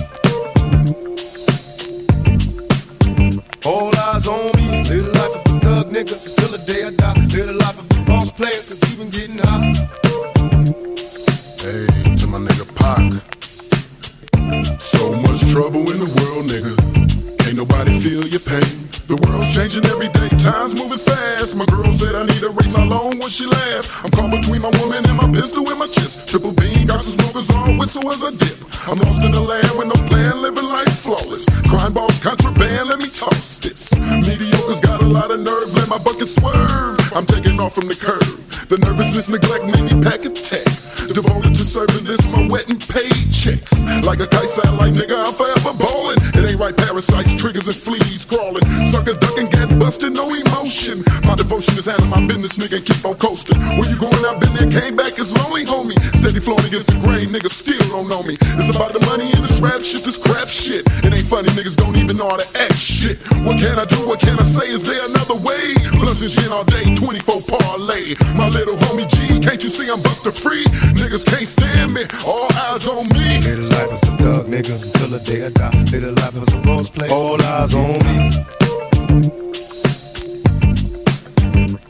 All 3.64 3.97
eyes 3.97 4.27
on 4.27 4.51
me. 4.57 4.83
Live 4.91 5.07
the 5.07 5.12
life 5.14 5.35
of 5.37 5.47
a 5.47 5.61
thug 5.61 5.87
nigga 5.95 6.14
until 6.27 6.49
the 6.49 6.62
day 6.66 6.85
I 6.85 6.91
die. 6.91 7.14
Live 7.14 7.47
the 7.47 7.53
life 7.55 7.79
of 7.79 7.87
a 7.99 8.05
boss 8.05 8.33
player, 8.33 8.51
cause 8.51 8.81
he 8.83 8.97
been 8.97 9.11
getting 9.11 9.39
high. 9.39 9.73
Hey, 11.62 11.87
to 12.16 12.27
my 12.27 12.39
nigga 12.39 12.66
Pac. 12.75 13.12
So 14.81 15.14
much 15.23 15.41
trouble 15.53 15.81
in 15.81 15.99
the 16.03 16.11
world, 16.18 16.47
nigga. 16.51 16.75
Can't 17.39 17.57
nobody 17.57 18.01
feel 18.01 18.27
your 18.27 18.41
pain. 18.41 19.02
The 19.13 19.21
world's 19.29 19.53
changing 19.53 19.85
every 19.93 20.09
day, 20.09 20.33
time's 20.41 20.73
moving 20.73 20.97
fast. 20.97 21.53
My 21.53 21.69
girl 21.69 21.93
said 21.93 22.17
I 22.17 22.25
need 22.25 22.41
a 22.41 22.49
race, 22.49 22.73
how 22.73 22.89
long 22.89 23.21
will 23.21 23.29
she 23.29 23.45
last? 23.45 23.93
I'm 24.01 24.09
caught 24.09 24.33
between 24.33 24.65
my 24.65 24.73
woman 24.81 25.05
and 25.05 25.21
my 25.21 25.29
pistol 25.29 25.69
and 25.69 25.77
my 25.77 25.85
chips. 25.85 26.17
Triple 26.25 26.57
beam, 26.57 26.89
got 26.89 27.05
some 27.05 27.21
smokers 27.21 27.53
on, 27.53 27.77
whistle 27.77 28.09
as 28.09 28.25
a 28.25 28.33
dip. 28.33 28.57
I'm 28.89 28.97
lost 29.05 29.21
in 29.21 29.36
the 29.36 29.45
land 29.45 29.69
with 29.77 29.93
no 29.93 29.99
plan, 30.09 30.41
living 30.41 30.65
life 30.65 31.05
flawless. 31.05 31.45
Crime 31.69 31.93
boss, 31.93 32.24
contraband, 32.24 32.89
let 32.89 33.05
me 33.05 33.09
toss 33.12 33.61
this. 33.61 33.93
Mediocre's 34.24 34.81
got 34.81 35.03
a 35.03 35.07
lot 35.07 35.28
of 35.28 35.45
nerve, 35.45 35.69
let 35.77 35.93
my 35.93 36.01
bucket 36.01 36.32
swerve. 36.32 36.97
I'm 37.12 37.28
taking 37.28 37.61
off 37.61 37.77
from 37.77 37.93
the 37.93 37.99
curb. 38.01 38.24
The 38.73 38.81
nervousness, 38.81 39.28
neglect, 39.28 39.69
made 39.77 39.93
me 39.93 40.01
pack 40.01 40.24
a 40.24 40.32
tech. 40.32 40.65
Devoted 41.12 41.53
to 41.53 41.65
serving 41.69 42.09
this, 42.09 42.24
my 42.32 42.49
wet 42.49 42.73
and 42.73 42.81
paid 42.81 43.28
checks. 43.28 43.77
Like 44.09 44.24
a 44.24 44.27
kite 44.27 44.49
satellite, 44.49 44.97
nigga, 44.97 45.20
I'm 45.20 45.36
forever 45.36 45.77
ballin'. 45.77 46.32
Right, 46.53 46.77
parasites, 46.77 47.35
triggers, 47.35 47.66
and 47.66 47.74
fleas 47.74 48.24
crawling. 48.24 48.62
Sucker 48.87 49.15
ducking, 49.15 49.49
get 49.51 49.66
busted, 49.81 50.15
no 50.15 50.31
emotion. 50.31 51.03
My 51.24 51.35
devotion 51.35 51.77
is 51.77 51.89
out 51.89 51.99
handling 51.99 52.11
my 52.11 52.27
business, 52.29 52.55
nigga, 52.59 52.77
and 52.77 52.87
keep 52.87 53.05
on 53.05 53.15
coasting. 53.16 53.59
Where 53.59 53.89
you 53.91 53.99
going? 53.99 54.15
I've 54.23 54.39
been 54.39 54.55
there, 54.55 54.70
came 54.70 54.95
back, 54.95 55.19
it's 55.19 55.35
lonely, 55.43 55.65
homie. 55.65 55.99
Steady 56.15 56.39
flowing 56.39 56.65
against 56.65 56.87
the 56.87 56.99
grain, 57.03 57.35
niggas 57.35 57.51
still 57.51 57.83
don't 57.89 58.07
know 58.07 58.23
me. 58.23 58.37
It's 58.62 58.70
about 58.74 58.93
the 58.93 59.01
money 59.07 59.33
and 59.33 59.43
this 59.43 59.59
rap 59.59 59.83
shit, 59.83 60.05
this 60.05 60.16
crap 60.16 60.47
shit. 60.47 60.87
It 61.03 61.11
ain't 61.11 61.27
funny, 61.27 61.49
niggas 61.59 61.74
don't 61.74 61.97
even 61.97 62.16
know 62.16 62.29
how 62.29 62.37
to 62.37 62.47
act 62.62 62.79
shit. 62.79 63.19
What 63.43 63.59
can 63.59 63.79
I 63.79 63.85
do? 63.85 63.99
What 64.07 64.20
can 64.20 64.39
I 64.39 64.45
say? 64.45 64.69
Is 64.69 64.85
there 64.85 65.03
another 65.11 65.41
way? 65.43 65.74
Blunts 65.99 66.23
and 66.23 66.31
shit 66.31 66.53
all 66.53 66.65
day, 66.65 66.95
24 66.95 67.43
parlay. 67.49 68.15
My 68.39 68.47
little 68.49 68.77
homie 68.87 69.09
G, 69.11 69.41
can't 69.41 69.62
you 69.65 69.70
see 69.70 69.91
I'm 69.91 70.03
buster 70.03 70.31
free? 70.31 70.65
Niggas 70.95 71.27
can't 71.27 71.49
stand 71.49 71.95
me, 71.95 72.07
all 72.23 72.47
eyes 72.70 72.87
on 72.87 73.09
me. 73.11 73.43
Live 73.43 73.59
the 73.59 73.66
life 73.66 73.93
as 73.99 74.03
a 74.07 74.12
thug 74.20 74.47
nigga 74.47 74.74
until 74.79 75.09
the 75.19 75.20
day 75.24 75.47
I 75.47 75.51
die. 75.51 75.74
Live 75.91 76.03
the 76.03 76.12
life 76.12 76.41
player. 76.47 77.10
All 77.10 77.43
eyes 77.43 77.74
on 77.74 77.98
me. 78.06 78.31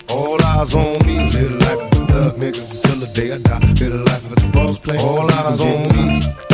All 0.08 0.42
eyes 0.42 0.74
on 0.74 1.06
me. 1.06 1.30
Live 1.30 1.54
life 1.60 1.92
of 1.92 2.02
a 2.02 2.06
thug 2.06 2.36
nigga 2.36 2.60
until 2.74 2.96
the 3.00 3.10
day 3.14 3.32
I 3.32 3.38
die. 3.38 3.58
Live 3.80 4.06
life 4.06 4.32
as 4.36 4.44
a 4.44 4.48
boss 4.48 4.78
play. 4.78 4.98
All 4.98 5.30
eyes 5.30 5.60
on 5.60 5.88
me. 5.96 6.51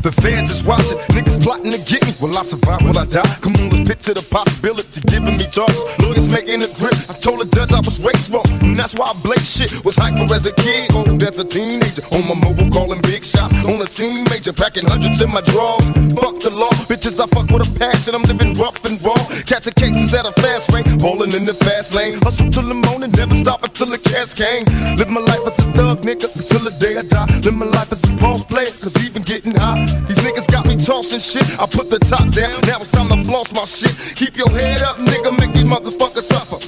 The 0.00 0.12
feds 0.12 0.50
is 0.50 0.64
watching, 0.64 0.96
niggas 1.12 1.42
plotting 1.44 1.72
to 1.72 1.80
get 1.84 2.00
me. 2.06 2.14
Will 2.20 2.32
I 2.32 2.40
survive? 2.40 2.80
Will 2.88 2.96
I 2.96 3.04
die? 3.04 3.20
Come 3.44 3.52
on, 3.60 3.68
let's 3.68 3.84
picture 3.84 4.14
the 4.16 4.24
possibility 4.24 5.00
giving 5.12 5.36
me 5.36 5.44
charges. 5.52 5.76
Lawyers 6.00 6.32
making 6.32 6.64
a 6.64 6.70
grip. 6.80 6.96
I 7.12 7.14
told 7.20 7.44
the 7.44 7.48
judge 7.52 7.68
I 7.68 7.84
was 7.84 8.00
raised 8.00 8.32
wrong, 8.32 8.48
and 8.64 8.72
that's 8.72 8.96
why 8.96 9.12
I 9.12 9.14
blake 9.20 9.44
shit. 9.44 9.68
Was 9.84 10.00
hyper 10.00 10.24
as 10.32 10.46
a 10.46 10.56
kid, 10.56 10.88
old 10.96 11.20
as 11.20 11.38
a 11.38 11.44
teenager. 11.44 12.00
On 12.16 12.24
my 12.24 12.32
mobile, 12.32 12.72
calling 12.72 13.04
big 13.04 13.28
shots. 13.28 13.52
On 13.68 13.76
the 13.76 13.84
scene, 13.84 14.24
major, 14.32 14.56
packing 14.56 14.88
hundreds 14.88 15.20
in 15.20 15.28
my 15.28 15.44
drawers. 15.52 15.84
Fuck 16.16 16.40
the 16.40 16.48
law, 16.56 16.72
bitches, 16.88 17.20
I 17.20 17.28
fuck 17.28 17.52
with 17.52 17.68
a 17.68 17.70
passion. 17.76 18.16
I'm 18.16 18.24
living 18.24 18.56
rough 18.56 18.80
and 18.88 18.96
raw. 19.04 19.20
Catching 19.44 19.76
cases 19.76 20.16
at 20.16 20.24
a 20.24 20.32
fast 20.40 20.72
rate, 20.72 20.88
bowling 20.96 21.36
in 21.36 21.44
the 21.44 21.52
fast 21.52 21.92
lane. 21.92 22.16
Hustle 22.24 22.48
till 22.48 22.64
the 22.64 22.78
morning, 22.88 23.12
never 23.12 23.36
stop 23.36 23.64
until 23.68 23.92
the 23.92 24.00
cash 24.00 24.32
came. 24.32 24.64
Live 24.96 25.12
my 25.12 25.20
life 25.20 25.44
as 25.44 25.60
a 25.60 25.68
thug, 25.76 26.00
nigga, 26.08 26.24
until 26.24 26.64
the 26.64 26.72
day 26.80 26.96
I 26.96 27.04
die. 27.04 27.28
Live 27.44 27.52
my 27.52 27.68
life 27.68 27.92
as 27.92 28.00
a 28.08 28.12
boss 28.16 28.44
player, 28.48 28.72
cause 28.80 28.96
even 29.04 29.20
getting 29.22 29.49
tossing 30.84 31.20
shit. 31.20 31.46
I 31.58 31.66
put 31.66 31.90
the 31.90 31.98
top 31.98 32.30
down, 32.30 32.60
now 32.62 32.80
it's 32.80 32.92
time 32.92 33.08
to 33.08 33.22
floss 33.24 33.52
my 33.52 33.64
shit. 33.64 33.94
Keep 34.16 34.36
your 34.36 34.50
head 34.50 34.82
up, 34.82 34.96
nigga, 34.96 35.36
make 35.38 35.52
these 35.52 35.64
motherfuckers 35.64 36.28
suffer. 36.28 36.58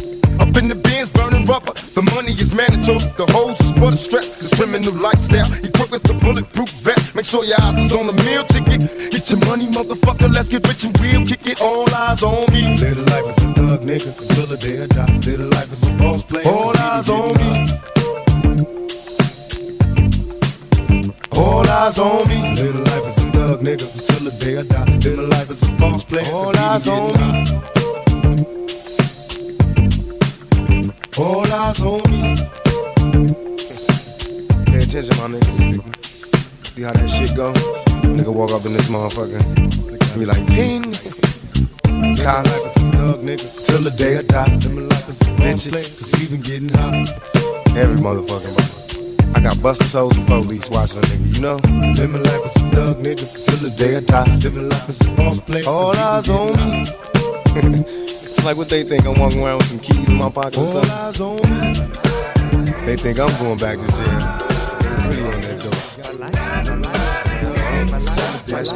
Up 0.40 0.56
in 0.56 0.68
the 0.68 0.74
bins, 0.74 1.10
burning 1.10 1.44
rubber. 1.44 1.72
The 1.72 2.02
money 2.14 2.32
is 2.32 2.54
mandatory. 2.54 2.98
The 3.16 3.26
hoes 3.32 3.60
is 3.60 3.72
for 3.78 3.90
the 3.90 3.96
stress. 3.96 4.40
This 4.40 4.54
criminal 4.54 4.94
lifestyle. 4.94 5.46
Equipped 5.62 5.92
with 5.92 6.02
the 6.02 6.14
bulletproof 6.14 6.70
vest. 6.82 7.14
Make 7.14 7.26
sure 7.26 7.44
your 7.44 7.60
eyes 7.60 7.78
is 7.78 7.92
on 7.92 8.06
the 8.06 8.16
meal 8.24 8.44
ticket. 8.44 8.88
Get 9.12 9.28
your 9.30 9.40
money, 9.46 9.68
motherfucker. 9.68 10.32
Let's 10.32 10.48
get 10.48 10.66
rich 10.66 10.84
and 10.84 10.98
real. 11.00 11.24
Kick 11.24 11.46
it. 11.46 11.60
All 11.60 11.86
eyes 11.94 12.22
on 12.22 12.50
me. 12.52 12.76
Live 12.78 12.96
the 12.96 13.04
life 13.12 13.28
as 13.28 13.38
a 13.44 13.52
thug, 13.52 13.80
nigga. 13.82 14.10
Until 14.22 14.46
the 14.46 14.56
day 14.56 14.82
I 14.82 14.86
die. 14.86 15.12
Live 15.26 15.38
the 15.38 15.48
life 15.52 15.72
as 15.72 15.82
a 15.86 15.90
boss 15.98 16.24
player. 16.24 16.48
All 16.48 16.76
eyes 16.76 17.08
on 17.08 17.34
me. 17.36 17.91
All 21.36 21.66
eyes 21.68 21.98
on 21.98 22.28
me. 22.28 22.40
Live 22.56 22.74
the 22.74 22.82
life 22.90 23.06
as 23.06 23.18
a 23.18 23.30
thug, 23.32 23.60
nigga. 23.60 23.86
Until 23.98 24.30
the 24.30 24.36
day 24.38 24.58
I 24.58 24.62
die. 24.62 24.84
Live 24.84 25.16
the 25.16 25.26
life 25.26 25.50
as 25.50 25.62
a 25.62 25.70
boss 25.78 26.04
player. 26.04 26.24
All 26.32 26.56
eyes 26.56 26.88
on 26.88 27.12
me. 27.12 27.22
All 31.18 31.52
eyes 31.52 31.80
on 31.82 32.02
me. 32.10 32.36
Pay 34.66 34.82
attention, 34.82 35.16
my 35.18 35.28
niggas. 35.32 35.58
See 36.66 36.82
how 36.82 36.92
that 36.92 37.08
shit 37.08 37.34
go? 37.36 37.52
Nigga 38.02 38.32
walk 38.32 38.50
up 38.52 38.64
in 38.66 38.72
this 38.72 38.88
motherfucker. 38.88 39.40
Be 40.18 40.26
like, 40.26 40.46
ping. 40.48 40.84
Cops, 42.16 42.74
thug 42.74 43.20
nigga. 43.22 43.66
Till 43.66 43.82
the 43.82 43.90
day 43.96 44.18
I 44.18 44.22
die. 44.22 44.54
Live 44.56 44.72
my 44.72 44.82
life 44.82 45.08
a 45.08 45.12
bitches. 45.40 45.72
Cause 45.72 46.22
even 46.22 46.40
getting 46.40 46.68
hot. 46.68 47.08
Every 47.76 47.96
motherfucking 47.96 48.56
body. 48.56 48.81
I 49.34 49.40
got 49.40 49.62
busted 49.62 49.88
souls 49.88 50.16
and 50.16 50.26
police 50.26 50.68
watching 50.70 50.98
a 50.98 51.02
nigga, 51.02 51.34
you 51.34 51.40
know? 51.40 51.56
Live 51.94 52.10
my 52.10 52.18
life 52.18 52.46
as 52.46 52.56
a 52.56 52.70
thug 52.70 52.96
nigga. 52.98 53.46
Till 53.46 53.68
the 53.68 53.76
day 53.76 53.96
I 53.96 54.00
die. 54.00 54.36
Live 54.36 54.54
my 54.54 54.62
life 54.62 54.88
as 54.88 55.00
a 55.00 55.10
boss 55.16 55.40
player. 55.40 55.64
All 55.66 55.96
eyes 55.96 56.28
on 56.28 56.52
me. 56.52 56.86
it's 58.02 58.44
like 58.44 58.56
what 58.56 58.68
they 58.68 58.84
think 58.84 59.06
I'm 59.06 59.18
walking 59.18 59.42
around 59.42 59.58
with 59.58 59.68
some 59.68 59.78
keys 59.78 60.08
in 60.08 60.16
my 60.16 60.28
pocket 60.30 60.58
or 60.58 60.66
something. 60.66 60.90
All 60.90 61.08
eyes 61.08 61.20
on 61.20 61.36
me. 61.36 62.86
They 62.86 62.96
think 62.96 63.18
I'm 63.18 63.30
going 63.38 63.58
back 63.58 63.78
to 63.78 63.86
jail. 63.86 64.41
Got 68.52 68.68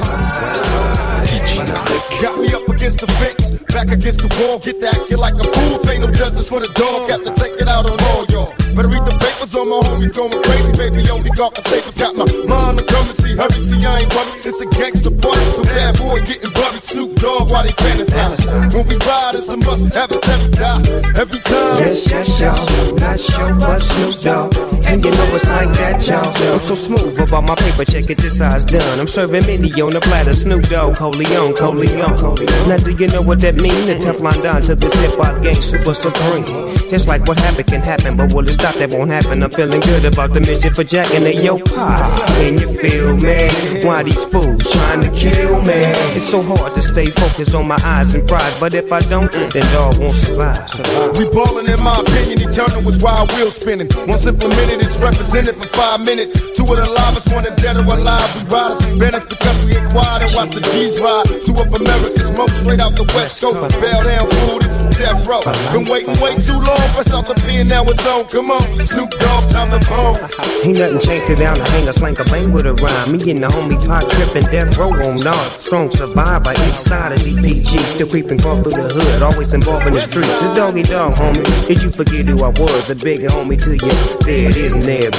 me 2.41 2.49
up 2.55 2.67
against 2.67 2.99
the 3.01 3.07
fence, 3.21 3.61
back 3.75 3.93
against 3.93 4.25
the 4.25 4.29
wall. 4.41 4.59
Get 4.59 4.81
to 4.81 4.89
acting 4.89 5.19
like 5.19 5.35
a 5.35 5.45
fool. 5.45 5.91
Ain't 5.91 6.01
no 6.01 6.11
justice 6.11 6.49
for 6.49 6.61
the 6.61 6.69
dog. 6.73 7.09
Got 7.13 7.27
to 7.27 7.33
take 7.37 7.61
it 7.61 7.69
out 7.69 7.85
on 7.85 8.01
all 8.09 8.25
y'all. 8.33 8.57
Better 8.73 8.89
read 8.89 9.05
the 9.05 9.13
papers 9.21 9.55
on 9.57 9.69
my 9.69 9.81
homies 9.85 10.17
going 10.17 10.33
crazy. 10.45 10.73
Baby, 10.81 11.05
only 11.13 11.29
talking 11.37 11.65
papers. 11.65 11.93
Got 11.93 12.17
my 12.17 12.25
mind 12.49 12.79
to 12.81 12.85
come 12.89 13.05
and 13.05 13.17
see. 13.21 13.37
Hurry, 13.37 13.61
see, 13.61 13.81
I 13.85 14.01
ain't 14.01 14.15
running. 14.17 14.41
It's 14.41 14.61
a 14.65 14.67
gangster 14.81 15.13
party. 15.13 15.45
So 15.57 15.65
bad 15.65 15.93
boy 16.01 16.25
getting 16.25 16.53
bloody. 16.57 16.81
Snoop 16.81 17.17
Dogg 17.21 17.53
while 17.53 17.65
they 17.65 17.77
fantasize. 17.77 18.49
When 18.73 18.89
we 18.89 18.97
ride, 19.05 19.37
it's 19.37 19.49
a 19.53 19.57
must 19.61 19.93
have 19.93 20.13
us 20.13 20.25
every 20.25 20.53
die. 20.57 20.81
Every 21.21 21.41
time. 21.41 21.85
Yes, 21.85 22.09
yes, 22.09 22.41
y'all. 22.41 22.97
Not 22.97 23.21
sure, 23.21 23.53
but 23.61 23.81
Snoop 23.81 24.17
Dogg. 24.25 24.57
And 24.89 25.05
you 25.05 25.11
know 25.13 25.37
it's 25.37 25.49
like 25.49 25.69
that, 25.81 26.01
y'all. 26.09 26.33
I'm 26.53 26.61
so 26.61 26.75
smooth 26.75 27.21
about 27.21 27.45
my 27.45 27.55
paper. 27.57 27.85
Check 27.85 28.09
it, 28.09 28.17
this 28.17 28.39
size 28.39 28.65
done. 28.65 29.01
I'm 29.01 29.09
serving 29.09 29.45
on 29.75 29.97
a 29.97 30.01
platter. 30.01 30.35
Snoop 30.35 30.65
Dogg, 30.65 30.97
Corleone, 30.97 31.55
Corleone. 31.55 32.37
Now 32.69 32.77
do 32.79 32.91
you 32.93 33.09
know 33.09 33.23
what 33.23 33.41
that 33.41 33.57
mean? 33.57 33.87
The 33.87 33.97
Teflon 33.97 34.43
Don 34.43 34.61
to 34.63 34.75
this 34.75 34.95
hip 35.01 35.13
hop 35.17 35.43
gang, 35.43 35.55
super 35.55 35.95
supreme. 35.95 36.45
It's 36.93 37.07
like 37.07 37.27
what 37.27 37.39
happened 37.41 37.67
can 37.67 37.83
happen, 37.83 38.17
but 38.17 38.33
will 38.33 38.49
it 38.49 38.55
stop? 38.55 38.75
That 38.77 38.91
won't 38.93 39.11
happen. 39.11 39.43
I'm 39.43 39.51
feeling 39.51 39.81
good 39.81 40.05
about 40.05 40.33
the 40.33 40.41
mission 40.41 40.73
for 40.73 40.85
Jack 40.85 41.11
and 41.15 41.25
the 41.27 41.35
yo 41.35 41.59
pie. 41.59 42.27
Can 42.39 42.59
you 42.59 42.69
feel 42.79 43.17
me? 43.17 43.49
Why 43.85 44.03
these 44.03 44.25
fools 44.25 44.71
trying 44.71 45.03
to 45.03 45.11
kill 45.11 45.61
me? 45.63 45.83
It's 46.15 46.29
so 46.29 46.43
hard 46.43 46.75
to 46.75 46.83
stay 46.83 47.07
focused 47.11 47.55
on 47.55 47.67
my 47.67 47.79
eyes 47.83 48.15
and 48.15 48.27
pride, 48.29 48.55
but 48.61 48.75
if 48.75 48.93
I 48.93 49.01
don't, 49.01 49.31
then 49.33 49.51
dog 49.73 49.99
won't 49.99 50.13
survive. 50.13 50.69
survive. 50.69 51.19
We 51.19 51.29
ballin' 51.31 51.69
in 51.69 51.83
my 51.83 52.01
opinion, 52.01 52.49
eternal 52.49 52.83
was 52.83 53.03
wild 53.03 53.33
wheel 53.33 53.51
spinning. 53.51 53.89
Once 54.07 54.27
implemented, 54.27 54.81
it's 54.81 54.97
represented 54.99 55.57
for 55.57 55.67
five 55.69 56.05
minutes. 56.05 56.35
Two 56.57 56.63
of 56.63 56.77
the 56.77 56.87
livest, 56.87 57.33
one 57.33 57.47
of 57.47 57.57
dead 57.57 57.77
or 57.77 57.83
alive. 57.83 58.31
We 58.37 58.55
riders, 58.55 58.81
been 58.99 59.15
us 59.15 59.25
we 59.65 59.77
inquired 59.77 60.23
and 60.23 60.33
watched 60.35 60.55
the 60.55 60.63
G's 60.73 61.01
ride. 61.01 61.27
Two 61.45 61.57
of 61.57 61.73
America's 61.73 62.31
most 62.33 62.61
straight 62.61 62.81
out 62.81 62.95
the 62.97 63.07
West 63.15 63.41
Coast. 63.41 63.61
Bell 63.81 64.03
down 64.05 64.29
fool, 64.29 64.59
this 64.61 64.75
is 64.77 64.97
death 64.99 65.27
row. 65.27 65.41
Been 65.73 65.89
waiting 65.89 66.17
way 66.21 66.37
too 66.37 66.59
long, 66.59 66.77
out 67.17 67.27
the 67.29 67.35
pen, 67.47 67.67
now 67.67 67.85
it's 67.85 68.05
on. 68.07 68.27
Come 68.27 68.51
on, 68.51 68.63
Snoop 68.81 69.11
Dogg, 69.19 69.51
time 69.51 69.71
to 69.73 69.81
bone. 69.89 70.19
Ain't 70.65 70.79
nothing 70.79 71.01
changed 71.01 71.31
it 71.31 71.39
down 71.39 71.57
to 71.57 71.65
hang 71.71 71.89
a 71.89 71.93
slang 71.93 72.19
a 72.19 72.25
bang 72.25 72.53
with 72.53 72.67
a 72.67 72.75
rhyme. 72.75 73.13
Me 73.13 73.31
and 73.31 73.43
the 73.43 73.49
homie 73.49 73.79
pot 73.87 74.09
tripping 74.11 74.49
death 74.51 74.77
row 74.77 74.93
on 74.93 75.23
north. 75.23 75.57
Strong 75.57 75.91
survivor 75.91 76.53
each 76.69 76.77
side 76.77 77.13
of 77.13 77.21
DPG. 77.21 77.79
Still 77.95 78.09
creeping 78.09 78.39
crawl 78.39 78.63
through 78.63 78.83
the 78.83 78.93
hood, 78.93 79.23
always 79.23 79.55
involved 79.55 79.87
in 79.87 79.93
the 79.95 80.01
streets. 80.01 80.29
It's 80.43 80.57
doggy 80.57 80.83
dog, 80.83 81.15
homie. 81.15 81.45
Did 81.67 81.83
you 81.83 81.91
forget 81.91 82.27
who 82.27 82.45
I 82.45 82.49
was? 82.49 82.89
The 82.89 82.95
big 82.95 83.23
homie 83.23 83.63
to 83.65 83.73
you. 83.73 83.95
There 84.27 84.51
it 84.51 84.57
is, 84.57 84.75
and 84.75 84.83
there. 84.83 85.11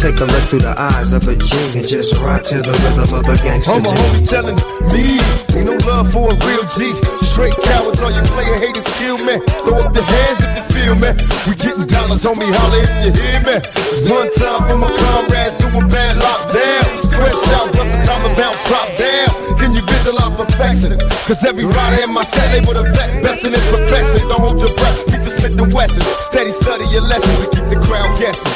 Take 0.00 0.16
a 0.16 0.24
look 0.24 0.44
through 0.48 0.60
the 0.60 0.74
eyes 0.78 1.12
of 1.12 1.28
a 1.28 1.36
G 1.36 1.52
and 1.76 1.86
just 1.86 2.16
rock 2.22 2.40
to 2.44 2.62
the 2.62 2.72
rhythm 2.72 3.12
of 3.12 3.28
a 3.28 3.36
gangster. 3.42 3.72
All 3.72 3.80
my 3.80 3.94
homies 3.94 4.28
telling 4.28 4.56
me, 4.92 5.18
ain't 5.56 5.66
no 5.66 5.76
love 5.86 6.12
for 6.12 6.32
a 6.32 6.36
real 6.46 6.64
G. 6.68 6.92
Straight 7.24 7.56
cowards, 7.64 8.02
all 8.02 8.12
you 8.12 8.22
player 8.32 8.56
haters 8.58 8.88
kill 8.98 9.18
me. 9.18 9.38
Throw 9.64 9.80
up 9.80 9.94
your 9.94 10.04
hands 10.04 10.44
if 10.44 10.56
you 10.56 10.62
feel 10.62 10.80
feel 10.80 10.94
me? 10.96 11.10
We 11.46 11.54
getting 11.54 11.86
dollars, 11.86 12.24
homie, 12.24 12.48
holla 12.48 12.78
if 12.82 12.90
you 13.04 13.12
hear 13.14 13.40
me. 13.44 13.56
It's 13.92 14.08
one 14.08 14.30
time 14.34 14.62
for 14.66 14.76
my 14.76 14.90
comrades 14.90 15.54
doing 15.60 15.88
bad 15.88 16.16
lockdown. 16.16 16.84
Fresh 17.14 17.44
out, 17.54 17.68
just 17.74 17.90
the 17.92 18.00
time 18.08 18.24
about 18.24 18.56
drop 18.66 18.88
down. 18.96 19.30
Can 19.58 19.74
you 19.74 19.82
visualize 19.84 20.34
perfection? 20.34 20.98
Cause 21.28 21.44
every 21.44 21.64
rider 21.64 22.02
in 22.02 22.12
my 22.12 22.24
set, 22.24 22.48
they 22.52 22.60
would 22.66 22.76
have 22.76 22.90
best 23.22 23.44
in 23.44 23.52
its 23.52 23.66
perfection. 23.70 24.28
Don't 24.28 24.40
hold 24.40 24.60
your 24.60 24.74
breath, 24.76 25.04
keep 25.06 25.22
the 25.22 25.30
Smith 25.30 25.60
and 25.60 25.72
Wesson. 25.72 26.02
Steady 26.20 26.52
study 26.52 26.86
your 26.88 27.02
lessons 27.02 27.48
and 27.48 27.52
keep 27.54 27.66
the 27.68 27.78
crowd 27.86 28.16
guessing. 28.18 28.54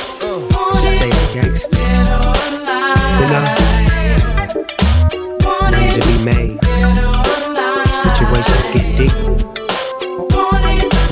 Stay 0.81 1.11
a 1.11 1.35
gangster. 1.35 1.77
You 3.20 3.27
know? 3.31 3.84
To 5.95 6.01
be 6.01 6.25
made. 6.25 6.59
Situations 8.03 8.66
get 8.75 8.97
deep. 8.97 9.12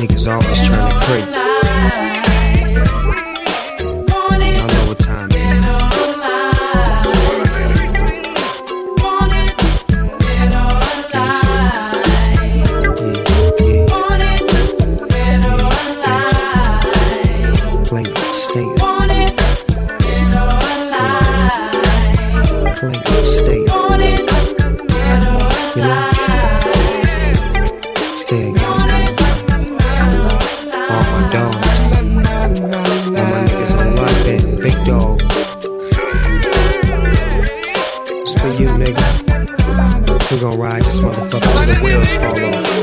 Niggas 0.01 0.27
always 0.27 0.61
trying 0.67 0.91
to 0.91 0.97
creep. 1.07 1.29
We 40.33 40.41
gon' 40.41 40.59
ride 40.59 40.83
this 40.83 40.99
motherfucker 40.99 41.43
till 41.43 41.75
the 41.75 41.81
wheels 41.85 42.15
fall 42.15 42.55
off. 42.55 42.82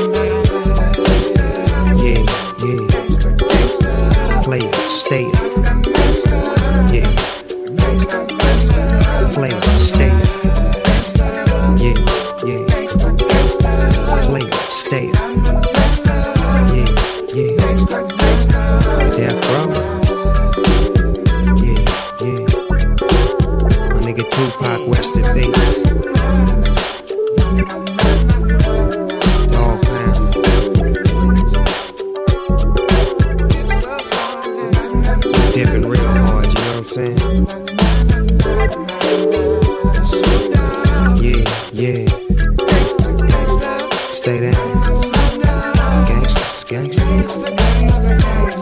Gangsters, 46.70 47.34
gangsters. 47.42 48.56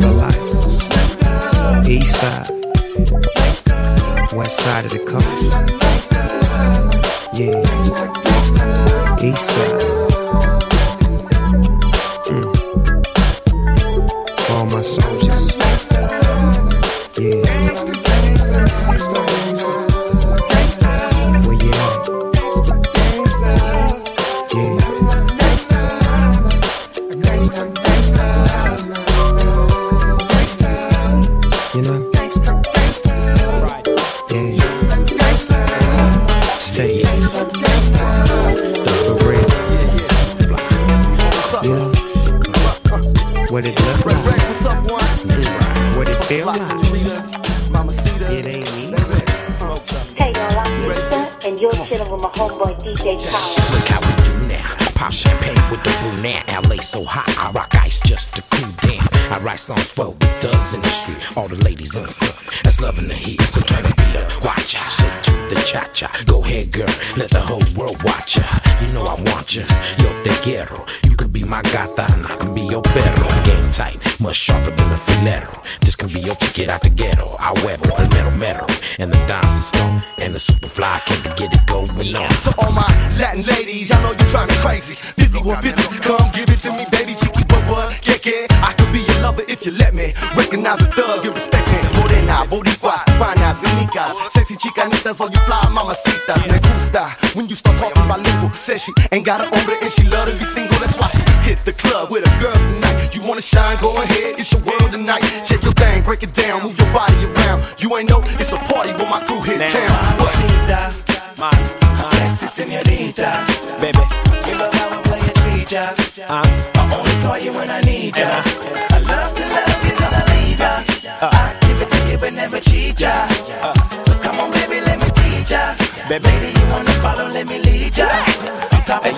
Life. 0.00 1.88
East 1.88 2.14
side. 2.20 2.46
West 4.32 4.60
side 4.60 4.84
of 4.84 4.92
the 4.92 5.00
coast. 5.04 5.52
Yeah. 7.34 7.58
East 9.20 9.46
side. 9.50 10.07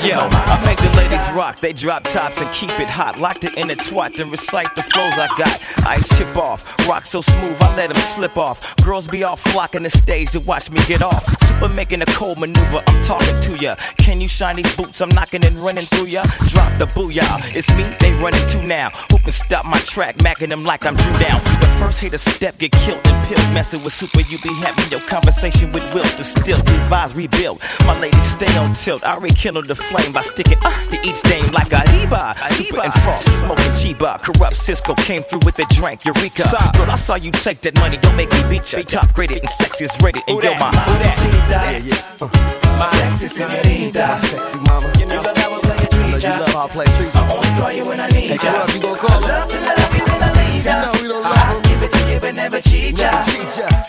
Yo, 0.05 0.17
I 0.19 0.63
make 0.65 0.79
the 0.79 0.97
ladies 0.97 1.29
rock, 1.33 1.57
they 1.61 1.73
drop 1.73 2.05
tops 2.05 2.41
and 2.41 2.51
keep 2.55 2.71
it 2.81 2.89
hot. 2.89 3.19
Locked 3.19 3.45
it 3.45 3.57
in 3.57 3.71
a 3.71 3.75
twat, 3.75 4.15
then 4.15 4.31
recite 4.31 4.75
the 4.75 4.83
flows 4.83 5.15
I 5.15 5.29
got. 5.37 5.87
Ice 5.87 6.09
chip 6.17 6.37
off, 6.37 6.65
rock 6.89 7.05
so 7.05 7.21
smooth, 7.21 7.57
I 7.61 7.77
let 7.77 7.89
them 7.89 7.97
slip 7.97 8.37
off. 8.37 8.77
Girls 8.85 9.09
be 9.09 9.25
all 9.25 9.37
flocking 9.37 9.83
the 9.83 9.91
stage 9.91 10.31
to 10.33 10.41
watch 10.41 10.71
me 10.71 10.81
get 10.87 11.03
off. 11.03 11.40
Super 11.61 11.74
making 11.74 12.01
a 12.01 12.07
cold 12.07 12.39
maneuver, 12.39 12.81
I'm 12.87 13.03
talking 13.05 13.39
to 13.43 13.57
ya. 13.62 13.74
Can 13.99 14.19
you 14.19 14.28
shine 14.28 14.57
these 14.57 14.77
boots? 14.77 15.03
I'm 15.03 15.11
knocking 15.11 15.45
and 15.45 15.55
running 15.57 15.85
through 15.85 16.07
ya. 16.07 16.23
Drop 16.49 16.73
the 16.78 16.87
booyah, 16.87 17.55
it's 17.55 17.69
me, 17.77 17.85
they 18.01 18.12
running 18.23 18.41
to 18.53 18.66
now. 18.66 18.89
Who 19.11 19.19
can 19.19 19.32
stop 19.32 19.66
my 19.66 19.78
track, 19.81 20.16
macking 20.24 20.49
them 20.49 20.65
like 20.65 20.87
I'm 20.87 20.97
Drew 20.97 21.12
Down? 21.19 21.43
The 21.61 21.69
first 21.78 22.01
hater 22.01 22.16
step, 22.16 22.57
get 22.57 22.73
killed 22.73 23.01
and 23.05 23.27
pill. 23.28 23.37
Messing 23.53 23.85
with 23.85 23.93
super, 23.93 24.20
you 24.20 24.39
be 24.39 24.49
having 24.65 24.91
your 24.91 25.01
conversation 25.01 25.69
with 25.74 25.85
Will 25.93 26.05
to 26.05 26.24
still 26.24 26.57
revise, 26.57 27.15
rebuild. 27.15 27.61
My 27.85 27.99
ladies 28.01 28.24
stay 28.32 28.51
on 28.57 28.73
tilt, 28.73 29.05
I 29.05 29.19
rekindle 29.19 29.65
the 29.65 29.74
flame 29.74 30.12
by 30.12 30.23
sticking 30.23 30.59
uh, 30.65 30.73
to 30.89 30.97
each 31.05 31.20
dame 31.23 31.53
like 31.53 31.73
a 31.73 31.85
Reba. 31.93 32.32
Super 32.57 32.81
and 32.85 32.93
frost, 33.05 33.28
smoking 33.37 33.73
Chiba. 33.77 34.19
Corrupt 34.23 34.57
Cisco 34.57 34.95
came 34.95 35.23
through 35.24 35.41
with 35.45 35.59
a 35.59 35.66
drink, 35.74 36.07
Eureka. 36.07 36.45
Girl, 36.73 36.91
I 36.91 36.97
saw 36.97 37.16
you 37.16 37.31
take 37.32 37.61
that 37.62 37.74
money, 37.74 37.99
don't 37.99 38.16
make 38.16 38.32
me 38.32 38.41
beat 38.49 38.73
ya. 38.73 38.81
Top 38.81 39.12
graded 39.12 39.41
and 39.41 39.49
sexy 39.51 39.85
sexiest 39.85 40.03
rated, 40.03 40.23
and 40.27 40.43
yo, 40.43 40.55
my 40.55 40.70
who 40.70 40.99
that? 41.05 41.50
Yeah, 41.51 41.79
yeah. 41.83 41.97
Uh. 42.23 42.91
Sexy 42.95 43.29
senorita. 43.29 44.07
Sexy 44.23 44.59
mama. 44.67 44.89
You 44.99 45.07
know 45.07 45.21
that 45.23 45.37
I 45.39 45.49
will 45.51 45.61
play 45.61 45.77
a 45.77 45.87
treat 45.91 46.23
You 46.23 46.31
love 46.31 46.49
how 46.55 46.65
I 46.65 46.69
play 46.71 46.87
treat 46.97 47.15
I 47.17 47.21
only 47.33 47.51
call 47.59 47.73
you 47.73 47.85
when 47.87 48.01
I 48.01 48.09
need 48.09 48.31
Hey, 48.31 48.39
ya. 48.41 48.63
up, 48.63 48.69
you 48.75 48.81
gonna 48.81 48.97
call 48.97 49.11
I 49.11 49.29
love 49.29 49.51
to 49.51 49.59
love 49.59 49.95
you 49.99 50.05
when 50.07 50.23
I 50.23 50.31
leave 50.39 50.65
ya. 50.65 50.75
You 50.75 50.81
know 50.81 50.93
we 51.03 51.09
don't 51.11 51.23
love 51.23 51.37
I 51.37 51.61
give 51.69 51.83
it 51.83 51.91
to 51.93 52.01
you 52.13 52.19
but 52.21 52.35
never 52.35 52.61
cheat 52.61 52.99
ya. 52.99 53.11
Ya. 53.11 53.23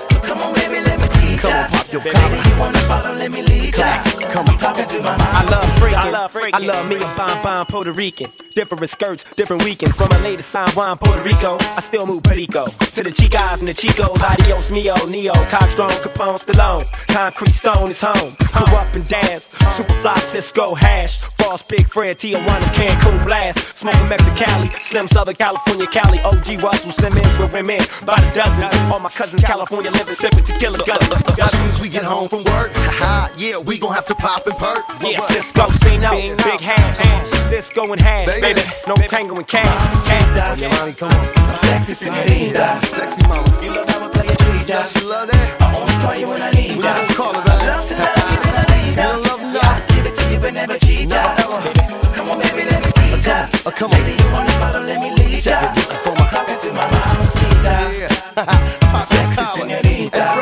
So 0.10 0.18
come 0.28 0.40
on, 0.42 0.54
baby, 0.54 0.82
let 0.84 1.00
me 1.00 1.01
Come 1.42 1.54
on, 1.54 1.70
pop 1.72 1.92
your 1.92 2.02
Baby, 2.02 2.18
collar. 2.18 2.36
you 2.36 2.60
wanna 2.60 2.78
follow, 2.80 3.16
let 3.16 3.32
me 3.32 3.42
lead 3.42 3.76
ya. 3.78 4.04
Come 4.32 4.46
I'm 4.48 4.58
talking 4.58 4.86
to 4.88 4.98
my 5.00 5.18
mama. 5.18 5.30
I 5.34 5.44
love 5.50 5.66
freaking. 5.80 5.94
I 5.96 6.10
love 6.10 6.36
love 6.36 6.50
I 6.54 6.60
love 6.60 6.90
me 6.90 6.96
a 6.98 7.08
fine, 7.16 7.38
fine 7.42 7.66
Puerto 7.66 7.92
Rican. 7.92 8.30
Different 8.52 8.90
skirts, 8.90 9.24
different 9.36 9.64
weekends. 9.64 9.96
From 9.96 10.10
LA 10.24 10.36
to 10.36 10.42
San 10.44 10.70
Juan, 10.72 10.98
Puerto 10.98 11.24
Rico. 11.24 11.58
I 11.60 11.82
still 11.82 12.06
move 12.06 12.24
Perico. 12.24 12.66
To 12.66 13.04
the 13.04 13.12
Chicas 13.12 13.60
and 13.60 13.68
the 13.68 13.74
Chicos. 13.74 14.22
Adios, 14.22 14.70
mio, 14.72 14.94
Neo. 15.10 15.34
Cockstrong, 15.50 15.92
Capone, 16.04 16.38
Stallone. 16.40 16.86
Concrete 17.08 17.52
stone 17.54 17.90
is 17.90 18.02
home. 18.02 18.36
Go 18.54 18.76
up 18.78 18.94
and 18.94 19.08
dance. 19.08 19.50
Superfly, 19.76 20.18
Cisco, 20.20 20.76
hash. 20.76 21.20
Frost, 21.38 21.68
Big 21.70 21.88
Fred, 21.90 22.18
Tijuana, 22.20 22.68
Cancun, 22.78 23.26
blast. 23.26 23.78
Smoking 23.78 24.00
Mexicali. 24.08 24.72
Slim 24.80 25.08
Southern 25.08 25.36
California, 25.36 25.88
Cali. 25.88 26.20
OG 26.20 26.62
Russell, 26.62 26.92
Simmons 26.92 27.38
with 27.40 27.52
women. 27.54 27.80
By 28.06 28.20
the 28.20 28.32
dozen. 28.36 28.92
All 28.92 29.00
my 29.00 29.10
cousins, 29.10 29.44
California, 29.44 29.92
living, 29.92 30.14
sipping 30.16 30.44
tequila. 30.44 30.78
Guzzling, 30.86 31.24
As 31.40 31.52
soon 31.52 31.62
guzzling. 31.62 31.70
as 31.70 31.82
we 31.82 31.90
get 31.90 32.04
home 32.04 32.28
from 32.28 32.44
work, 32.46 32.72
haha, 32.74 33.30
yeah, 33.38 33.58
we 33.58 33.78
gon' 33.80 33.94
have 33.94 34.06
to 34.06 34.16
pop 34.16 34.46
and 34.48 34.58
perk. 34.58 34.84
Yeah, 35.02 35.20
Cisco, 35.28 35.66
Cino, 35.84 36.12
big 36.12 36.60
hash, 36.60 37.30
Cisco 37.50 37.84
and 37.92 38.02
hash, 38.02 38.28
baby, 38.28 38.62
no 38.88 38.96
tango 39.08 39.36
and 39.36 39.48
cash. 39.48 39.66
cash. 40.08 40.60
Yeah, 40.62 40.70
mommy, 40.80 40.94
come 40.94 41.12
on. 41.12 41.52
Sexy 41.52 41.94
senorita. 41.94 42.80
Sexy 42.86 43.22
mama. 43.28 43.48
You 43.64 43.72
love 43.76 43.90
how 43.90 44.06
I 44.06 44.10
play 44.12 44.28
a 44.28 44.36
treat 44.36 44.68
ya. 44.70 44.82
You 45.00 45.10
love 45.10 45.28
that? 45.28 45.62
I 45.62 45.76
only 45.76 45.94
call 46.04 46.16
you 46.16 46.28
when 46.28 46.42
I 46.42 46.52
need 46.52 46.78
We 46.78 46.84
ya. 46.84 46.94
don't 46.94 47.16
call 47.16 47.32
it 47.32 47.48
I 47.48 47.56
love 47.68 47.88
to 47.88 47.96
love 47.96 48.32
you 48.32 48.40
when 48.44 48.56
I 48.56 48.64
leave 48.72 48.98
ya. 48.98 49.04
You 49.04 49.10
don't 49.12 49.24
love 49.28 49.42
Yeah, 49.54 49.68
I 49.68 49.96
give 49.96 50.06
it 50.08 50.16
to 50.16 50.26
you 50.32 50.40
but 50.40 50.54
never 50.54 50.78
cheat 50.80 51.10
ya. 51.10 51.36
So 51.36 52.08
come 52.16 52.30
on, 52.30 52.40
baby, 52.40 52.64
let 52.70 52.80
me 52.84 52.92
teach 52.96 53.26
ya. 53.28 53.48
Oh, 53.66 53.72
come 53.72 53.92
on. 53.92 54.00
Baby, 54.00 54.14
you 54.22 54.28
wanna 54.32 54.52
follow, 54.62 54.82
let 54.84 55.00
me 55.00 55.10
lead 55.16 55.44
ya. 55.46 55.60
This 55.76 55.92
is 55.92 56.00
for 56.04 56.14
my 56.16 56.28
Talking 56.32 56.60
to 56.60 56.70
my 56.74 56.86
mamacita. 56.88 57.76
Yeah. 58.00 59.02
Sexy 59.12 59.46
senorita. 59.46 60.41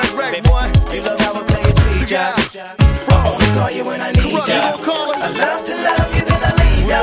You 3.80 3.85
when 3.85 4.01
I 4.01 4.11
need 4.11 4.31
Corrupt, 4.31 4.49
ya. 4.49 4.56
you 4.56 4.61
don't 4.61 4.84
call 4.84 5.11
us. 5.15 5.23
I 5.23 5.30
love 5.31 5.65
to 5.65 5.76
love 5.88 6.15
you 6.15 6.22
then 6.27 6.41
I 6.43 6.51
leave 6.60 6.89
ya. 6.89 6.99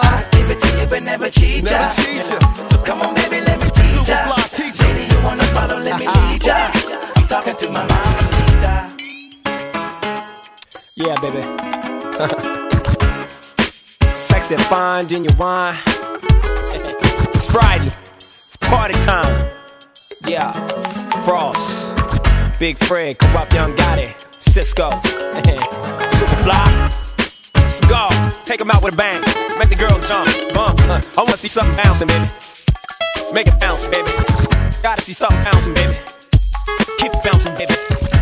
I 0.00 0.28
give 0.32 0.50
it 0.50 0.60
to 0.60 0.68
you 0.80 0.86
but 0.88 1.02
never 1.02 1.28
cheat 1.30 1.64
ya. 1.64 1.70
Never 1.70 1.94
cheat 2.02 2.16
ya. 2.28 2.38
So 2.68 2.76
come 2.84 3.00
on, 3.02 3.14
baby, 3.14 3.40
let 3.40 3.58
me 3.60 3.68
teach 3.72 4.08
ya. 4.08 4.34
Teacher. 4.52 4.84
Baby, 4.84 5.08
you 5.12 5.18
wanna 5.24 5.44
follow, 5.56 5.78
let 5.78 5.98
me 5.98 6.06
uh-huh. 6.06 6.32
lead 6.32 6.44
ya. 6.44 6.70
I'm 7.16 7.26
talking 7.26 7.56
to 7.56 7.66
my 7.72 7.84
mamacita. 7.88 8.72
Yeah, 10.96 11.16
baby. 11.24 11.42
Sexy 14.14 14.54
and 14.54 14.64
fine, 14.64 15.06
genuine. 15.08 15.74
It's 17.40 17.50
Friday. 17.50 17.92
It's 18.16 18.56
party 18.56 18.94
time. 19.08 19.34
Yeah. 20.26 20.52
Frost. 21.24 21.96
Big 22.58 22.76
Fred, 22.76 23.18
Corrupt 23.18 23.54
Young 23.54 23.74
Gotti. 23.74 24.29
Cisco. 24.50 24.90
Superfly. 26.18 26.66
Cigar. 27.68 28.10
Take 28.44 28.60
'em 28.60 28.70
out 28.72 28.82
with 28.82 28.94
a 28.94 28.96
bang. 28.96 29.20
Make 29.58 29.68
the 29.68 29.76
girls 29.76 30.08
jump. 30.08 30.26
Bump. 30.52 30.76
Uh, 30.90 31.00
I 31.16 31.22
wanna 31.22 31.36
see 31.36 31.46
something 31.46 31.76
bouncing, 31.76 32.08
baby. 32.08 32.26
Make 33.32 33.46
it 33.46 33.60
bounce, 33.60 33.86
baby. 33.86 34.10
Gotta 34.82 35.02
see 35.02 35.12
something 35.12 35.40
bouncing, 35.44 35.74
baby. 35.74 35.94
Keep 36.98 37.12
bouncing, 37.22 37.54
baby. 37.54 38.19